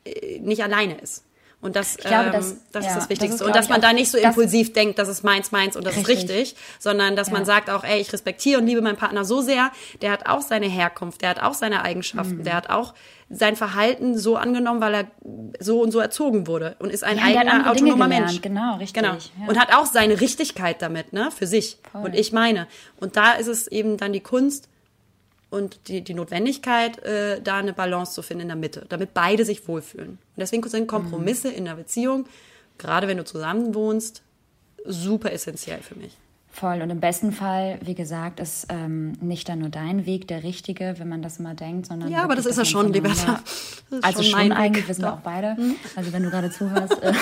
äh, 0.05 0.39
nicht 0.39 0.63
alleine 0.63 0.99
ist. 0.99 1.23
Und 1.59 1.75
das, 1.75 1.97
glaube, 1.97 2.29
das, 2.29 2.51
ähm, 2.51 2.57
das 2.71 2.85
ja, 2.85 2.91
ist 2.91 2.97
das 2.97 3.09
Wichtigste. 3.09 3.31
Das 3.31 3.41
ist, 3.41 3.47
und 3.47 3.55
dass 3.55 3.67
man 3.67 3.81
da 3.81 3.91
nicht 3.91 4.11
so 4.11 4.17
impulsiv 4.19 4.73
denkt, 4.73 4.99
das 4.99 5.07
ist 5.07 5.23
meins, 5.23 5.51
meins 5.51 5.75
und 5.75 5.85
das 5.87 5.97
richtig. 5.97 6.13
ist 6.15 6.29
richtig, 6.29 6.55
sondern 6.77 7.15
dass 7.15 7.27
ja. 7.27 7.33
man 7.33 7.45
sagt 7.45 7.71
auch, 7.71 7.83
ey, 7.83 7.99
ich 7.99 8.13
respektiere 8.13 8.59
und 8.61 8.67
liebe 8.67 8.81
meinen 8.81 8.95
Partner 8.95 9.25
so 9.25 9.41
sehr, 9.41 9.71
der 10.03 10.11
hat 10.11 10.27
auch 10.27 10.41
seine 10.41 10.67
Herkunft, 10.67 11.23
der 11.23 11.29
hat 11.29 11.41
auch 11.41 11.55
seine 11.55 11.81
Eigenschaften, 11.81 12.37
mhm. 12.37 12.43
der 12.43 12.53
hat 12.53 12.69
auch 12.69 12.93
sein 13.29 13.55
Verhalten 13.55 14.17
so 14.17 14.37
angenommen, 14.37 14.81
weil 14.81 14.93
er 14.93 15.05
so 15.59 15.81
und 15.81 15.91
so 15.91 15.99
erzogen 15.99 16.45
wurde 16.45 16.75
und 16.77 16.91
ist 16.91 17.03
ein 17.03 17.17
ja, 17.17 17.23
eigener 17.23 17.71
autonomer 17.71 18.07
Mensch. 18.07 18.39
Genau, 18.41 18.77
richtig. 18.77 19.01
Genau. 19.01 19.15
Ja. 19.15 19.47
Und 19.47 19.59
hat 19.59 19.73
auch 19.73 19.87
seine 19.87 20.21
Richtigkeit 20.21 20.81
damit, 20.81 21.11
ne, 21.11 21.31
für 21.35 21.47
sich. 21.47 21.79
Voll. 21.91 22.05
Und 22.05 22.15
ich 22.15 22.31
meine. 22.31 22.67
Und 22.99 23.17
da 23.17 23.33
ist 23.33 23.47
es 23.47 23.67
eben 23.67 23.97
dann 23.97 24.13
die 24.13 24.21
Kunst, 24.21 24.69
und 25.49 25.87
die, 25.87 26.01
die 26.01 26.13
Notwendigkeit, 26.13 27.03
äh, 27.03 27.41
da 27.41 27.57
eine 27.57 27.73
Balance 27.73 28.13
zu 28.13 28.21
finden 28.21 28.41
in 28.41 28.47
der 28.49 28.57
Mitte, 28.57 28.85
damit 28.89 29.13
beide 29.13 29.45
sich 29.45 29.67
wohlfühlen. 29.67 30.09
Und 30.09 30.37
deswegen 30.37 30.67
sind 30.67 30.87
Kompromisse 30.87 31.49
mhm. 31.49 31.55
in 31.55 31.65
der 31.65 31.75
Beziehung, 31.75 32.25
gerade 32.77 33.07
wenn 33.07 33.17
du 33.17 33.25
zusammen 33.25 33.73
wohnst, 33.73 34.23
super 34.85 35.31
essentiell 35.31 35.81
für 35.81 35.95
mich. 35.95 36.17
Voll. 36.59 36.81
Und 36.81 36.89
im 36.89 36.99
besten 36.99 37.31
Fall, 37.31 37.77
wie 37.83 37.93
gesagt, 37.93 38.39
ist 38.39 38.65
ähm, 38.69 39.11
nicht 39.21 39.47
dann 39.47 39.59
nur 39.59 39.69
dein 39.69 40.07
Weg 40.07 40.27
der 40.27 40.41
richtige, 40.41 40.95
wenn 40.97 41.07
man 41.07 41.21
das 41.21 41.37
immer 41.37 41.53
denkt, 41.53 41.85
sondern. 41.85 42.09
Ja, 42.09 42.23
aber 42.23 42.35
das 42.35 42.47
ist 42.47 42.57
ja 42.57 42.65
schon, 42.65 42.91
lieber. 42.91 43.11
Also 44.01 44.23
schon, 44.23 44.41
schon 44.41 44.51
eigentlich, 44.51 44.87
wir 44.87 44.95
sind 44.95 45.05
auch 45.05 45.19
beide. 45.19 45.53
Mhm. 45.53 45.75
Also 45.95 46.11
wenn 46.13 46.23
du 46.23 46.31
gerade 46.31 46.49
zuhörst. 46.49 46.97
Äh 47.07 47.13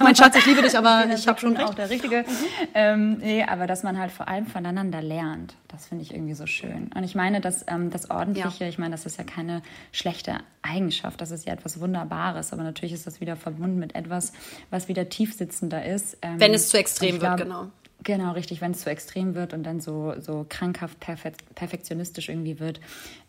mein 0.00 0.14
Schatz, 0.14 0.36
ich 0.36 0.44
liebe 0.44 0.60
dich, 0.60 0.76
aber 0.76 1.06
ich 1.12 1.26
habe 1.26 1.40
schon 1.40 1.56
auch 1.56 1.74
der 1.74 1.88
Richtige. 1.88 2.18
Mhm. 2.18 2.66
Ähm, 2.74 3.18
nee, 3.18 3.42
aber 3.42 3.66
dass 3.66 3.82
man 3.82 3.98
halt 3.98 4.12
vor 4.12 4.28
allem 4.28 4.46
voneinander 4.46 5.00
lernt, 5.00 5.54
das 5.68 5.86
finde 5.86 6.04
ich 6.04 6.12
irgendwie 6.12 6.34
so 6.34 6.46
schön. 6.46 6.90
Und 6.94 7.04
ich 7.04 7.14
meine, 7.14 7.40
dass 7.40 7.64
ähm, 7.68 7.88
das 7.88 8.10
Ordentliche, 8.10 8.64
ja. 8.64 8.68
ich 8.68 8.78
meine, 8.78 8.90
das 8.90 9.06
ist 9.06 9.16
ja 9.16 9.24
keine 9.24 9.62
schlechte 9.92 10.36
Eigenschaft, 10.60 11.20
das 11.22 11.30
ist 11.30 11.46
ja 11.46 11.54
etwas 11.54 11.80
Wunderbares, 11.80 12.52
aber 12.52 12.64
natürlich 12.64 12.92
ist 12.92 13.06
das 13.06 13.20
wieder 13.20 13.36
verbunden 13.36 13.78
mit 13.78 13.94
etwas, 13.94 14.32
was 14.70 14.88
wieder 14.88 15.08
tiefsitzender 15.08 15.84
ist. 15.84 16.18
Ähm, 16.20 16.38
wenn 16.38 16.52
es 16.52 16.68
zu 16.68 16.76
extrem 16.76 17.20
wird, 17.20 17.38
genau 17.38 17.68
Genau, 18.04 18.32
richtig, 18.32 18.60
wenn 18.60 18.72
es 18.72 18.80
zu 18.80 18.90
extrem 18.90 19.34
wird 19.34 19.52
und 19.52 19.62
dann 19.64 19.80
so, 19.80 20.14
so 20.18 20.46
krankhaft 20.48 20.98
perfe 20.98 21.32
perfektionistisch 21.54 22.28
irgendwie 22.28 22.58
wird. 22.58 22.80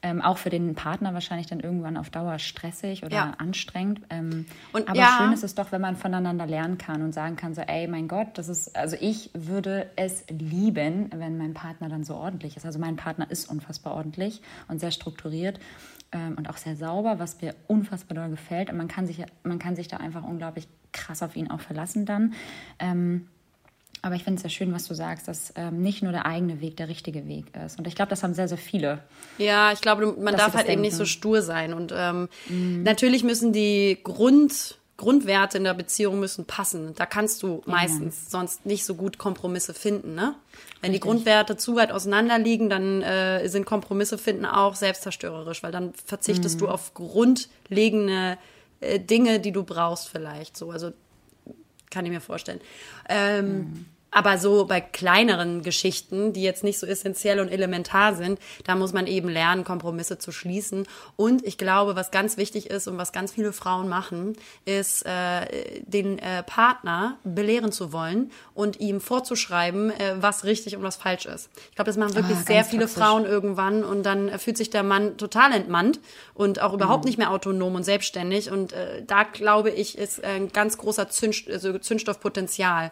Ähm, 0.02 0.22
auch 0.22 0.38
für 0.38 0.50
den 0.50 0.74
Partner 0.74 1.14
wahrscheinlich 1.14 1.48
dann 1.48 1.60
irgendwann 1.60 1.98
auf 1.98 2.10
Dauer 2.10 2.40
stressig 2.40 3.04
oder 3.04 3.16
ja. 3.16 3.32
anstrengend. 3.38 4.02
Ähm, 4.10 4.46
und, 4.72 4.88
aber 4.88 4.98
ja. 4.98 5.18
schön 5.18 5.34
ist 5.34 5.44
es 5.44 5.56
doch, 5.56 5.72
wenn 5.72 5.82
man 5.82 5.96
voneinander 5.96 6.48
lernen 6.48 6.78
kann 6.78 7.02
und 7.02 7.14
sagen 7.14 7.36
kann, 7.36 7.54
so, 7.54 7.62
ey, 7.62 7.88
mein 7.88 8.08
Gott, 8.08 8.30
das 8.36 8.50
ist, 8.50 8.76
also 8.76 8.96
ich 9.00 9.30
würde 9.34 9.90
es 9.96 10.26
lieben, 10.30 11.10
wenn 11.14 11.38
mein 11.38 11.54
Partner 11.54 11.90
dann 11.90 12.04
so 12.04 12.16
ordentlich 12.16 12.58
ist. 12.58 12.66
Also 12.66 12.80
mein 12.80 12.96
Partner 12.96 13.30
ist 13.30 13.50
unfassbar 13.50 13.94
ordentlich 13.94 14.42
und 14.68 14.80
sehr 14.80 14.92
strukturiert 14.92 15.60
ähm, 16.12 16.36
und 16.38 16.50
auch 16.50 16.58
sehr 16.58 16.76
sauber, 16.76 17.20
was 17.20 17.42
mir 17.42 17.54
unfassbar 17.68 18.16
doll 18.16 18.30
gefällt. 18.30 18.70
Und 18.70 18.78
man 18.78 18.88
kann 18.88 19.06
sich, 19.06 19.24
man 19.44 19.60
kann 19.60 19.76
sich 19.76 19.88
da 19.88 19.98
einfach 19.98 20.24
unglaublich 20.24 20.68
krass 20.92 21.22
auf 21.24 21.36
ihn 21.36 21.50
auch 21.52 21.60
verlassen 21.60 22.06
dann. 22.06 22.34
Ähm, 22.80 23.28
aber 24.04 24.16
ich 24.16 24.24
finde 24.26 24.36
es 24.36 24.42
sehr 24.42 24.52
schön, 24.52 24.74
was 24.74 24.86
du 24.86 24.94
sagst, 24.94 25.30
dass 25.30 25.54
ähm, 25.56 25.82
nicht 25.82 26.04
nur 26.04 26.12
der 26.12 26.26
eigene 26.26 26.60
Weg 26.60 26.76
der 26.76 26.90
richtige 26.90 27.26
Weg 27.26 27.46
ist. 27.66 27.80
Und 27.80 27.88
ich 27.88 27.96
glaube, 27.96 28.10
das 28.10 28.22
haben 28.22 28.34
sehr, 28.34 28.50
sehr 28.50 28.58
viele. 28.58 29.00
Ja, 29.38 29.72
ich 29.72 29.80
glaube, 29.80 30.14
man 30.20 30.36
darf 30.36 30.54
halt 30.54 30.68
denken. 30.68 30.72
eben 30.72 30.82
nicht 30.82 30.98
so 30.98 31.06
stur 31.06 31.42
sein. 31.42 31.74
Und 31.74 31.94
ähm, 31.96 32.28
mhm. 32.50 32.84
natürlich 32.84 33.24
müssen 33.24 33.54
die 33.54 33.98
Grund, 34.04 34.78
Grundwerte 34.98 35.58
in 35.58 35.64
der 35.64 35.74
Beziehung 35.74 36.20
müssen 36.20 36.44
passen. 36.44 36.94
Da 36.96 37.06
kannst 37.06 37.44
du 37.44 37.62
meistens 37.66 38.26
ja. 38.26 38.32
sonst 38.32 38.66
nicht 38.66 38.84
so 38.84 38.96
gut 38.96 39.18
Kompromisse 39.18 39.74
finden. 39.74 40.16
Ne? 40.16 40.36
Wenn 40.82 40.92
Richtig. 40.92 40.92
die 40.92 41.00
Grundwerte 41.00 41.56
zu 41.56 41.78
weit 41.78 41.94
auseinander 41.94 42.38
liegen, 42.38 42.70
dann 42.70 43.02
äh, 43.04 43.48
sind 43.48 43.66
Kompromisse 43.66 44.18
finden 44.18 44.46
auch 44.46 44.76
selbstzerstörerisch, 44.76 45.64
weil 45.64 45.72
dann 45.72 45.94
verzichtest 45.94 46.56
mhm. 46.56 46.60
du 46.60 46.68
auf 46.68 46.94
grundlegende 46.94 48.38
äh, 48.82 49.00
Dinge, 49.00 49.40
die 49.40 49.54
du 49.54 49.64
brauchst 49.64 50.10
vielleicht. 50.10 50.58
So, 50.58 50.72
also 50.72 50.92
kann 51.90 52.06
ich 52.06 52.12
mir 52.12 52.22
vorstellen. 52.22 52.60
Ähm, 53.08 53.58
mhm. 53.58 53.86
Aber 54.14 54.38
so 54.38 54.66
bei 54.66 54.80
kleineren 54.82 55.62
Geschichten, 55.64 56.34
die 56.34 56.44
jetzt 56.44 56.64
nicht 56.64 56.80
so 56.80 56.86
essentiell 56.86 57.40
und 57.40 57.50
elementar 57.50 58.16
sind, 58.16 58.40
da 58.66 58.76
muss 58.76 58.94
man 58.94 59.08
eben 59.08 59.30
lernen, 59.30 59.64
Kompromisse 59.64 60.18
zu 60.20 60.32
schließen. 60.32 60.88
Und 61.16 61.46
ich 61.46 61.58
glaube, 61.58 61.96
was 61.96 62.12
ganz 62.12 62.38
wichtig 62.38 62.70
ist 62.70 62.88
und 62.88 62.98
was 62.98 63.12
ganz 63.12 63.32
viele 63.32 63.54
Frauen 63.54 63.90
machen, 63.90 64.36
ist, 64.66 65.06
äh, 65.06 65.82
den 65.82 66.20
äh, 66.20 66.44
Partner 66.44 67.18
belehren 67.24 67.72
zu 67.72 67.92
wollen 67.92 68.32
und 68.54 68.80
ihm 68.80 69.02
vorzuschreiben, 69.02 69.92
äh, 69.92 70.16
was 70.20 70.44
richtig 70.44 70.76
und 70.76 70.84
was 70.84 70.96
falsch 70.96 71.26
ist. 71.26 71.50
Ich 71.70 71.76
glaube, 71.76 71.90
das 71.90 71.98
machen 71.98 72.16
wirklich 72.16 72.38
Ah, 72.38 72.44
sehr 72.46 72.64
viele 72.66 72.84
toxisch. 72.86 73.02
Frauen 73.04 73.26
irgendwann 73.26 73.84
und 73.84 74.04
dann 74.04 74.30
äh, 74.30 74.38
fühlt 74.38 74.58
sich 74.58 74.70
der 74.70 74.84
Mann 74.84 75.18
total 75.18 75.52
entmannt 75.54 76.00
und 76.34 76.62
auch 76.62 76.70
Mhm. 76.70 76.76
überhaupt 76.76 77.06
nicht 77.06 77.18
mehr 77.18 77.32
autonom 77.32 77.76
und 77.76 77.84
selbstständig. 77.84 78.52
Und 78.52 78.74
äh, 78.74 79.04
da 79.06 79.24
glaube 79.24 79.70
ich, 79.72 79.98
ist 79.98 80.24
ein 80.24 80.50
ganz 80.52 80.78
großer 80.78 81.10
Zünd, 81.10 81.36
also 81.52 81.78
Zündstoffpotenzial. 81.80 82.92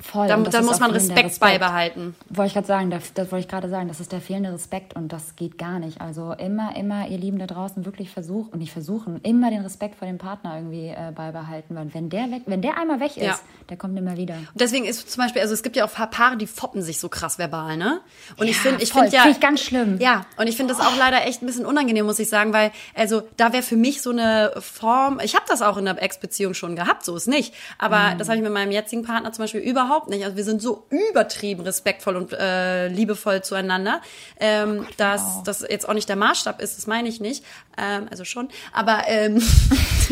Voll. 0.00 0.28
Da, 0.28 0.34
und 0.36 0.44
das 0.44 0.52
da 0.52 0.60
ist 0.60 0.66
muss 0.66 0.80
man 0.80 0.92
fehlender 0.92 1.14
Respekt, 1.16 1.40
beibehalten. 1.40 2.14
Wollte 2.30 2.48
ich 2.48 2.54
gerade 2.54 2.66
sagen, 2.66 2.90
das, 2.90 3.12
das 3.14 3.30
wollte 3.30 3.44
ich 3.44 3.48
gerade 3.48 3.68
sagen, 3.68 3.88
das 3.88 4.00
ist 4.00 4.12
der 4.12 4.20
fehlende 4.20 4.52
Respekt 4.52 4.94
und 4.96 5.12
das 5.12 5.36
geht 5.36 5.58
gar 5.58 5.78
nicht. 5.78 6.00
Also 6.00 6.32
immer, 6.32 6.74
immer, 6.76 7.06
ihr 7.08 7.18
Lieben 7.18 7.38
da 7.38 7.46
draußen, 7.46 7.84
wirklich 7.84 8.10
versuchen 8.10 8.50
und 8.52 8.58
nicht 8.60 8.72
versuchen, 8.72 9.20
immer 9.22 9.50
den 9.50 9.60
Respekt 9.62 9.96
vor 9.96 10.08
dem 10.08 10.18
Partner 10.18 10.56
irgendwie 10.56 10.88
äh, 10.88 11.12
beibehalten, 11.14 11.76
weil 11.76 11.92
wenn 11.92 12.08
der 12.08 12.30
weg, 12.30 12.42
wenn 12.46 12.62
der 12.62 12.78
einmal 12.78 12.98
weg 13.00 13.16
ist, 13.16 13.24
Ja. 13.24 13.38
der 13.68 13.76
kommt 13.76 13.98
immer 13.98 14.16
wieder. 14.16 14.34
Und 14.34 14.48
deswegen 14.60 14.86
ist 14.86 15.10
zum 15.10 15.22
Beispiel, 15.22 15.42
also 15.42 15.52
es 15.54 15.62
gibt 15.62 15.76
ja 15.76 15.84
auch 15.84 15.92
Paare, 15.92 16.36
die 16.38 16.46
foppen 16.46 16.82
sich 16.82 16.98
so 16.98 17.08
krass 17.10 17.38
verbal, 17.38 17.76
ne? 17.76 18.00
Und 18.38 18.46
ich 18.48 18.56
Ja, 18.56 18.62
finde, 18.62 18.82
ich 18.82 18.92
finde 18.92 19.08
ja. 19.10 19.20
Finde 19.22 19.36
ich 19.36 19.40
ganz 19.40 19.60
schlimm. 19.60 19.98
Ja, 20.00 20.22
und 20.38 20.46
ich 20.46 20.56
finde 20.56 20.72
das 20.74 20.82
auch 20.84 20.96
leider 20.98 21.26
echt 21.26 21.42
ein 21.42 21.46
bisschen 21.46 21.66
unangenehm, 21.66 22.06
muss 22.06 22.18
ich 22.18 22.28
sagen, 22.30 22.52
weil, 22.54 22.72
also 22.94 23.22
da 23.36 23.52
wäre 23.52 23.62
für 23.62 23.76
mich 23.76 24.00
so 24.00 24.10
eine 24.10 24.52
Form, 24.60 25.20
ich 25.22 25.34
habe 25.34 25.44
das 25.46 25.60
auch 25.60 25.76
in 25.76 25.84
der 25.84 26.02
Ex-Beziehung 26.02 26.54
schon 26.54 26.74
gehabt, 26.74 27.04
so 27.04 27.14
ist 27.16 27.28
nicht. 27.28 27.54
Aber 27.76 28.14
Mhm. 28.14 28.18
das 28.18 28.28
habe 28.28 28.38
ich 28.38 28.42
mit 28.42 28.52
meinem 28.52 28.72
jetzigen 28.72 29.02
Partner 29.04 29.30
zum 29.32 29.42
Beispiel 29.44 29.60
überhaupt 29.60 29.89
nicht. 30.08 30.24
Also 30.24 30.36
wir 30.36 30.44
sind 30.44 30.62
so 30.62 30.86
übertrieben 30.90 31.62
respektvoll 31.62 32.16
und 32.16 32.32
äh, 32.32 32.88
liebevoll 32.88 33.42
zueinander, 33.42 34.00
ähm, 34.38 34.86
dass 34.96 35.42
das 35.44 35.60
jetzt 35.68 35.88
auch 35.88 35.94
nicht 35.94 36.08
der 36.08 36.16
Maßstab 36.16 36.60
ist, 36.60 36.76
das 36.78 36.86
meine 36.86 37.08
ich 37.08 37.20
nicht. 37.20 37.44
Ähm, 37.76 38.08
also 38.10 38.24
schon, 38.24 38.48
aber 38.72 39.02
ähm, 39.06 39.42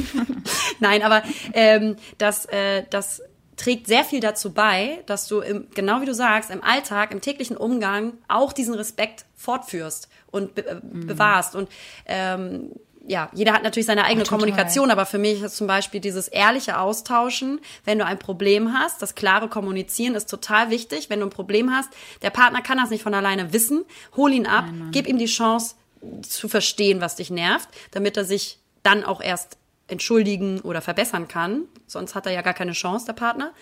nein, 0.81 1.03
aber 1.03 1.23
ähm, 1.53 1.97
das, 2.19 2.47
äh, 2.47 2.85
das 2.91 3.23
trägt 3.57 3.87
sehr 3.89 4.05
viel 4.05 4.21
dazu 4.21 4.53
bei, 4.53 5.03
dass 5.07 5.27
du 5.27 5.41
im, 5.41 5.67
genau 5.75 6.01
wie 6.01 6.07
du 6.07 6.15
sagst, 6.15 6.51
im 6.51 6.63
Alltag, 6.63 7.11
im 7.11 7.21
täglichen 7.21 7.57
Umgang 7.57 8.13
auch 8.29 8.53
diesen 8.53 8.75
Respekt 8.75 9.25
fortführst 9.35 10.09
und 10.31 10.55
be 10.55 10.67
äh, 10.67 10.75
Mhm. 10.77 11.07
bewahrst. 11.07 11.57
Und 11.57 11.69
ähm, 12.07 12.71
ja, 13.09 13.31
jeder 13.33 13.55
hat 13.55 13.63
natürlich 13.63 13.87
seine 13.87 14.05
eigene 14.05 14.25
Ach. 14.25 14.29
Kommunikation, 14.29 14.91
aber 14.91 15.07
für 15.07 15.19
mich 15.19 15.43
ist 15.43 15.57
zum 15.57 15.67
Beispiel 15.67 16.01
dieses 16.01 16.29
ehrliche 16.29 16.79
Austauschen, 16.79 17.61
wenn 17.85 17.99
du 17.99 18.05
ein 18.05 18.19
Problem 18.19 18.75
hast, 18.75 19.01
das 19.01 19.15
klare 19.15 19.49
Kommunizieren 19.49 20.15
ist 20.15 20.29
total 20.29 20.71
wichtig. 20.71 21.09
Wenn 21.09 21.21
du 21.21 21.27
ein 21.27 21.31
Problem 21.31 21.73
hast, 21.73 21.89
der 22.23 22.31
Partner 22.31 22.61
kann 22.61 22.77
das 22.77 22.91
nicht 22.91 23.03
von 23.03 23.15
alleine 23.15 23.53
wissen, 23.53 23.85
hol 24.17 24.33
ihn 24.33 24.47
ab, 24.47 24.67
gib 24.93 25.09
ihm 25.09 25.19
die 25.19 25.27
Chance 25.27 25.75
zu 26.23 26.49
verstehen, 26.49 27.01
was 27.01 27.17
dich 27.17 27.31
nervt, 27.31 27.69
damit 27.91 28.17
er 28.17 28.25
sich 28.25 28.59
dann 28.83 29.05
auch 29.05 29.23
erst 29.23 29.57
entschuldigen 29.89 30.61
oder 30.61 30.83
verbessern 30.83 31.29
kann. 31.29 31.63
Sonst 31.87 32.15
hat 32.15 32.27
er 32.27 32.33
ja 32.33 32.43
gar 32.43 32.55
keine 32.55 32.73
Chance, 32.73 33.07
der 33.07 33.15
Partner 33.15 33.53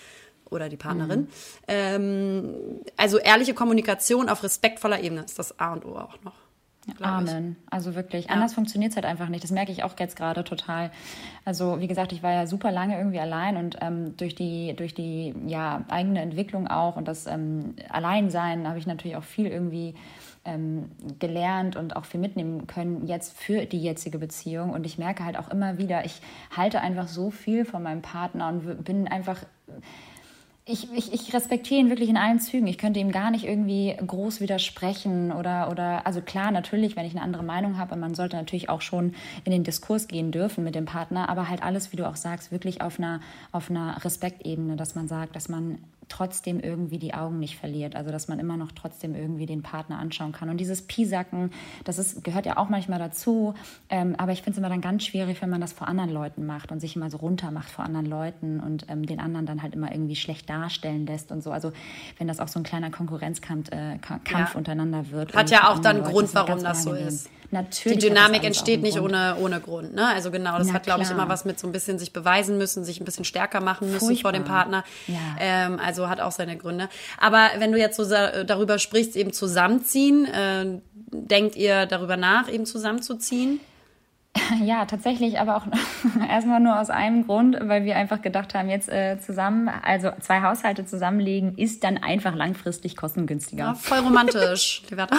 oder 0.50 0.68
die 0.68 0.76
Partnerin. 0.76 1.20
Mhm. 1.20 1.28
Ähm, 1.68 2.54
also 2.96 3.18
ehrliche 3.18 3.54
Kommunikation 3.54 4.28
auf 4.28 4.42
respektvoller 4.42 5.00
Ebene 5.00 5.24
ist 5.24 5.38
das 5.38 5.58
A 5.58 5.72
und 5.72 5.84
O 5.84 5.96
auch 5.96 6.20
noch. 6.22 6.45
Glaub 6.94 7.22
ich. 7.22 7.30
Amen. 7.30 7.56
Also 7.70 7.94
wirklich. 7.94 8.30
Anders 8.30 8.54
funktioniert 8.54 8.90
es 8.90 8.96
halt 8.96 9.06
einfach 9.06 9.28
nicht. 9.28 9.42
Das 9.42 9.50
merke 9.50 9.72
ich 9.72 9.82
auch 9.82 9.94
jetzt 9.98 10.16
gerade 10.16 10.44
total. 10.44 10.90
Also 11.44 11.80
wie 11.80 11.86
gesagt, 11.86 12.12
ich 12.12 12.22
war 12.22 12.32
ja 12.32 12.46
super 12.46 12.70
lange 12.70 12.96
irgendwie 12.96 13.20
allein 13.20 13.56
und 13.56 13.78
ähm, 13.80 14.16
durch 14.16 14.34
die, 14.34 14.74
durch 14.76 14.94
die 14.94 15.34
ja, 15.46 15.84
eigene 15.88 16.20
Entwicklung 16.20 16.68
auch 16.68 16.96
und 16.96 17.08
das 17.08 17.26
ähm, 17.26 17.74
Alleinsein 17.88 18.68
habe 18.68 18.78
ich 18.78 18.86
natürlich 18.86 19.16
auch 19.16 19.24
viel 19.24 19.46
irgendwie 19.46 19.94
ähm, 20.46 20.90
gelernt 21.18 21.76
und 21.76 21.96
auch 21.96 22.04
viel 22.04 22.20
mitnehmen 22.20 22.66
können 22.66 23.06
jetzt 23.06 23.36
für 23.36 23.66
die 23.66 23.82
jetzige 23.82 24.18
Beziehung. 24.18 24.70
Und 24.70 24.86
ich 24.86 24.96
merke 24.96 25.24
halt 25.24 25.36
auch 25.36 25.48
immer 25.50 25.78
wieder, 25.78 26.04
ich 26.04 26.20
halte 26.56 26.80
einfach 26.80 27.08
so 27.08 27.30
viel 27.30 27.64
von 27.64 27.82
meinem 27.82 28.02
Partner 28.02 28.48
und 28.48 28.84
bin 28.84 29.08
einfach 29.08 29.42
ich, 30.68 30.92
ich, 30.92 31.12
ich 31.12 31.32
respektiere 31.32 31.80
ihn 31.80 31.90
wirklich 31.90 32.08
in 32.08 32.16
allen 32.16 32.40
Zügen. 32.40 32.66
Ich 32.66 32.76
könnte 32.76 32.98
ihm 32.98 33.12
gar 33.12 33.30
nicht 33.30 33.44
irgendwie 33.44 33.96
groß 34.04 34.40
widersprechen 34.40 35.30
oder, 35.30 35.70
oder 35.70 36.04
also 36.04 36.20
klar, 36.20 36.50
natürlich, 36.50 36.96
wenn 36.96 37.06
ich 37.06 37.12
eine 37.12 37.22
andere 37.22 37.44
Meinung 37.44 37.78
habe, 37.78 37.94
und 37.94 38.00
man 38.00 38.16
sollte 38.16 38.34
natürlich 38.34 38.68
auch 38.68 38.80
schon 38.80 39.14
in 39.44 39.52
den 39.52 39.62
Diskurs 39.62 40.08
gehen 40.08 40.32
dürfen 40.32 40.64
mit 40.64 40.74
dem 40.74 40.84
Partner, 40.84 41.28
aber 41.28 41.48
halt 41.48 41.62
alles, 41.62 41.92
wie 41.92 41.96
du 41.96 42.08
auch 42.08 42.16
sagst, 42.16 42.50
wirklich 42.50 42.80
auf 42.80 42.98
einer, 42.98 43.20
auf 43.52 43.70
einer 43.70 44.04
Respektebene, 44.04 44.74
dass 44.74 44.96
man 44.96 45.06
sagt, 45.06 45.36
dass 45.36 45.48
man 45.48 45.78
trotzdem 46.08 46.60
irgendwie 46.60 46.98
die 46.98 47.14
Augen 47.14 47.38
nicht 47.38 47.56
verliert. 47.58 47.96
Also 47.96 48.10
dass 48.10 48.28
man 48.28 48.38
immer 48.38 48.56
noch 48.56 48.72
trotzdem 48.72 49.14
irgendwie 49.14 49.46
den 49.46 49.62
Partner 49.62 49.98
anschauen 49.98 50.32
kann. 50.32 50.48
Und 50.48 50.58
dieses 50.58 50.82
Piesacken, 50.82 51.50
das 51.84 51.98
ist, 51.98 52.22
gehört 52.22 52.46
ja 52.46 52.56
auch 52.58 52.68
manchmal 52.68 52.98
dazu. 52.98 53.54
Ähm, 53.88 54.14
aber 54.18 54.32
ich 54.32 54.38
finde 54.42 54.52
es 54.52 54.58
immer 54.58 54.68
dann 54.68 54.80
ganz 54.80 55.04
schwierig, 55.04 55.42
wenn 55.42 55.50
man 55.50 55.60
das 55.60 55.72
vor 55.72 55.88
anderen 55.88 56.10
Leuten 56.10 56.46
macht 56.46 56.70
und 56.72 56.80
sich 56.80 56.96
immer 56.96 57.10
so 57.10 57.16
runter 57.18 57.50
macht 57.50 57.68
vor 57.70 57.84
anderen 57.84 58.06
Leuten 58.06 58.60
und 58.60 58.86
ähm, 58.88 59.04
den 59.06 59.20
anderen 59.20 59.46
dann 59.46 59.62
halt 59.62 59.74
immer 59.74 59.90
irgendwie 59.92 60.16
schlecht 60.16 60.48
darstellen 60.48 61.06
lässt 61.06 61.32
und 61.32 61.42
so. 61.42 61.50
Also 61.50 61.72
wenn 62.18 62.28
das 62.28 62.40
auch 62.40 62.48
so 62.48 62.60
ein 62.60 62.62
kleiner 62.62 62.90
Konkurrenzkampf 62.90 63.70
äh, 63.72 63.98
Ja. 64.30 64.50
untereinander 64.54 65.10
wird. 65.10 65.34
Hat 65.34 65.50
ja 65.50 65.68
auch 65.70 65.78
dann 65.78 65.96
anderen 65.96 66.12
Grund, 66.12 66.32
Leuten, 66.34 66.48
warum 66.48 66.62
das 66.62 66.82
so 66.84 66.92
ist. 66.92 67.30
Natürlich 67.52 67.98
Die 68.00 68.08
Dynamik 68.08 68.42
entsteht 68.42 68.74
einen 68.74 68.82
nicht 68.82 68.98
Grund. 68.98 69.12
ohne, 69.14 69.36
ohne 69.40 69.60
Grund. 69.60 69.94
Ne? 69.94 70.04
Also 70.06 70.32
genau, 70.32 70.58
das 70.58 70.66
Na 70.66 70.74
hat, 70.74 70.82
glaube 70.82 71.02
ich, 71.02 71.10
immer 71.10 71.28
was 71.28 71.44
mit 71.44 71.60
so 71.60 71.68
ein 71.68 71.72
bisschen 71.72 71.96
sich 71.98 72.12
beweisen 72.12 72.58
müssen, 72.58 72.84
sich 72.84 73.00
ein 73.00 73.04
bisschen 73.04 73.24
stärker 73.24 73.60
machen 73.60 73.90
müssen 73.92 74.16
vor 74.16 74.32
dem 74.32 74.42
Furchtbar. 74.42 74.56
Partner. 74.64 74.84
Ja. 75.06 75.14
Ähm, 75.38 75.78
also 75.78 75.95
hat 76.08 76.20
auch 76.20 76.32
seine 76.32 76.56
Gründe. 76.56 76.88
Aber 77.18 77.48
wenn 77.58 77.72
du 77.72 77.78
jetzt 77.78 77.96
so 77.96 78.04
darüber 78.04 78.78
sprichst, 78.78 79.16
eben 79.16 79.32
zusammenziehen, 79.32 80.26
äh, 80.26 80.80
denkt 81.12 81.56
ihr 81.56 81.86
darüber 81.86 82.16
nach, 82.16 82.50
eben 82.50 82.66
zusammenzuziehen? 82.66 83.60
Ja, 84.62 84.84
tatsächlich, 84.84 85.38
aber 85.38 85.56
auch 85.56 85.66
erstmal 86.28 86.60
nur 86.60 86.78
aus 86.78 86.90
einem 86.90 87.26
Grund, 87.26 87.56
weil 87.60 87.84
wir 87.84 87.96
einfach 87.96 88.22
gedacht 88.22 88.54
haben, 88.54 88.68
jetzt 88.68 88.88
äh, 88.88 89.18
zusammen, 89.18 89.68
also 89.68 90.10
zwei 90.20 90.42
Haushalte 90.42 90.84
zusammenlegen, 90.84 91.56
ist 91.56 91.84
dann 91.84 91.98
einfach 91.98 92.34
langfristig 92.34 92.96
kostengünstiger. 92.96 93.64
Ja, 93.64 93.74
voll 93.74 93.98
romantisch, 93.98 94.82
Liberta. 94.90 95.16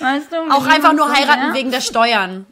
Weißt 0.00 0.32
du, 0.32 0.36
Auch 0.52 0.66
einfach 0.66 0.92
nur 0.92 1.08
so 1.08 1.14
heiraten 1.14 1.46
sehr. 1.46 1.54
wegen 1.54 1.70
der 1.70 1.80
Steuern. 1.80 2.46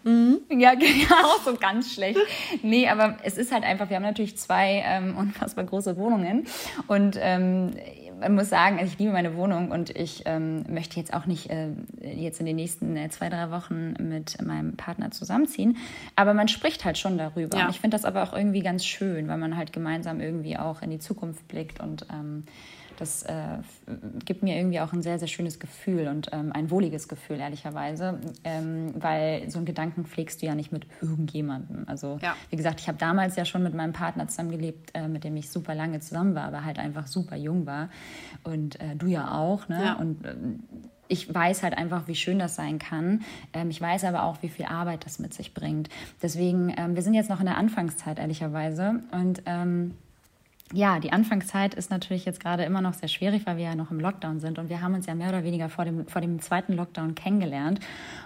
Ja, 0.51 0.75
genau, 0.75 1.37
so 1.45 1.55
ganz 1.55 1.93
schlecht. 1.93 2.19
Nee, 2.63 2.89
aber 2.89 3.17
es 3.23 3.39
ist 3.39 3.53
halt 3.53 3.65
einfach, 3.65 3.89
wir 3.89 3.97
haben 3.97 4.03
natürlich 4.03 4.37
zwei 4.37 4.83
ähm, 4.85 5.17
unfassbar 5.17 5.65
große 5.65 5.97
Wohnungen 5.97 6.47
und 6.87 7.17
ähm, 7.21 7.73
man 8.21 8.35
muss 8.35 8.49
sagen, 8.49 8.79
also 8.79 8.93
ich 8.93 8.99
liebe 8.99 9.13
meine 9.13 9.37
Wohnung 9.37 9.71
und 9.71 9.91
ich 9.91 10.23
ähm, 10.25 10.65
möchte 10.69 10.99
jetzt 10.99 11.13
auch 11.13 11.27
nicht 11.27 11.51
äh, 11.51 11.69
jetzt 12.01 12.41
in 12.41 12.47
den 12.47 12.57
nächsten 12.57 12.97
äh, 12.97 13.09
zwei, 13.11 13.29
drei 13.29 13.51
Wochen 13.51 13.95
mit 13.99 14.43
meinem 14.43 14.77
Partner 14.77 15.11
zusammenziehen, 15.11 15.77
aber 16.15 16.35
man 16.35 16.49
spricht 16.49 16.85
halt 16.85 16.99
schon 16.99 17.19
darüber. 17.19 17.59
Ja. 17.59 17.65
Und 17.65 17.71
ich 17.71 17.81
finde 17.81 17.97
das 17.97 18.05
aber 18.05 18.23
auch 18.23 18.33
irgendwie 18.33 18.61
ganz 18.61 18.85
schön, 18.85 19.29
weil 19.29 19.39
man 19.39 19.57
halt 19.57 19.73
gemeinsam 19.73 20.21
irgendwie 20.21 20.57
auch 20.57 20.83
in 20.83 20.91
die 20.91 20.99
Zukunft 20.99 21.47
blickt 21.49 21.81
und 21.81 22.07
ähm, 22.11 22.45
das 22.97 23.23
äh, 23.25 23.59
gibt 24.25 24.43
mir 24.43 24.57
irgendwie 24.57 24.81
auch 24.81 24.93
ein 24.93 25.03
sehr, 25.03 25.19
sehr 25.19 25.29
schönes 25.29 25.59
Gefühl 25.61 26.09
und 26.09 26.29
ähm, 26.33 26.53
ein 26.53 26.71
wohliges 26.71 27.09
Gefühl, 27.09 27.39
ehrlicherweise, 27.41 28.19
ähm, 28.45 28.93
weil 28.99 29.49
so 29.51 29.59
einen 29.59 29.67
Gedanken 29.67 30.05
pflegst 30.05 30.43
du 30.43 30.47
ja 30.47 30.55
nicht 30.55 30.73
mit 30.73 30.87
irgendjemandem. 31.01 31.85
Also, 31.87 32.19
Ja. 32.23 32.35
wie 32.51 32.57
gesagt, 32.57 32.81
ich 32.81 32.89
habe 32.89 32.99
damals 32.99 33.37
ja 33.37 33.45
schon 33.45 33.63
mit 33.63 33.75
meinem 33.75 33.93
Partner 33.93 34.29
zusammengelebt, 34.29 34.91
äh, 34.95 35.09
mit 35.09 35.25
dem 35.25 35.37
ich 35.37 35.51
super 35.51 35.75
lange 35.75 36.01
zusammen 36.01 36.35
war, 36.35 36.45
aber 36.45 36.65
halt 36.65 36.79
einfach 36.79 37.07
super 37.07 37.37
jung 37.37 37.67
war. 37.67 37.89
Und 38.45 38.81
äh, 38.81 38.97
du 38.97 39.07
ja 39.07 39.33
auch, 39.33 39.69
ne? 39.69 39.83
Ja. 39.85 39.93
Und 39.95 40.25
ähm, 40.27 40.61
ich 41.09 41.33
weiß 41.33 41.63
halt 41.63 41.79
einfach, 41.79 42.09
wie 42.09 42.17
schön 42.17 42.39
das 42.41 42.57
sein 42.57 42.81
kann. 42.81 43.23
Ähm, 43.53 43.71
ich 43.71 43.81
weiß 43.81 44.03
aber 44.05 44.25
auch, 44.25 44.43
wie 44.43 44.49
viel 44.49 44.65
Arbeit 44.67 45.05
das 45.07 45.21
mit 45.21 45.35
sich 45.35 45.55
bringt. 45.55 45.89
Deswegen, 46.21 46.75
ähm, 46.77 46.97
wir 46.97 47.03
sind 47.03 47.15
jetzt 47.15 47.31
noch 47.31 47.39
in 47.39 47.47
der 47.47 47.57
Anfangszeit, 47.57 48.19
ehrlicherweise. 48.19 49.01
Und 49.13 49.43
ja, 50.73 50.99
die 50.99 51.13
Anfangszeit 51.13 51.75
ist 51.75 51.91
natürlich 51.91 52.25
jetzt 52.25 52.41
gerade 52.41 52.65
immer 52.65 52.81
noch 52.81 52.95
sehr 52.95 53.09
schwierig, 53.09 53.47
weil 53.47 53.57
wir 53.57 53.65
ja 53.65 53.75
noch 53.75 53.91
im 53.91 54.01
Lockdown 54.01 54.41
sind 54.41 54.59
und 54.59 54.69
wir 54.69 54.81
haben 54.83 54.95
uns 54.95 55.07
ja 55.07 55.15
mehr 55.15 55.29
oder 55.29 55.45
weniger 55.45 55.69
vor 55.69 55.85
dem, 55.85 56.07
vor 56.09 56.21
dem 56.21 56.41
zweiten 56.41 56.73
Lockdown 56.73 57.15
kennengelernt. 57.15 57.81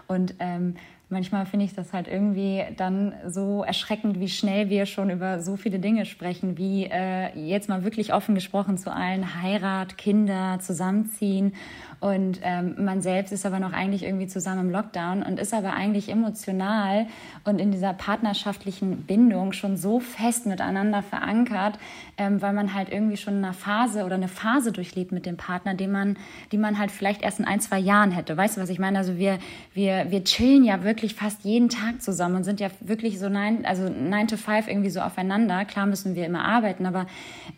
Und 0.07 0.35
ähm, 0.39 0.77
manchmal 1.11 1.45
finde 1.47 1.67
ich 1.67 1.75
das 1.75 1.93
halt 1.93 2.09
irgendwie 2.09 2.65
dann 2.77 3.15
so 3.27 3.63
erschreckend, 3.63 4.21
wie 4.21 4.29
schnell 4.29 4.71
wir 4.71 4.87
schon 4.87 5.11
über 5.11 5.41
so 5.41 5.57
viele 5.57 5.79
Dinge 5.79 6.07
sprechen, 6.07 6.57
wie 6.57 6.85
äh, 6.85 7.37
jetzt 7.39 7.69
mal 7.69 7.85
wirklich 7.85 8.15
offen 8.15 8.35
gesprochen 8.35 8.79
zu 8.79 8.93
allen 8.93 9.43
Heirat, 9.43 9.99
Kinder, 9.99 10.59
Zusammenziehen. 10.61 11.55
Und 12.01 12.41
ähm, 12.43 12.77
man 12.83 13.03
selbst 13.03 13.31
ist 13.31 13.45
aber 13.45 13.61
noch 13.61 13.75
eigentlich 13.75 14.05
irgendwie 14.05 14.27
zusammen 14.27 14.69
im 14.69 14.71
Lockdown 14.71 15.23
und 15.23 15.39
ist 15.39 15.53
aber 15.53 15.75
eigentlich 15.75 16.09
emotional 16.09 17.07
und 17.45 17.61
in 17.61 17.73
dieser 17.73 17.93
partnerschaftlichen 17.93 19.03
Bindung 19.03 19.53
schon 19.53 19.77
so 19.77 20.01
fest 20.01 20.47
miteinander 20.47 21.03
verankert, 21.03 21.79
ähm, 22.17 22.41
weil 22.41 22.55
man 22.55 22.73
halt 22.73 22.89
irgendwie 22.91 23.19
schon 23.19 23.35
in 23.39 23.45
einer 23.45 23.53
Phase 23.53 24.05
oder 24.05 24.15
eine 24.15 24.29
Phase 24.29 24.73
durchlebt 24.73 25.13
mit 25.13 25.27
dem 25.27 25.37
Partner, 25.37 25.75
die 25.75 25.89
man, 25.89 26.17
die 26.53 26.59
man 26.59 26.79
halt 26.79 26.91
vielleicht 26.91 27.21
erst 27.21 27.39
in 27.39 27.45
ein, 27.45 27.61
zwei 27.61 27.79
Jahren 27.79 28.13
hätte. 28.13 28.35
Weißt 28.35 28.57
du, 28.57 28.63
was 28.63 28.71
ich 28.71 28.79
meine? 28.79 28.97
Also 28.97 29.19
wir, 29.19 29.39
wir, 29.75 30.07
wir 30.09 30.25
chillen 30.25 30.65
ja 30.65 30.83
wirklich 30.83 31.00
wirklich 31.01 31.15
fast 31.15 31.45
jeden 31.45 31.71
Tag 31.71 32.03
zusammen 32.03 32.37
und 32.37 32.45
sind 32.45 32.61
ja 32.61 32.69
wirklich 32.81 33.19
so 33.19 33.31
neun, 33.31 33.65
also 33.65 33.89
nine 33.89 34.27
to 34.27 34.37
five 34.37 34.69
irgendwie 34.69 34.91
so 34.91 35.01
aufeinander. 35.01 35.65
Klar 35.65 35.87
müssen 35.87 36.15
wir 36.15 36.27
immer 36.27 36.45
arbeiten, 36.45 36.85
aber 36.85 37.07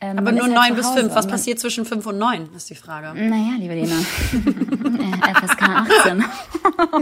ähm, 0.00 0.16
Aber 0.16 0.30
nur 0.30 0.44
halt 0.44 0.54
neun 0.54 0.76
bis 0.76 0.88
fünf. 0.90 1.12
Was 1.16 1.26
passiert 1.26 1.58
zwischen 1.58 1.84
fünf 1.84 2.06
und 2.06 2.18
neun, 2.18 2.48
ist 2.54 2.70
die 2.70 2.76
Frage. 2.76 3.18
Naja, 3.18 3.54
liebe 3.58 3.74
Lena. 3.74 3.96
FSK 5.34 5.62
18. 5.62 6.24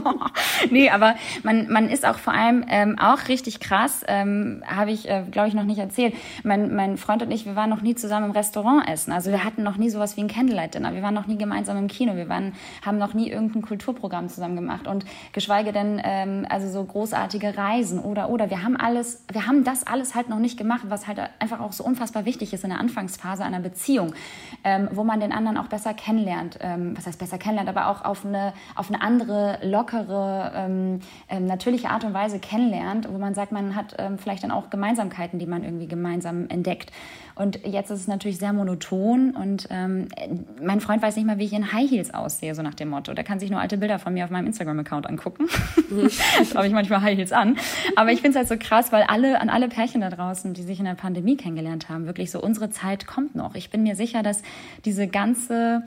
nee, 0.70 0.88
aber 0.88 1.14
man, 1.43 1.70
man 1.70 1.91
ist 1.91 2.07
auch 2.07 2.16
vor 2.16 2.32
allem 2.32 2.64
ähm, 2.68 2.99
auch 2.99 3.28
richtig 3.28 3.61
krass, 3.61 4.03
ähm, 4.09 4.62
habe 4.66 4.93
ich, 4.93 5.11
äh, 5.11 5.24
glaube 5.30 5.49
ich, 5.49 5.55
noch 5.55 5.64
nicht 5.64 5.78
erzählt. 5.78 6.14
Mein, 6.43 6.74
mein 6.74 6.97
Freund 6.97 7.22
und 7.22 7.30
ich, 7.30 7.45
wir 7.45 7.55
waren 7.55 7.68
noch 7.68 7.82
nie 7.82 7.95
zusammen 7.97 8.26
im 8.26 8.32
Restaurant 8.32 8.88
essen. 8.88 9.12
Also 9.12 9.30
wir 9.30 9.45
hatten 9.45 9.62
noch 9.62 9.76
nie 9.76 9.91
sowas 9.91 10.16
wie 10.16 10.22
ein 10.22 10.28
Candlelight-Dinner. 10.28 10.95
Wir 10.95 11.03
waren 11.03 11.14
noch 11.14 11.26
nie 11.26 11.36
gemeinsam 11.36 11.76
im 11.76 11.88
Kino. 11.88 12.16
Wir 12.16 12.30
waren, 12.30 12.55
haben 12.84 12.97
noch 12.97 13.12
nie 13.12 13.30
irgendein 13.30 13.61
Kulturprogramm 13.61 14.30
zusammen 14.30 14.57
gemacht. 14.57 14.86
Und 14.86 15.05
geschweige 15.32 15.72
denn, 15.72 16.01
ähm, 16.03 16.29
also 16.48 16.68
so 16.68 16.84
großartige 16.84 17.56
Reisen 17.56 17.98
oder, 17.98 18.30
oder. 18.30 18.50
Wir 18.50 18.62
haben 18.62 18.76
alles, 18.76 19.24
wir 19.30 19.46
haben 19.46 19.64
das 19.64 19.86
alles 19.86 20.14
halt 20.14 20.28
noch 20.28 20.38
nicht 20.38 20.56
gemacht, 20.56 20.82
was 20.88 21.06
halt 21.06 21.20
einfach 21.38 21.60
auch 21.60 21.72
so 21.72 21.84
unfassbar 21.84 22.24
wichtig 22.24 22.52
ist 22.52 22.64
in 22.64 22.70
der 22.70 22.80
Anfangsphase 22.80 23.44
einer 23.44 23.60
Beziehung, 23.60 24.14
ähm, 24.64 24.88
wo 24.92 25.04
man 25.04 25.20
den 25.20 25.32
anderen 25.32 25.56
auch 25.56 25.66
besser 25.66 25.94
kennenlernt. 25.94 26.58
Ähm, 26.60 26.96
was 26.96 27.06
heißt 27.06 27.18
besser 27.18 27.38
kennenlernt, 27.38 27.68
aber 27.68 27.88
auch 27.88 28.04
auf 28.04 28.24
eine, 28.24 28.52
auf 28.74 28.88
eine 28.88 29.02
andere, 29.02 29.58
lockere, 29.62 30.52
ähm, 30.54 31.00
ähm, 31.28 31.46
natürliche 31.46 31.90
Art 31.90 32.04
und 32.04 32.14
Weise 32.14 32.38
kennenlernt, 32.38 33.08
wo 33.10 33.18
man 33.18 33.34
sagt, 33.34 33.52
man 33.52 33.76
hat 33.76 33.94
ähm, 33.98 34.18
vielleicht 34.18 34.44
dann 34.44 34.50
auch 34.50 34.70
Gemeinsamkeiten, 34.70 35.38
die 35.38 35.46
man 35.46 35.64
irgendwie 35.64 35.86
gemeinsam 35.86 36.48
entdeckt. 36.48 36.92
Und 37.41 37.64
jetzt 37.64 37.91
ist 37.91 38.01
es 38.01 38.07
natürlich 38.07 38.36
sehr 38.36 38.53
monoton 38.53 39.30
und 39.30 39.66
ähm, 39.70 40.09
mein 40.62 40.82
Freund 40.82 41.03
weiß 41.03 41.16
nicht 41.16 41.24
mal, 41.24 41.38
wie 41.38 41.47
ich 41.47 41.55
in 41.55 41.72
High 41.72 41.91
Heels 41.91 42.12
aussehe, 42.12 42.55
so 42.55 42.61
nach 42.61 42.74
dem 42.74 42.91
Motto. 42.91 43.14
Der 43.14 43.24
kann 43.24 43.41
sich 43.41 43.51
nur 43.51 43.59
alte 43.59 43.78
Bilder 43.78 43.99
von 43.99 44.12
mir 44.12 44.24
auf 44.24 44.30
meinem 44.30 44.47
Instagram-Account 44.47 45.07
angucken. 45.07 45.49
da 45.91 46.59
habe 46.59 46.66
ich 46.66 46.74
manchmal 46.74 47.01
High 47.01 47.16
Heels 47.16 47.32
an. 47.32 47.57
Aber 47.97 48.12
ich 48.12 48.20
finde 48.20 48.38
es 48.38 48.51
halt 48.51 48.61
so 48.61 48.62
krass, 48.62 48.93
weil 48.93 49.05
alle, 49.05 49.41
an 49.41 49.49
alle 49.49 49.68
Pärchen 49.68 50.03
da 50.03 50.11
draußen, 50.11 50.53
die 50.53 50.62
sich 50.62 50.80
in 50.80 50.84
der 50.84 50.97
Pandemie 50.97 51.38
kennengelernt 51.38 51.88
haben, 51.88 52.05
wirklich 52.05 52.30
so, 52.30 52.43
unsere 52.43 52.68
Zeit 52.68 53.07
kommt 53.07 53.34
noch. 53.34 53.55
Ich 53.55 53.70
bin 53.70 53.84
mir 53.84 53.97
sicher, 53.97 54.22
dass 54.22 54.43
diese 54.84 55.09
ganze 55.09 55.84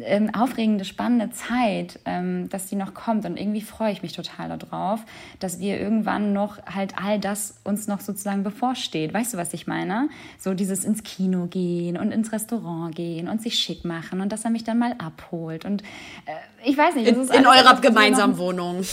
ähm, 0.00 0.34
aufregende, 0.34 0.84
spannende 0.84 1.30
Zeit, 1.30 1.98
ähm, 2.04 2.48
dass 2.48 2.66
die 2.66 2.76
noch 2.76 2.94
kommt. 2.94 3.24
Und 3.24 3.36
irgendwie 3.36 3.60
freue 3.60 3.92
ich 3.92 4.02
mich 4.02 4.12
total 4.12 4.56
darauf, 4.56 5.00
dass 5.38 5.60
wir 5.60 5.80
irgendwann 5.80 6.32
noch 6.32 6.58
halt 6.66 6.94
all 7.02 7.18
das 7.18 7.60
uns 7.64 7.86
noch 7.86 8.00
sozusagen 8.00 8.42
bevorsteht. 8.42 9.12
Weißt 9.12 9.34
du, 9.34 9.38
was 9.38 9.52
ich 9.52 9.66
meine? 9.66 10.08
So 10.38 10.54
dieses 10.54 10.84
ins 10.84 11.02
Kino 11.02 11.46
gehen 11.46 11.96
und 11.96 12.12
ins 12.12 12.32
Restaurant 12.32 12.94
gehen 12.94 13.28
und 13.28 13.42
sich 13.42 13.58
schick 13.58 13.84
machen 13.84 14.20
und 14.20 14.32
dass 14.32 14.44
er 14.44 14.50
mich 14.50 14.64
dann 14.64 14.78
mal 14.78 14.94
abholt. 14.98 15.64
Und 15.64 15.82
äh, 15.82 16.64
ich 16.64 16.76
weiß 16.76 16.94
nicht. 16.94 17.08
in, 17.08 17.28
in 17.28 17.46
eurer 17.46 17.80
gemeinsamen 17.80 18.38
Wohnung. 18.38 18.76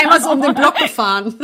Einmal 0.00 0.22
so 0.22 0.30
um 0.30 0.42
den 0.42 0.54
Block 0.54 0.76
gefahren. 0.76 1.34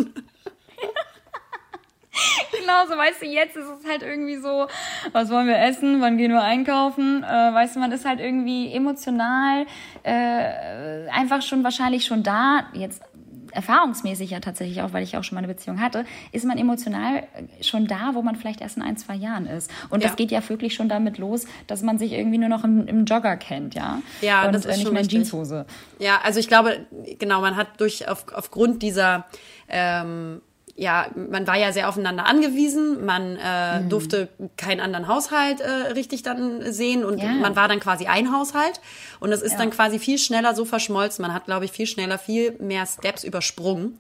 genau 2.59 2.87
so, 2.89 2.97
weißt 2.97 3.23
du, 3.23 3.27
jetzt 3.27 3.57
ist 3.57 3.67
es 3.67 3.89
halt 3.89 4.03
irgendwie 4.03 4.37
so, 4.37 4.67
was 5.13 5.31
wollen 5.31 5.47
wir 5.47 5.59
essen, 5.59 6.01
wann 6.01 6.17
gehen 6.19 6.33
wir 6.33 6.43
einkaufen, 6.43 7.23
äh, 7.23 7.27
weißt 7.27 7.77
du, 7.77 7.81
man 7.81 7.93
ist 7.93 8.05
halt 8.05 8.21
irgendwie 8.21 8.73
emotional 8.73 9.67
äh, 10.03 11.09
einfach 11.11 11.43
schon 11.43 11.65
wahrscheinlich 11.65 12.05
schon 12.05 12.23
da, 12.23 12.65
jetzt 12.73 13.03
erfahrungsmäßig 13.53 14.31
ja 14.31 14.41
tatsächlich 14.41 14.83
auch, 14.83 14.93
weil 14.93 15.03
ich 15.03 15.17
auch 15.17 15.25
schon 15.25 15.37
mal 15.37 15.41
eine 15.41 15.53
Beziehung 15.53 15.81
hatte, 15.81 16.05
ist 16.33 16.45
man 16.45 16.59
emotional 16.59 17.25
schon 17.61 17.87
da, 17.87 18.11
wo 18.15 18.23
man 18.23 18.37
vielleicht 18.37 18.61
erst 18.61 18.77
in 18.77 18.83
ein, 18.83 18.97
zwei 18.97 19.15
Jahren 19.15 19.47
ist. 19.47 19.71
Und 19.91 20.03
ja. 20.03 20.09
das 20.09 20.17
geht 20.17 20.31
ja 20.31 20.47
wirklich 20.49 20.75
schon 20.75 20.89
damit 20.89 21.19
los, 21.19 21.47
dass 21.67 21.83
man 21.83 21.99
sich 21.99 22.13
irgendwie 22.13 22.39
nur 22.39 22.49
noch 22.49 22.65
im, 22.65 22.87
im 22.87 23.05
Jogger 23.05 23.37
kennt, 23.37 23.75
ja. 23.75 24.01
Ja, 24.21 24.47
und 24.47 24.55
das 24.55 24.65
ist 24.65 24.77
nicht 24.77 24.85
schon 24.85 24.93
mehr 24.93 25.03
in 25.03 25.09
Jeanshose. 25.09 25.67
Ja, 25.99 26.21
also 26.23 26.41
ich 26.41 26.49
glaube, 26.49 26.87
genau, 27.19 27.41
man 27.41 27.57
hat 27.57 27.81
durch 27.81 28.09
auf, 28.09 28.27
aufgrund 28.33 28.83
dieser 28.83 29.27
ähm, 29.69 30.41
ja, 30.81 31.09
man 31.15 31.47
war 31.47 31.59
ja 31.59 31.73
sehr 31.73 31.91
aufeinander 31.91 32.25
angewiesen, 32.25 33.05
man 33.05 33.37
äh, 33.37 33.81
mhm. 33.81 33.91
durfte 33.91 34.29
keinen 34.57 34.81
anderen 34.81 35.09
Haushalt 35.09 35.61
äh, 35.61 35.93
richtig 35.93 36.23
dann 36.23 36.73
sehen 36.73 37.05
und 37.05 37.19
ja. 37.19 37.33
man 37.33 37.55
war 37.55 37.69
dann 37.69 37.81
quasi 37.81 38.07
ein 38.07 38.33
Haushalt 38.33 38.81
und 39.21 39.31
es 39.31 39.43
ist 39.43 39.53
ja. 39.53 39.59
dann 39.59 39.71
quasi 39.71 39.99
viel 39.99 40.17
schneller 40.17 40.55
so 40.55 40.65
verschmolzen. 40.65 41.23
Man 41.23 41.35
hat, 41.35 41.45
glaube 41.45 41.67
ich, 41.67 41.73
viel 41.73 41.87
schneller 41.87 42.17
viel 42.17 42.53
mehr 42.61 42.87
Steps 42.87 43.25
übersprungen. 43.25 43.99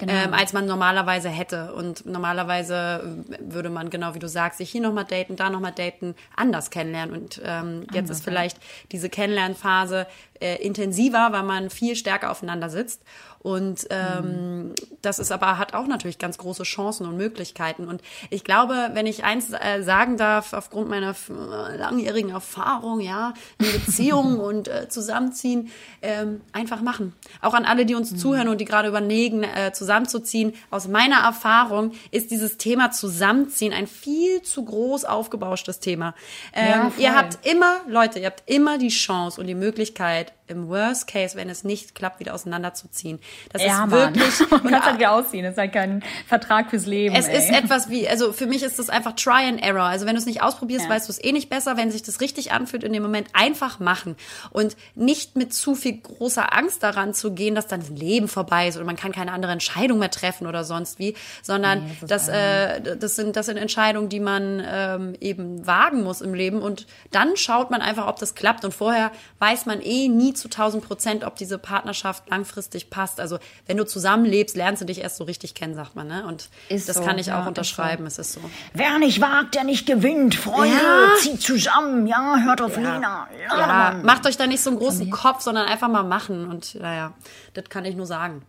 Genau. 0.00 0.14
Ähm, 0.14 0.32
als 0.32 0.54
man 0.54 0.64
normalerweise 0.64 1.28
hätte. 1.28 1.74
Und 1.74 2.06
normalerweise 2.06 3.22
würde 3.38 3.68
man, 3.68 3.90
genau 3.90 4.14
wie 4.14 4.18
du 4.18 4.28
sagst, 4.28 4.56
sich 4.56 4.70
hier 4.70 4.80
nochmal 4.80 5.04
daten, 5.04 5.36
da 5.36 5.50
nochmal 5.50 5.72
daten, 5.72 6.14
anders 6.34 6.70
kennenlernen. 6.70 7.14
Und 7.14 7.42
ähm, 7.44 7.86
jetzt 7.92 8.08
ist 8.08 8.24
vielleicht 8.24 8.56
diese 8.92 9.10
Kennenlernphase 9.10 10.06
äh, 10.40 10.56
intensiver, 10.56 11.28
weil 11.32 11.42
man 11.42 11.68
viel 11.68 11.96
stärker 11.96 12.30
aufeinander 12.30 12.70
sitzt. 12.70 13.02
Und 13.42 13.86
ähm, 13.88 14.68
mhm. 14.68 14.74
das 15.00 15.18
ist 15.18 15.32
aber, 15.32 15.56
hat 15.56 15.72
auch 15.72 15.86
natürlich 15.86 16.18
ganz 16.18 16.36
große 16.36 16.64
Chancen 16.64 17.06
und 17.06 17.16
Möglichkeiten. 17.16 17.88
Und 17.88 18.02
ich 18.28 18.44
glaube, 18.44 18.90
wenn 18.92 19.06
ich 19.06 19.24
eins 19.24 19.50
äh, 19.50 19.82
sagen 19.82 20.18
darf, 20.18 20.52
aufgrund 20.52 20.90
meiner 20.90 21.12
äh, 21.12 21.76
langjährigen 21.76 22.32
Erfahrung, 22.32 23.00
ja, 23.00 23.32
in 23.58 23.72
Beziehungen 23.72 24.38
und 24.40 24.68
äh, 24.68 24.90
Zusammenziehen, 24.90 25.70
ähm, 26.02 26.42
einfach 26.52 26.82
machen. 26.82 27.14
Auch 27.40 27.54
an 27.54 27.64
alle, 27.64 27.86
die 27.86 27.94
uns 27.94 28.12
mhm. 28.12 28.18
zuhören 28.18 28.48
und 28.48 28.60
die 28.60 28.66
gerade 28.66 28.88
überlegen, 28.88 29.42
äh, 29.42 29.72
zusammenzuziehen. 29.72 30.52
Aus 30.70 30.86
meiner 30.86 31.20
Erfahrung 31.20 31.92
ist 32.10 32.30
dieses 32.30 32.58
Thema 32.58 32.90
Zusammenziehen 32.90 33.72
ein 33.72 33.86
viel 33.86 34.42
zu 34.42 34.66
groß 34.66 35.06
aufgebauschtes 35.06 35.80
Thema. 35.80 36.14
Ähm, 36.52 36.66
ja, 36.68 36.92
ihr 36.98 37.16
habt 37.16 37.46
immer, 37.46 37.80
Leute, 37.88 38.18
ihr 38.18 38.26
habt 38.26 38.42
immer 38.44 38.76
die 38.76 38.88
Chance 38.88 39.40
und 39.40 39.46
die 39.46 39.54
Möglichkeit, 39.54 40.34
im 40.50 40.68
Worst 40.68 41.06
Case, 41.06 41.36
wenn 41.36 41.48
es 41.48 41.64
nicht 41.64 41.94
klappt, 41.94 42.20
wieder 42.20 42.34
auseinanderzuziehen. 42.34 43.20
Das 43.52 43.62
ja, 43.62 43.84
ist 43.84 43.90
wirklich. 43.90 44.40
Man 44.50 44.62
kann 44.62 44.74
es 44.74 44.86
halt 44.86 44.98
wieder 44.98 45.12
ausziehen. 45.12 45.44
Das 45.44 45.52
ist 45.52 45.58
halt 45.58 45.72
kein 45.72 46.02
Vertrag 46.26 46.70
fürs 46.70 46.86
Leben. 46.86 47.14
Es 47.14 47.26
ey. 47.26 47.38
ist 47.38 47.50
etwas 47.50 47.90
wie, 47.90 48.08
also 48.08 48.32
für 48.32 48.46
mich 48.46 48.62
ist 48.62 48.78
das 48.78 48.90
einfach 48.90 49.12
Try 49.14 49.48
and 49.48 49.62
Error. 49.62 49.84
Also 49.84 50.06
wenn 50.06 50.14
du 50.14 50.20
es 50.20 50.26
nicht 50.26 50.42
ausprobierst, 50.42 50.84
ja. 50.84 50.90
weißt 50.90 51.08
du 51.08 51.12
es 51.12 51.22
eh 51.22 51.32
nicht 51.32 51.50
besser. 51.50 51.76
Wenn 51.76 51.90
sich 51.90 52.02
das 52.02 52.20
richtig 52.20 52.52
anfühlt, 52.52 52.84
in 52.84 52.92
dem 52.92 53.02
Moment 53.02 53.28
einfach 53.32 53.80
machen 53.80 54.16
und 54.50 54.76
nicht 54.94 55.36
mit 55.36 55.52
zu 55.52 55.74
viel 55.74 55.98
großer 56.00 56.56
Angst 56.56 56.82
daran 56.82 57.14
zu 57.14 57.32
gehen, 57.32 57.54
dass 57.54 57.66
dann 57.66 57.80
das 57.80 57.90
Leben 57.90 58.28
vorbei 58.28 58.68
ist 58.68 58.76
und 58.76 58.86
man 58.86 58.96
kann 58.96 59.12
keine 59.12 59.32
andere 59.32 59.52
Entscheidung 59.52 59.98
mehr 59.98 60.10
treffen 60.10 60.46
oder 60.46 60.64
sonst 60.64 60.98
wie, 60.98 61.14
sondern 61.42 61.84
nee, 61.84 62.06
das, 62.06 62.28
äh, 62.28 62.96
das 62.96 63.16
sind 63.16 63.36
das 63.36 63.46
sind 63.46 63.56
Entscheidungen, 63.56 64.08
die 64.08 64.20
man 64.20 64.62
ähm, 64.66 65.14
eben 65.20 65.66
wagen 65.66 66.02
muss 66.02 66.20
im 66.20 66.34
Leben 66.34 66.62
und 66.62 66.86
dann 67.10 67.36
schaut 67.36 67.70
man 67.70 67.82
einfach, 67.82 68.06
ob 68.06 68.18
das 68.18 68.34
klappt 68.34 68.64
und 68.64 68.74
vorher 68.74 69.12
weiß 69.38 69.66
man 69.66 69.80
eh 69.80 70.08
nie 70.08 70.34
zu 70.34 70.48
1000 70.48 70.84
Prozent, 70.84 71.24
ob 71.24 71.36
diese 71.36 71.58
Partnerschaft 71.58 72.28
langfristig 72.28 72.90
passt. 72.90 73.19
Also 73.20 73.38
wenn 73.66 73.76
du 73.76 73.84
zusammenlebst, 73.84 74.56
lernst 74.56 74.82
du 74.82 74.86
dich 74.86 75.00
erst 75.00 75.16
so 75.16 75.24
richtig 75.24 75.54
kennen, 75.54 75.74
sagt 75.74 75.96
man. 75.96 76.08
Ne? 76.08 76.26
Und 76.26 76.48
ist 76.68 76.88
das 76.88 76.96
so, 76.96 77.02
kann 77.02 77.18
ich 77.18 77.26
ja, 77.26 77.42
auch 77.42 77.46
unterschreiben. 77.46 78.06
Ist 78.06 78.16
so. 78.16 78.22
Es 78.22 78.28
ist 78.28 78.34
so. 78.34 78.40
Wer 78.74 78.98
nicht 78.98 79.20
wagt, 79.20 79.54
der 79.54 79.64
nicht 79.64 79.86
gewinnt. 79.86 80.34
Freunde, 80.34 80.76
ja. 80.76 81.14
zieht 81.18 81.42
zusammen. 81.42 82.06
Ja, 82.06 82.38
hört 82.44 82.60
auf 82.60 82.76
ja. 82.76 82.94
Lena. 82.94 83.28
Ja, 83.48 84.00
macht 84.02 84.26
euch 84.26 84.36
da 84.36 84.46
nicht 84.46 84.62
so 84.62 84.70
einen 84.70 84.78
großen 84.78 85.10
Kopf, 85.10 85.42
sondern 85.42 85.66
einfach 85.66 85.88
mal 85.88 86.02
machen. 86.02 86.48
Und 86.48 86.74
naja, 86.76 87.12
das 87.54 87.64
kann 87.68 87.84
ich 87.84 87.96
nur 87.96 88.06
sagen. 88.06 88.42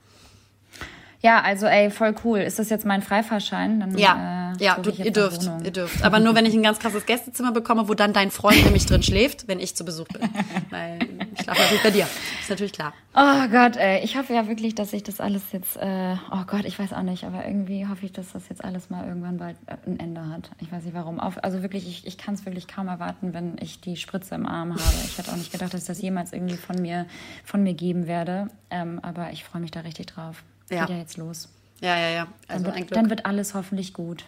Ja, 1.21 1.41
also 1.41 1.67
ey, 1.67 1.91
voll 1.91 2.15
cool. 2.23 2.39
Ist 2.39 2.57
das 2.57 2.69
jetzt 2.69 2.83
mein 2.83 3.03
Freifahrschein? 3.03 3.79
Dann, 3.79 3.97
ja, 3.97 4.53
äh, 4.59 4.63
ja, 4.63 4.77
du, 4.79 4.89
ihr 4.89 5.11
dürft, 5.11 5.47
ihr 5.63 5.71
dürft. 5.71 6.03
Aber 6.03 6.19
nur 6.19 6.33
wenn 6.33 6.47
ich 6.47 6.55
ein 6.55 6.63
ganz 6.63 6.79
krasses 6.79 7.05
Gästezimmer 7.05 7.51
bekomme, 7.51 7.87
wo 7.87 7.93
dann 7.93 8.11
dein 8.11 8.31
Freund 8.31 8.63
nämlich 8.63 8.87
drin 8.87 9.03
schläft, 9.03 9.47
wenn 9.47 9.59
ich 9.59 9.75
zu 9.75 9.85
Besuch 9.85 10.07
bin. 10.07 10.21
Weil 10.71 10.97
ich 11.35 11.43
schlafe 11.43 11.61
natürlich 11.61 11.83
bei 11.83 11.91
dir. 11.91 12.07
Ist 12.39 12.49
natürlich 12.49 12.73
klar. 12.73 12.93
Oh 13.13 13.47
Gott, 13.51 13.77
ey, 13.77 14.03
ich 14.03 14.17
hoffe 14.17 14.33
ja 14.33 14.47
wirklich, 14.47 14.73
dass 14.73 14.93
ich 14.93 15.03
das 15.03 15.19
alles 15.21 15.43
jetzt, 15.51 15.77
äh, 15.77 16.15
oh 16.31 16.43
Gott, 16.47 16.65
ich 16.65 16.79
weiß 16.79 16.93
auch 16.93 17.03
nicht, 17.03 17.23
aber 17.23 17.45
irgendwie 17.45 17.87
hoffe 17.87 18.05
ich, 18.05 18.13
dass 18.13 18.31
das 18.31 18.49
jetzt 18.49 18.63
alles 18.63 18.89
mal 18.89 19.07
irgendwann 19.07 19.37
bald 19.37 19.57
äh, 19.67 19.75
ein 19.85 19.99
Ende 19.99 20.27
hat. 20.27 20.49
Ich 20.59 20.71
weiß 20.71 20.83
nicht 20.85 20.95
warum. 20.95 21.19
Auf, 21.19 21.43
also 21.43 21.61
wirklich, 21.61 21.87
ich, 21.87 22.07
ich 22.07 22.17
kann 22.17 22.33
es 22.33 22.45
wirklich 22.45 22.67
kaum 22.67 22.87
erwarten, 22.87 23.35
wenn 23.35 23.57
ich 23.59 23.79
die 23.79 23.95
Spritze 23.95 24.33
im 24.33 24.47
Arm 24.47 24.71
habe. 24.71 24.81
Ich 25.05 25.19
hätte 25.19 25.31
auch 25.31 25.37
nicht 25.37 25.51
gedacht, 25.51 25.71
dass 25.71 25.81
ich 25.81 25.87
das 25.87 26.01
jemals 26.01 26.33
irgendwie 26.33 26.57
von 26.57 26.81
mir, 26.81 27.05
von 27.43 27.61
mir 27.61 27.75
geben 27.75 28.07
werde. 28.07 28.47
Ähm, 28.71 28.99
aber 29.03 29.31
ich 29.31 29.43
freue 29.43 29.61
mich 29.61 29.71
da 29.71 29.81
richtig 29.81 30.07
drauf 30.07 30.43
ja. 30.69 30.81
geht 30.81 30.89
ja 30.89 30.97
jetzt 30.97 31.17
los. 31.17 31.49
Ja, 31.81 31.97
ja, 31.97 32.09
ja. 32.09 32.27
Also 32.47 32.65
dann, 32.65 32.75
wird, 32.75 32.95
dann 32.95 33.09
wird 33.09 33.25
alles 33.25 33.53
hoffentlich 33.53 33.93
gut. 33.93 34.25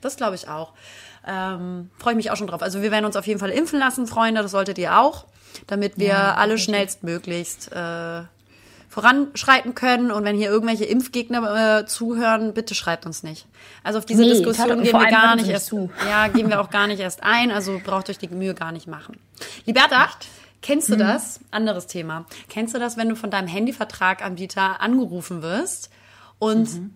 Das 0.00 0.16
glaube 0.16 0.34
ich 0.34 0.48
auch. 0.48 0.72
Ähm, 1.26 1.90
Freue 1.98 2.14
ich 2.14 2.16
mich 2.16 2.30
auch 2.30 2.36
schon 2.36 2.46
drauf. 2.46 2.62
Also 2.62 2.82
wir 2.82 2.90
werden 2.90 3.04
uns 3.04 3.16
auf 3.16 3.26
jeden 3.26 3.38
Fall 3.38 3.50
impfen 3.50 3.78
lassen, 3.78 4.06
Freunde. 4.06 4.42
Das 4.42 4.50
solltet 4.50 4.78
ihr 4.78 4.98
auch, 4.98 5.26
damit 5.66 5.98
wir 5.98 6.08
ja, 6.08 6.34
alle 6.34 6.56
schnellstmöglichst 6.56 7.72
äh, 7.72 8.22
voranschreiten 8.88 9.74
können. 9.74 10.10
Und 10.10 10.24
wenn 10.24 10.36
hier 10.36 10.48
irgendwelche 10.48 10.84
Impfgegner 10.84 11.80
äh, 11.80 11.86
zuhören, 11.86 12.54
bitte 12.54 12.74
schreibt 12.74 13.04
uns 13.04 13.22
nicht. 13.22 13.46
Also 13.84 13.98
auf 13.98 14.06
diese 14.06 14.22
nee, 14.22 14.30
Diskussion 14.30 14.82
gehen 14.82 14.98
wir 14.98 15.10
gar 15.10 15.36
nicht 15.36 15.48
erst 15.48 15.66
zu. 15.66 15.90
Ja, 16.08 16.28
gehen 16.28 16.48
wir 16.48 16.60
auch 16.60 16.70
gar 16.70 16.86
nicht 16.86 17.00
erst 17.00 17.22
ein. 17.22 17.50
Also 17.50 17.80
braucht 17.84 18.08
euch 18.08 18.18
die 18.18 18.28
Mühe 18.28 18.54
gar 18.54 18.72
nicht 18.72 18.86
machen. 18.86 19.18
Liberta, 19.66 20.06
nicht. 20.06 20.28
Kennst 20.62 20.88
du 20.88 20.94
mhm. 20.94 20.98
das? 20.98 21.40
Anderes 21.50 21.86
Thema. 21.86 22.26
Kennst 22.48 22.74
du 22.74 22.78
das, 22.78 22.96
wenn 22.96 23.08
du 23.08 23.16
von 23.16 23.30
deinem 23.30 23.48
Handyvertraganbieter 23.48 24.80
angerufen 24.80 25.42
wirst 25.42 25.90
und 26.38 26.74
mhm. 26.74 26.94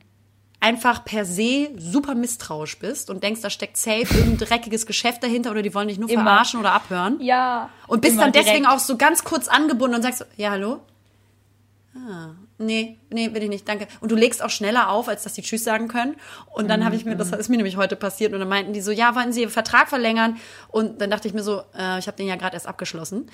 einfach 0.60 1.04
per 1.04 1.24
se 1.24 1.70
super 1.78 2.14
misstrauisch 2.14 2.78
bist 2.78 3.08
und 3.10 3.22
denkst, 3.22 3.40
da 3.40 3.50
steckt 3.50 3.76
safe 3.76 4.06
irgendein 4.14 4.48
dreckiges 4.48 4.86
Geschäft 4.86 5.22
dahinter 5.22 5.50
oder 5.50 5.62
die 5.62 5.74
wollen 5.74 5.88
dich 5.88 5.98
nur 5.98 6.10
immer. 6.10 6.24
verarschen 6.24 6.60
oder 6.60 6.72
abhören? 6.72 7.20
Ja. 7.20 7.70
Und 7.86 8.02
bist 8.02 8.18
dann 8.18 8.32
deswegen 8.32 8.64
direkt. 8.64 8.74
auch 8.74 8.78
so 8.78 8.96
ganz 8.96 9.24
kurz 9.24 9.48
angebunden 9.48 9.96
und 9.96 10.02
sagst, 10.02 10.26
ja, 10.36 10.50
hallo? 10.50 10.80
Ah, 11.96 12.30
nee, 12.64 12.98
nee, 13.10 13.32
will 13.34 13.42
ich 13.42 13.48
nicht, 13.48 13.68
danke. 13.68 13.86
Und 14.00 14.10
du 14.10 14.16
legst 14.16 14.42
auch 14.42 14.50
schneller 14.50 14.90
auf, 14.90 15.08
als 15.08 15.22
dass 15.22 15.34
die 15.34 15.42
Tschüss 15.42 15.64
sagen 15.64 15.88
können. 15.88 16.16
Und 16.54 16.68
dann 16.68 16.84
habe 16.84 16.96
ich 16.96 17.04
mir, 17.04 17.16
das 17.16 17.30
ist 17.32 17.48
mir 17.48 17.56
nämlich 17.56 17.76
heute 17.76 17.96
passiert, 17.96 18.32
und 18.32 18.40
dann 18.40 18.48
meinten 18.48 18.72
die 18.72 18.80
so, 18.80 18.90
ja, 18.90 19.14
wollen 19.14 19.32
Sie 19.32 19.42
Ihren 19.42 19.50
Vertrag 19.50 19.88
verlängern? 19.88 20.36
Und 20.68 21.00
dann 21.00 21.10
dachte 21.10 21.28
ich 21.28 21.34
mir 21.34 21.42
so, 21.42 21.62
äh, 21.78 21.98
ich 21.98 22.06
habe 22.06 22.16
den 22.16 22.26
ja 22.26 22.36
gerade 22.36 22.54
erst 22.54 22.66
abgeschlossen. 22.66 23.30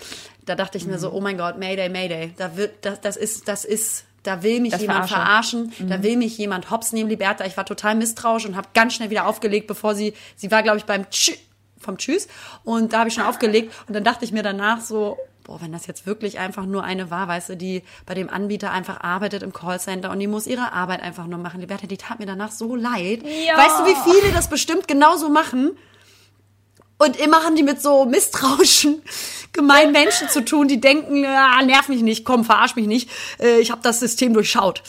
Da 0.46 0.54
dachte 0.54 0.78
ich 0.78 0.86
mir 0.86 0.98
so, 0.98 1.12
oh 1.12 1.20
mein 1.20 1.38
Gott, 1.38 1.58
Mayday, 1.58 1.88
Mayday. 1.88 2.34
Da 2.36 2.56
wird, 2.56 2.84
das, 2.84 3.00
das 3.00 3.16
ist, 3.16 3.48
das 3.48 3.64
ist, 3.64 4.04
da 4.22 4.42
will 4.42 4.60
mich 4.60 4.72
Das 4.72 4.82
jemand 4.82 5.08
Verarsche. 5.08 5.66
verarschen, 5.68 5.88
da 5.88 6.02
will 6.02 6.16
mich 6.16 6.36
jemand 6.36 6.70
hops 6.70 6.92
nehmen, 6.92 7.08
Liberta. 7.08 7.44
Ich 7.46 7.56
war 7.56 7.64
total 7.64 7.94
misstrauisch 7.94 8.44
und 8.44 8.56
habe 8.56 8.68
ganz 8.74 8.94
schnell 8.94 9.10
wieder 9.10 9.26
aufgelegt, 9.26 9.66
bevor 9.66 9.94
sie, 9.94 10.12
sie 10.36 10.50
war, 10.50 10.62
glaube 10.62 10.78
ich, 10.78 10.84
beim 10.84 11.08
Tschü 11.10 11.32
vom 11.78 11.96
Tschüss. 11.96 12.28
Und 12.62 12.92
da 12.92 12.98
habe 12.98 13.08
ich 13.08 13.14
schon 13.14 13.24
aufgelegt. 13.24 13.72
Und 13.88 13.94
dann 13.94 14.04
dachte 14.04 14.24
ich 14.26 14.32
mir 14.32 14.42
danach 14.42 14.82
so, 14.82 15.16
boah, 15.50 15.60
wenn 15.60 15.72
das 15.72 15.88
jetzt 15.88 16.06
wirklich 16.06 16.38
einfach 16.38 16.64
nur 16.64 16.84
eine 16.84 17.10
war, 17.10 17.26
weißt 17.26 17.48
du, 17.48 17.56
die 17.56 17.82
bei 18.06 18.14
dem 18.14 18.30
Anbieter 18.30 18.70
einfach 18.70 19.00
arbeitet 19.00 19.42
im 19.42 19.52
Callcenter 19.52 20.12
und 20.12 20.20
die 20.20 20.28
muss 20.28 20.46
ihre 20.46 20.72
Arbeit 20.72 21.02
einfach 21.02 21.26
nur 21.26 21.40
machen. 21.40 21.60
Liberta, 21.60 21.88
die 21.88 21.96
tat 21.96 22.20
mir 22.20 22.26
danach 22.26 22.52
so 22.52 22.76
leid. 22.76 23.24
Ja. 23.24 23.58
Weißt 23.58 23.80
du, 23.80 23.86
wie 23.86 24.12
viele 24.12 24.32
das 24.32 24.48
bestimmt 24.48 24.86
genauso 24.86 25.28
machen? 25.28 25.76
Und 26.98 27.16
immer 27.16 27.42
haben 27.42 27.56
die 27.56 27.64
mit 27.64 27.82
so 27.82 28.04
misstrauischen, 28.04 29.02
gemeinen 29.52 29.90
Menschen 29.90 30.28
zu 30.28 30.44
tun, 30.44 30.68
die 30.68 30.80
denken, 30.80 31.24
ja, 31.24 31.60
nerv 31.62 31.88
mich 31.88 32.02
nicht, 32.02 32.24
komm, 32.24 32.44
verarsch 32.44 32.76
mich 32.76 32.86
nicht. 32.86 33.10
Äh, 33.40 33.58
Ich 33.58 33.72
habe 33.72 33.80
das 33.82 33.98
System 33.98 34.32
durchschaut. 34.32 34.84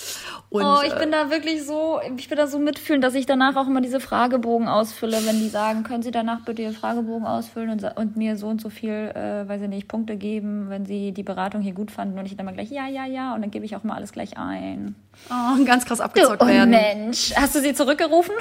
Und, 0.51 0.65
Oh, 0.65 0.79
ich 0.85 0.91
äh, 0.91 0.99
bin 0.99 1.13
da 1.13 1.29
wirklich 1.29 1.65
so, 1.65 2.01
ich 2.17 2.27
bin 2.27 2.37
da 2.37 2.45
so 2.45 2.59
mitfühlend, 2.59 3.05
dass 3.05 3.15
ich 3.15 3.25
danach 3.25 3.55
auch 3.55 3.67
immer 3.67 3.79
diese 3.79 4.01
Fragebogen 4.01 4.67
ausfülle, 4.67 5.25
wenn 5.25 5.39
die 5.39 5.47
sagen, 5.47 5.83
können 5.83 6.03
Sie 6.03 6.11
danach 6.11 6.41
bitte 6.41 6.61
Ihren 6.63 6.73
Fragebogen 6.73 7.25
ausfüllen 7.25 7.69
und, 7.69 7.85
und 7.97 8.17
mir 8.17 8.35
so 8.35 8.47
und 8.47 8.59
so 8.59 8.69
viel, 8.69 8.91
äh, 8.91 9.47
weiß 9.47 9.61
ich 9.61 9.69
nicht, 9.69 9.87
Punkte 9.87 10.17
geben, 10.17 10.65
wenn 10.67 10.85
Sie 10.85 11.13
die 11.13 11.23
Beratung 11.23 11.61
hier 11.61 11.71
gut 11.71 11.89
fanden 11.89 12.19
und 12.19 12.25
ich 12.25 12.35
dann 12.35 12.45
mal 12.45 12.51
gleich 12.51 12.69
ja, 12.69 12.85
ja, 12.85 13.05
ja 13.05 13.33
und 13.33 13.41
dann 13.41 13.49
gebe 13.49 13.63
ich 13.63 13.77
auch 13.77 13.85
mal 13.85 13.95
alles 13.95 14.11
gleich 14.11 14.37
ein. 14.37 14.95
oh, 15.29 15.63
ganz 15.63 15.85
krass 15.85 15.99
Du 15.99 16.03
abgezockt 16.03 16.45
werden. 16.45 16.69
Mensch, 16.69 17.31
hast 17.33 17.55
du 17.55 17.61
sie 17.61 17.73
zurückgerufen? 17.73 18.35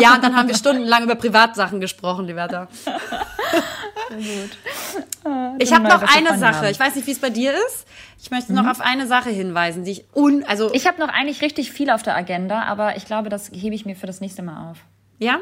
Ja, 0.00 0.14
und 0.14 0.24
dann 0.24 0.34
haben 0.34 0.48
wir 0.48 0.54
stundenlang 0.54 1.04
über 1.04 1.16
Privatsachen 1.16 1.80
gesprochen, 1.80 2.28
Liberta. 5.24 5.56
Ich 5.58 5.72
habe 5.72 5.84
noch 5.84 6.02
eine 6.02 6.38
Sache. 6.38 6.56
haben. 6.58 6.66
Ich 6.70 6.80
weiß 6.80 6.94
nicht, 6.96 7.06
wie 7.06 7.12
es 7.12 7.20
bei 7.20 7.30
dir 7.30 7.52
ist. 7.68 7.86
Ich 8.20 8.30
möchte 8.30 8.52
noch 8.52 8.66
auf 8.66 8.80
eine 8.80 9.06
Sache 9.06 9.30
hinweisen, 9.30 9.84
die 9.84 9.92
ich 9.92 10.04
un, 10.14 10.44
also 10.44 10.72
Ich 10.74 10.86
habe 10.86 11.00
noch 11.00 11.08
eigentlich 11.08 11.42
richtig 11.42 11.72
viel 11.72 11.90
auf 11.90 12.02
der 12.02 12.16
Agenda, 12.16 12.62
aber 12.64 12.96
ich 12.96 13.06
glaube, 13.06 13.28
das 13.28 13.50
hebe 13.52 13.74
ich 13.74 13.84
mir 13.84 13.96
für 13.96 14.06
das 14.06 14.20
nächste 14.20 14.42
Mal 14.42 14.70
auf. 14.70 14.78
ja, 15.18 15.38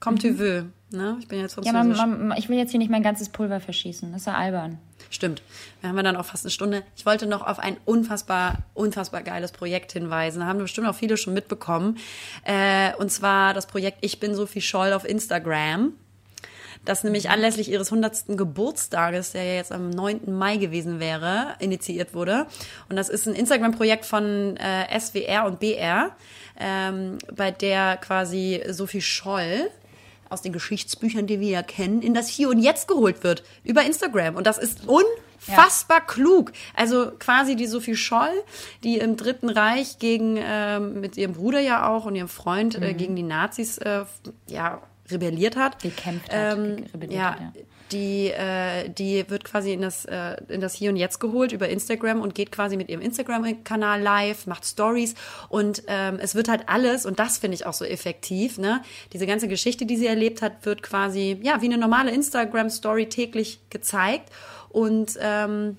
comme 0.00 0.18
tu 0.18 0.38
veux. 0.38 0.64
Ne? 0.90 1.16
Ich 1.20 1.28
bin 1.28 1.40
jetzt 1.40 1.56
Ja, 1.62 1.72
man, 1.72 2.28
man, 2.28 2.36
ich 2.36 2.48
will 2.48 2.58
jetzt 2.58 2.70
hier 2.70 2.78
nicht 2.78 2.90
mein 2.90 3.02
ganzes 3.02 3.28
Pulver 3.30 3.60
verschießen. 3.60 4.12
Das 4.12 4.22
ist 4.22 4.26
ja 4.26 4.34
albern. 4.34 4.78
Stimmt. 5.10 5.42
Wir 5.80 5.88
haben 5.88 5.96
ja 5.96 6.02
dann 6.02 6.16
auch 6.16 6.24
fast 6.26 6.44
eine 6.44 6.50
Stunde. 6.50 6.82
Ich 6.96 7.06
wollte 7.06 7.26
noch 7.26 7.46
auf 7.46 7.58
ein 7.58 7.76
unfassbar, 7.84 8.58
unfassbar 8.74 9.22
geiles 9.22 9.52
Projekt 9.52 9.92
hinweisen. 9.92 10.40
Da 10.40 10.46
haben 10.46 10.58
bestimmt 10.58 10.86
auch 10.86 10.94
viele 10.94 11.16
schon 11.16 11.32
mitbekommen. 11.34 11.96
Äh, 12.44 12.94
und 12.96 13.10
zwar 13.10 13.54
das 13.54 13.66
Projekt 13.66 13.98
Ich 14.02 14.20
bin 14.20 14.34
Sophie 14.34 14.60
Scholl 14.60 14.92
auf 14.92 15.08
Instagram. 15.08 15.92
Das 16.84 17.04
nämlich 17.04 17.30
anlässlich 17.30 17.70
ihres 17.70 17.92
100. 17.92 18.36
Geburtstages, 18.36 19.32
der 19.32 19.44
ja 19.44 19.54
jetzt 19.54 19.70
am 19.72 19.90
9. 19.90 20.32
Mai 20.32 20.56
gewesen 20.56 20.98
wäre, 20.98 21.54
initiiert 21.60 22.12
wurde. 22.14 22.46
Und 22.88 22.96
das 22.96 23.08
ist 23.08 23.26
ein 23.26 23.34
Instagram-Projekt 23.34 24.04
von 24.04 24.56
äh, 24.56 24.98
SWR 24.98 25.46
und 25.46 25.60
BR, 25.60 26.10
ähm, 26.58 27.18
bei 27.34 27.50
der 27.52 27.96
quasi 27.98 28.62
Sophie 28.68 29.00
Scholl 29.00 29.70
aus 30.28 30.42
den 30.42 30.52
Geschichtsbüchern, 30.52 31.26
die 31.26 31.40
wir 31.40 31.50
ja 31.50 31.62
kennen, 31.62 32.02
in 32.02 32.14
das 32.14 32.28
Hier 32.28 32.48
und 32.48 32.58
Jetzt 32.58 32.88
geholt 32.88 33.22
wird 33.22 33.44
über 33.64 33.82
Instagram. 33.82 34.34
Und 34.34 34.46
das 34.46 34.58
ist 34.58 34.88
unfassbar 34.88 36.00
klug. 36.06 36.52
Also 36.74 37.12
quasi 37.18 37.54
die 37.54 37.66
Sophie 37.66 37.96
Scholl, 37.96 38.32
die 38.82 38.98
im 38.98 39.16
Dritten 39.16 39.50
Reich 39.50 39.98
gegen 39.98 40.38
ähm, 40.42 41.00
mit 41.00 41.16
ihrem 41.16 41.34
Bruder 41.34 41.60
ja 41.60 41.88
auch 41.88 42.06
und 42.06 42.16
ihrem 42.16 42.28
Freund 42.28 42.78
Mhm. 42.78 42.82
äh, 42.82 42.94
gegen 42.94 43.14
die 43.14 43.22
Nazis 43.22 43.78
äh, 43.78 44.04
ja 44.48 44.80
rebelliert 45.12 45.56
hat. 45.56 45.80
Gekämpft 45.82 46.32
hat, 46.32 46.58
Ähm, 46.58 46.84
rebelliert 46.92 47.20
ja, 47.20 47.30
hat, 47.32 47.40
ja. 47.40 47.62
die, 47.92 48.28
äh, 48.28 48.88
die 48.88 49.28
wird 49.28 49.44
quasi 49.44 49.72
in 49.72 49.82
das, 49.82 50.04
äh, 50.04 50.36
in 50.48 50.60
das 50.60 50.74
Hier 50.74 50.90
und 50.90 50.96
Jetzt 50.96 51.20
geholt 51.20 51.52
über 51.52 51.68
Instagram 51.68 52.20
und 52.20 52.34
geht 52.34 52.50
quasi 52.52 52.76
mit 52.76 52.88
ihrem 52.88 53.00
Instagram-Kanal 53.00 54.00
live, 54.00 54.46
macht 54.46 54.64
Stories 54.64 55.14
und 55.48 55.82
ähm, 55.86 56.18
es 56.20 56.34
wird 56.34 56.48
halt 56.48 56.68
alles, 56.68 57.06
und 57.06 57.18
das 57.18 57.38
finde 57.38 57.54
ich 57.56 57.66
auch 57.66 57.74
so 57.74 57.84
effektiv, 57.84 58.58
ne? 58.58 58.82
Diese 59.12 59.26
ganze 59.26 59.48
Geschichte, 59.48 59.86
die 59.86 59.96
sie 59.96 60.06
erlebt 60.06 60.42
hat, 60.42 60.64
wird 60.64 60.82
quasi, 60.82 61.38
ja, 61.42 61.60
wie 61.60 61.66
eine 61.66 61.78
normale 61.78 62.10
Instagram-Story 62.10 63.08
täglich 63.08 63.60
gezeigt. 63.70 64.30
Und 64.70 65.18
ähm, 65.20 65.76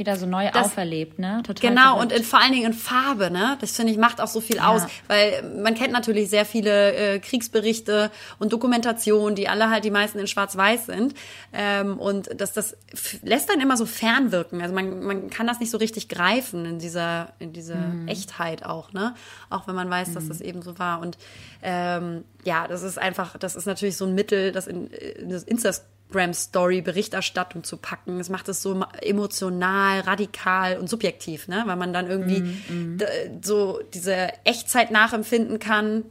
Wieder 0.00 0.16
so 0.16 0.24
neu 0.24 0.48
Das- 0.50 0.64
auferlebt, 0.68 1.18
ne? 1.18 1.42
Total 1.46 1.68
Genau, 1.68 1.96
verrückt. 1.96 2.12
und 2.12 2.18
in, 2.18 2.24
vor 2.24 2.40
allen 2.40 2.52
Dingen 2.52 2.66
in 2.68 2.72
Farbe, 2.72 3.30
ne? 3.30 3.58
Das 3.60 3.72
finde 3.76 3.92
ich 3.92 3.98
macht 3.98 4.18
auch 4.22 4.28
so 4.28 4.40
viel 4.40 4.58
aus, 4.58 4.82
weil 5.08 5.42
man 5.62 5.74
kennt 5.74 5.92
natürlich 5.92 6.30
sehr 6.30 6.46
viele 6.46 6.94
äh, 6.94 7.18
Kriegsberichte 7.18 8.10
und 8.38 8.50
Dokumentationen, 8.54 9.34
die 9.34 9.46
alle 9.46 9.68
halt 9.68 9.84
die 9.84 9.90
meisten 9.90 10.18
in 10.18 10.26
Schwarz-Weiß 10.26 10.86
sind. 10.86 11.12
Ähm, 11.52 11.98
und 11.98 12.30
das, 12.40 12.54
das 12.54 12.78
lässt 13.22 13.50
dann 13.50 13.60
immer 13.60 13.76
so 13.76 13.84
fernwirken. 13.84 14.62
Also 14.62 14.74
man, 14.74 15.02
man 15.02 15.28
kann 15.28 15.46
das 15.46 15.60
nicht 15.60 15.70
so 15.70 15.76
richtig 15.76 16.08
greifen 16.08 16.64
in 16.64 16.78
dieser, 16.78 17.34
in 17.38 17.52
dieser 17.52 17.74
Mhm. 17.76 18.08
Echtheit 18.08 18.64
auch, 18.64 18.94
ne? 18.94 19.14
Auch 19.50 19.68
wenn 19.68 19.74
man 19.74 19.90
weiß, 19.90 20.14
dass 20.14 20.28
das 20.28 20.40
eben 20.40 20.62
so 20.62 20.78
war. 20.78 21.00
Und 21.02 21.18
ähm, 21.62 22.24
ja, 22.42 22.66
das 22.68 22.82
ist 22.82 22.98
einfach, 22.98 23.36
das 23.36 23.54
ist 23.54 23.66
natürlich 23.66 23.98
so 23.98 24.06
ein 24.06 24.14
Mittel, 24.14 24.50
das 24.52 24.66
in, 24.66 24.86
in 24.86 25.28
das 25.28 25.84
Instagram-Story 26.10 26.80
Berichterstattung 26.82 27.64
zu 27.64 27.76
packen. 27.76 28.18
Es 28.20 28.28
macht 28.28 28.48
es 28.48 28.62
so 28.62 28.84
emotional, 29.02 30.00
radikal 30.00 30.78
und 30.78 30.88
subjektiv, 30.88 31.48
ne? 31.48 31.62
Weil 31.66 31.76
man 31.76 31.92
dann 31.92 32.08
irgendwie 32.08 32.42
d- 32.68 33.06
so 33.42 33.80
diese 33.94 34.28
Echtzeit 34.44 34.90
nachempfinden 34.90 35.58
kann 35.58 36.04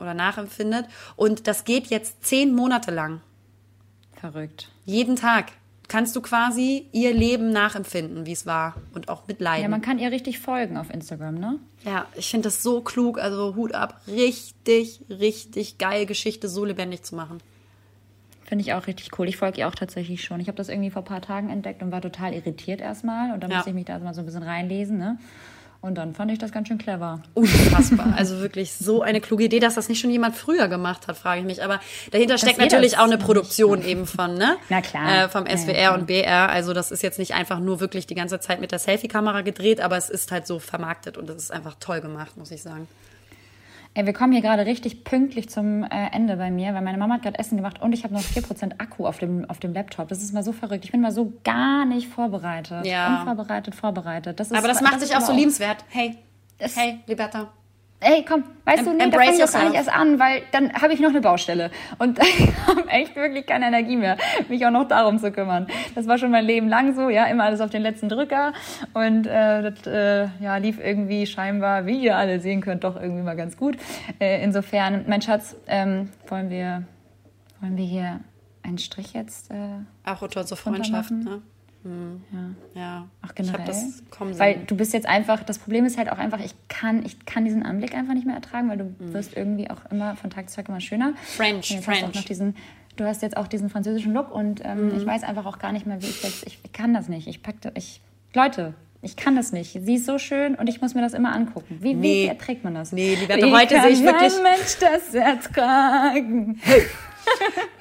oder 0.00 0.14
nachempfindet. 0.14 0.86
Und 1.16 1.46
das 1.46 1.64
geht 1.64 1.88
jetzt 1.88 2.24
zehn 2.24 2.54
Monate 2.54 2.90
lang. 2.90 3.20
Verrückt. 4.16 4.70
Jeden 4.84 5.16
Tag 5.16 5.52
kannst 5.86 6.16
du 6.16 6.22
quasi 6.22 6.86
ihr 6.92 7.12
Leben 7.12 7.50
nachempfinden, 7.50 8.24
wie 8.24 8.32
es 8.32 8.46
war 8.46 8.74
und 8.94 9.10
auch 9.10 9.20
Ja, 9.20 9.24
mitleiden. 9.28 9.70
man 9.70 9.82
kann 9.82 9.98
ihr 9.98 10.10
richtig 10.10 10.38
folgen 10.38 10.78
auf 10.78 10.88
Instagram, 10.88 11.34
ne? 11.34 11.58
Ja, 11.84 12.06
ich 12.14 12.30
finde 12.30 12.46
das 12.46 12.62
so 12.62 12.80
klug, 12.80 13.18
also 13.18 13.54
Hut 13.54 13.74
ab. 13.74 14.00
Richtig, 14.08 15.02
richtig 15.10 15.76
geil, 15.76 16.06
Geschichte 16.06 16.48
so 16.48 16.64
lebendig 16.64 17.02
zu 17.02 17.14
machen. 17.14 17.38
Finde 18.44 18.62
ich 18.62 18.72
auch 18.74 18.86
richtig 18.86 19.18
cool. 19.18 19.28
Ich 19.28 19.36
folge 19.38 19.58
ihr 19.60 19.68
auch 19.68 19.74
tatsächlich 19.74 20.22
schon. 20.22 20.38
Ich 20.40 20.48
habe 20.48 20.56
das 20.56 20.68
irgendwie 20.68 20.90
vor 20.90 21.02
ein 21.02 21.06
paar 21.06 21.22
Tagen 21.22 21.48
entdeckt 21.50 21.82
und 21.82 21.90
war 21.92 22.00
total 22.02 22.34
irritiert 22.34 22.80
erstmal. 22.80 23.32
Und 23.32 23.40
dann 23.42 23.50
Ja. 23.50 23.56
musste 23.56 23.70
ich 23.70 23.74
mich 23.74 23.86
da 23.86 23.98
mal 23.98 24.12
so 24.14 24.20
ein 24.20 24.26
bisschen 24.26 24.42
reinlesen, 24.42 24.98
ne? 24.98 25.18
Und 25.80 25.96
dann 25.96 26.14
fand 26.14 26.30
ich 26.30 26.38
das 26.38 26.50
ganz 26.50 26.68
schön 26.68 26.78
clever. 26.78 27.20
Unfassbar. 27.34 28.14
Also 28.16 28.38
wirklich 28.40 28.72
so 28.72 29.02
eine 29.02 29.20
kluge 29.20 29.44
Idee, 29.44 29.60
dass 29.60 29.74
das 29.74 29.90
nicht 29.90 30.00
schon 30.00 30.10
jemand 30.10 30.34
früher 30.34 30.66
gemacht 30.68 31.08
hat, 31.08 31.16
frage 31.18 31.40
ich 31.40 31.46
mich. 31.46 31.62
Aber 31.62 31.78
dahinter 32.10 32.38
steckt 32.38 32.58
natürlich 32.58 32.92
das 32.92 33.00
auch 33.00 33.04
eine 33.04 33.18
Produktion 33.18 33.84
eben 33.84 34.06
von, 34.06 34.32
ne? 34.34 34.56
Na 34.70 34.80
klar. 34.80 35.24
Äh, 35.24 35.28
vom 35.28 35.44
Ja, 35.44 35.50
ja, 35.52 35.58
SWR 35.58 35.74
klar. 35.74 35.98
und 35.98 36.06
BR. 36.06 36.48
Also 36.48 36.72
das 36.72 36.90
ist 36.90 37.02
jetzt 37.02 37.18
nicht 37.18 37.34
einfach 37.34 37.60
nur 37.60 37.80
wirklich 37.80 38.06
die 38.06 38.14
ganze 38.14 38.40
Zeit 38.40 38.62
mit 38.62 38.72
der 38.72 38.78
Selfie-Kamera 38.78 39.42
gedreht, 39.42 39.82
aber 39.82 39.98
es 39.98 40.08
ist 40.08 40.32
halt 40.32 40.46
so 40.46 40.58
vermarktet 40.58 41.18
und 41.18 41.28
es 41.28 41.36
ist 41.36 41.50
einfach 41.52 41.74
toll 41.80 42.00
gemacht, 42.00 42.38
muss 42.38 42.50
ich 42.50 42.62
sagen. 42.62 42.88
Ey, 43.96 44.06
wir 44.06 44.12
kommen 44.12 44.32
hier 44.32 44.42
gerade 44.42 44.66
richtig 44.66 45.04
pünktlich 45.04 45.48
zum 45.48 45.84
äh, 45.84 45.88
Ende 46.12 46.36
bei 46.36 46.50
mir, 46.50 46.74
weil 46.74 46.82
meine 46.82 46.98
Mama 46.98 47.14
hat 47.14 47.22
gerade 47.22 47.38
Essen 47.38 47.56
gemacht 47.56 47.80
und 47.80 47.92
ich 47.92 48.02
habe 48.02 48.12
noch 48.12 48.22
4% 48.22 48.80
Akku 48.80 49.06
auf 49.06 49.18
dem, 49.18 49.48
auf 49.48 49.60
dem 49.60 49.72
Laptop. 49.72 50.08
Das 50.08 50.20
ist 50.20 50.34
mal 50.34 50.42
so 50.42 50.52
verrückt. 50.52 50.84
Ich 50.84 50.90
bin 50.90 51.00
mal 51.00 51.12
so 51.12 51.32
gar 51.44 51.84
nicht 51.84 52.08
vorbereitet. 52.08 52.86
Ja. 52.86 53.20
Unvorbereitet, 53.20 53.74
vorbereitet. 53.76 54.40
Das 54.40 54.50
ist, 54.50 54.56
Aber 54.58 54.66
das 54.66 54.80
macht 54.80 54.96
ist 54.96 55.08
dich 55.10 55.16
auch 55.16 55.20
so 55.20 55.32
liebenswert. 55.32 55.84
Hey, 55.90 56.16
Es- 56.58 56.76
hey, 56.76 56.98
Liberta. 57.06 57.52
Ey, 58.06 58.22
komm, 58.22 58.44
weißt 58.64 58.86
du, 58.86 58.92
nee, 58.92 59.08
da 59.08 59.18
fange 59.18 59.32
ich 59.32 59.50
gar 59.50 59.64
nicht 59.64 59.74
erst 59.74 59.92
an, 59.92 60.18
weil 60.18 60.42
dann 60.52 60.72
habe 60.74 60.92
ich 60.92 61.00
noch 61.00 61.08
eine 61.08 61.22
Baustelle. 61.22 61.70
Und 61.98 62.18
ich 62.22 62.52
habe 62.66 62.88
echt 62.88 63.16
wirklich 63.16 63.46
keine 63.46 63.66
Energie 63.66 63.96
mehr, 63.96 64.18
mich 64.48 64.64
auch 64.66 64.70
noch 64.70 64.86
darum 64.86 65.18
zu 65.18 65.32
kümmern. 65.32 65.66
Das 65.94 66.06
war 66.06 66.18
schon 66.18 66.30
mein 66.30 66.44
Leben 66.44 66.68
lang 66.68 66.94
so, 66.94 67.08
ja, 67.08 67.24
immer 67.24 67.44
alles 67.44 67.60
auf 67.60 67.70
den 67.70 67.82
letzten 67.82 68.10
Drücker. 68.10 68.52
Und 68.92 69.26
äh, 69.26 69.70
das 69.70 69.86
äh, 69.86 70.28
ja, 70.40 70.56
lief 70.58 70.78
irgendwie 70.78 71.26
scheinbar, 71.26 71.86
wie 71.86 71.98
ihr 71.98 72.16
alle 72.16 72.40
sehen 72.40 72.60
könnt, 72.60 72.84
doch 72.84 73.00
irgendwie 73.00 73.22
mal 73.22 73.36
ganz 73.36 73.56
gut. 73.56 73.76
Äh, 74.20 74.44
insofern, 74.44 75.04
mein 75.08 75.22
Schatz, 75.22 75.56
ähm, 75.66 76.10
wollen 76.28 76.50
wir 76.50 76.84
wollen 77.64 77.78
wir 77.78 77.86
hier 77.86 78.20
einen 78.62 78.76
Strich 78.76 79.14
jetzt 79.14 79.50
äh, 79.50 79.54
Auch 80.04 80.20
unter 80.20 80.44
zur 80.44 80.58
Freundschaft, 80.58 81.10
ne? 81.12 81.40
Hm. 81.84 82.22
Ja. 82.74 83.06
Ach, 83.22 83.28
Ich 83.28 83.34
generell. 83.34 83.66
das 83.66 84.02
kommen 84.10 84.38
weil 84.38 84.60
du 84.66 84.74
bist 84.76 84.92
jetzt 84.94 85.06
einfach, 85.06 85.42
das 85.44 85.58
Problem 85.58 85.84
ist 85.84 85.98
halt 85.98 86.10
auch 86.10 86.18
einfach, 86.18 86.40
ich 86.40 86.54
kann, 86.68 87.04
ich 87.04 87.24
kann 87.26 87.44
diesen 87.44 87.62
Anblick 87.62 87.94
einfach 87.94 88.14
nicht 88.14 88.26
mehr 88.26 88.34
ertragen, 88.36 88.68
weil 88.70 88.78
du 88.78 88.84
Mhm. 88.84 89.12
wirst 89.12 89.36
irgendwie 89.36 89.70
auch 89.70 89.80
immer 89.90 90.16
von 90.16 90.30
Tag 90.30 90.48
zu 90.48 90.56
Tag 90.56 90.68
immer 90.68 90.80
schöner. 90.80 91.12
French, 91.22 91.70
jetzt 91.70 91.86
Hast 91.86 92.00
du, 92.00 92.06
auch 92.06 92.10
French. 92.12 92.24
diesen, 92.24 92.56
du 92.96 93.04
hast 93.04 93.22
jetzt 93.22 93.36
auch 93.36 93.46
diesen 93.46 93.68
französischen 93.70 94.12
Look 94.14 94.34
und 94.34 94.62
ähm, 94.64 94.88
Mhm. 94.88 94.96
ich 94.96 95.04
weiß 95.06 95.22
einfach 95.24 95.46
auch 95.46 95.58
gar 95.58 95.72
nicht 95.72 95.86
mehr, 95.86 96.00
wie 96.02 96.06
ich 96.06 96.22
jetzt, 96.22 96.46
ich, 96.46 96.58
ich 96.64 96.72
kann 96.72 96.94
das 96.94 97.08
nicht. 97.08 97.26
Ich 97.28 97.42
packte, 97.42 97.70
ich, 97.74 98.00
Leute, 98.32 98.72
ich 99.02 99.16
kann 99.16 99.36
das 99.36 99.52
nicht. 99.52 99.78
Sie 99.82 99.96
ist 99.96 100.06
so 100.06 100.16
schön 100.16 100.54
und 100.54 100.66
ich 100.66 100.80
muss 100.80 100.94
mir 100.94 101.02
das 101.02 101.12
immer 101.12 101.34
angucken. 101.34 101.76
Wie, 101.80 101.92
Nee. 101.92 102.02
wie 102.24 102.26
erträgt 102.28 102.64
man 102.64 102.74
das? 102.74 102.90
Nee, 102.92 103.14
Liberta, 103.16 103.50
heute 103.50 103.78
sehe 103.82 103.90
ich 103.90 104.02
wirklich- 104.02 104.34
Ein 104.36 104.42
Mensch 104.42 104.76
das 104.80 105.14
ertragen. 105.14 106.58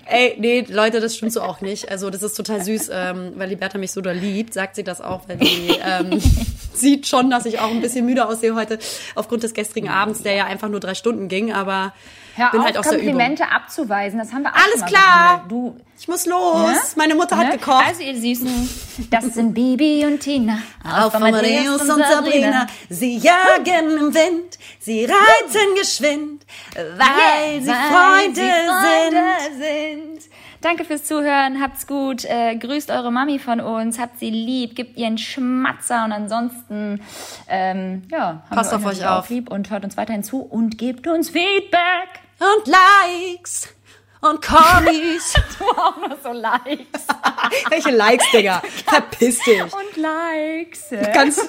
Ey, 0.06 0.36
nee, 0.38 0.66
Leute, 0.68 1.00
das 1.00 1.16
stimmt 1.16 1.34
so 1.34 1.42
auch 1.42 1.62
nicht. 1.62 1.90
Also 1.90 2.10
das 2.10 2.22
ist 2.22 2.36
total 2.36 2.64
süß, 2.64 2.90
ähm, 2.94 3.34
weil 3.36 3.50
Liberta 3.50 3.78
mich 3.78 3.92
so 3.92 4.02
da 4.02 4.12
liebt, 4.12 4.54
sagt 4.54 4.76
sie 4.76 4.84
das 4.84 5.02
auch, 5.02 5.28
wenn 5.28 5.40
sie, 5.40 5.80
ähm, 5.84 6.22
sieht 6.74 7.08
schon, 7.08 7.30
dass 7.30 7.46
ich 7.46 7.60
auch 7.60 7.72
ein 7.72 7.82
bisschen 7.82 8.06
müde 8.06 8.28
aussehe 8.28 8.56
heute 8.56 8.80
aufgrund 9.16 9.44
des 9.44 9.54
gestrigen 9.54 9.90
Abends, 9.90 10.24
der 10.24 10.34
ja 10.34 10.46
einfach 10.46 10.70
nur 10.70 10.80
drei 10.80 10.96
Stunden 10.96 11.28
ging, 11.28 11.54
aber 11.54 11.94
Hör 12.36 12.52
bin 12.52 12.60
auf, 12.62 12.66
halt 12.66 12.78
aus. 12.78 12.88
Komplimente 12.88 13.50
abzuweisen. 13.50 14.20
Das 14.20 14.34
haben 14.34 14.44
wir 14.44 14.52
auch 14.52 14.58
Alles 14.58 14.86
klar. 14.86 15.46
Du, 15.48 15.76
Ich 16.00 16.08
muss 16.08 16.26
los. 16.26 16.68
Ne? 16.68 16.78
Meine 16.96 17.16
Mutter 17.16 17.38
hat 17.38 17.48
ne? 17.48 17.58
gekocht. 17.58 17.86
Also 17.88 18.02
ihr 18.02 18.16
Süßen, 18.16 18.70
das 19.10 19.26
sind 19.26 19.54
Bibi 19.54 20.06
und 20.06 20.20
Tina. 20.20 20.58
Auf 20.84 21.14
Amadeus 21.16 21.82
und 21.82 22.04
Sabrina, 22.04 22.68
sie 22.90 23.18
jagen 23.18 23.98
im 23.98 24.14
Wind, 24.14 24.58
sie 24.80 25.06
reiten 25.06 25.76
geschwind, 25.80 26.46
weil 26.76 27.62
sie 27.62 27.72
Freunde 27.72 28.42
sind. 28.82 30.22
sind. 30.22 30.34
Danke 30.64 30.86
fürs 30.86 31.04
Zuhören, 31.04 31.62
habt's 31.62 31.88
gut, 31.88 32.24
äh, 32.24 32.56
grüßt 32.56 32.90
eure 32.90 33.12
Mami 33.12 33.38
von 33.38 33.60
uns, 33.60 34.00
habt 34.00 34.18
sie 34.18 34.30
lieb, 34.30 34.76
gebt 34.78 34.98
ihr 34.98 35.08
einen 35.08 35.18
Schmatzer 35.18 36.06
und 36.06 36.14
ansonsten, 36.14 37.02
ähm, 37.50 38.04
ja, 38.10 38.44
Passt 38.50 38.74
auf 38.74 38.86
euch 38.86 39.06
auf. 39.06 39.28
lieb 39.30 39.52
und 39.52 39.70
hört 39.70 39.84
uns 39.84 39.98
weiterhin 39.98 40.24
zu 40.24 40.40
und 40.40 40.78
gebt 40.78 41.06
uns 41.06 41.32
Feedback. 41.32 42.22
Und 42.40 42.68
Likes 42.68 43.74
und 44.22 44.42
Kommis. 44.42 45.34
Du 45.60 45.66
auch 45.66 45.98
noch 45.98 46.18
so 46.24 46.32
Likes. 46.32 47.08
Welche 47.70 47.92
Likes, 47.92 48.32
Digga? 48.32 48.62
Verpiss 48.86 49.40
dich. 49.40 49.62
und 49.62 49.98
Likes. 49.98 50.90
Ganz 51.14 51.42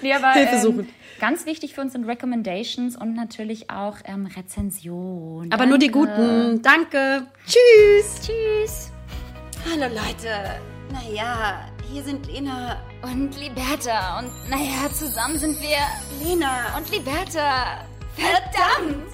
nee, 0.00 0.14
aber, 0.14 0.30
Hilfe 0.30 0.54
ähm, 0.54 0.62
suchen. 0.62 0.88
Ganz 1.20 1.44
wichtig 1.44 1.74
für 1.74 1.82
uns 1.82 1.92
sind 1.92 2.06
Recommendations 2.06 2.96
und 2.96 3.14
natürlich 3.14 3.68
auch 3.68 3.98
ähm, 4.06 4.24
Rezensionen. 4.24 5.52
Aber 5.52 5.66
nur 5.66 5.76
die 5.76 5.90
guten. 5.90 6.62
Danke. 6.62 7.26
Tschüss. 7.46 8.26
Tschüss. 8.26 8.90
Hallo 9.70 9.94
Leute. 9.94 10.58
Naja, 10.90 11.68
hier 11.92 12.02
sind 12.02 12.26
Lena 12.26 12.82
und 13.02 13.38
Liberta. 13.38 14.18
Und 14.20 14.30
naja, 14.48 14.90
zusammen 14.94 15.38
sind 15.38 15.60
wir 15.60 15.76
Lena 16.24 16.74
und 16.78 16.90
Liberta. 16.90 17.84
Verdammt! 18.16 19.12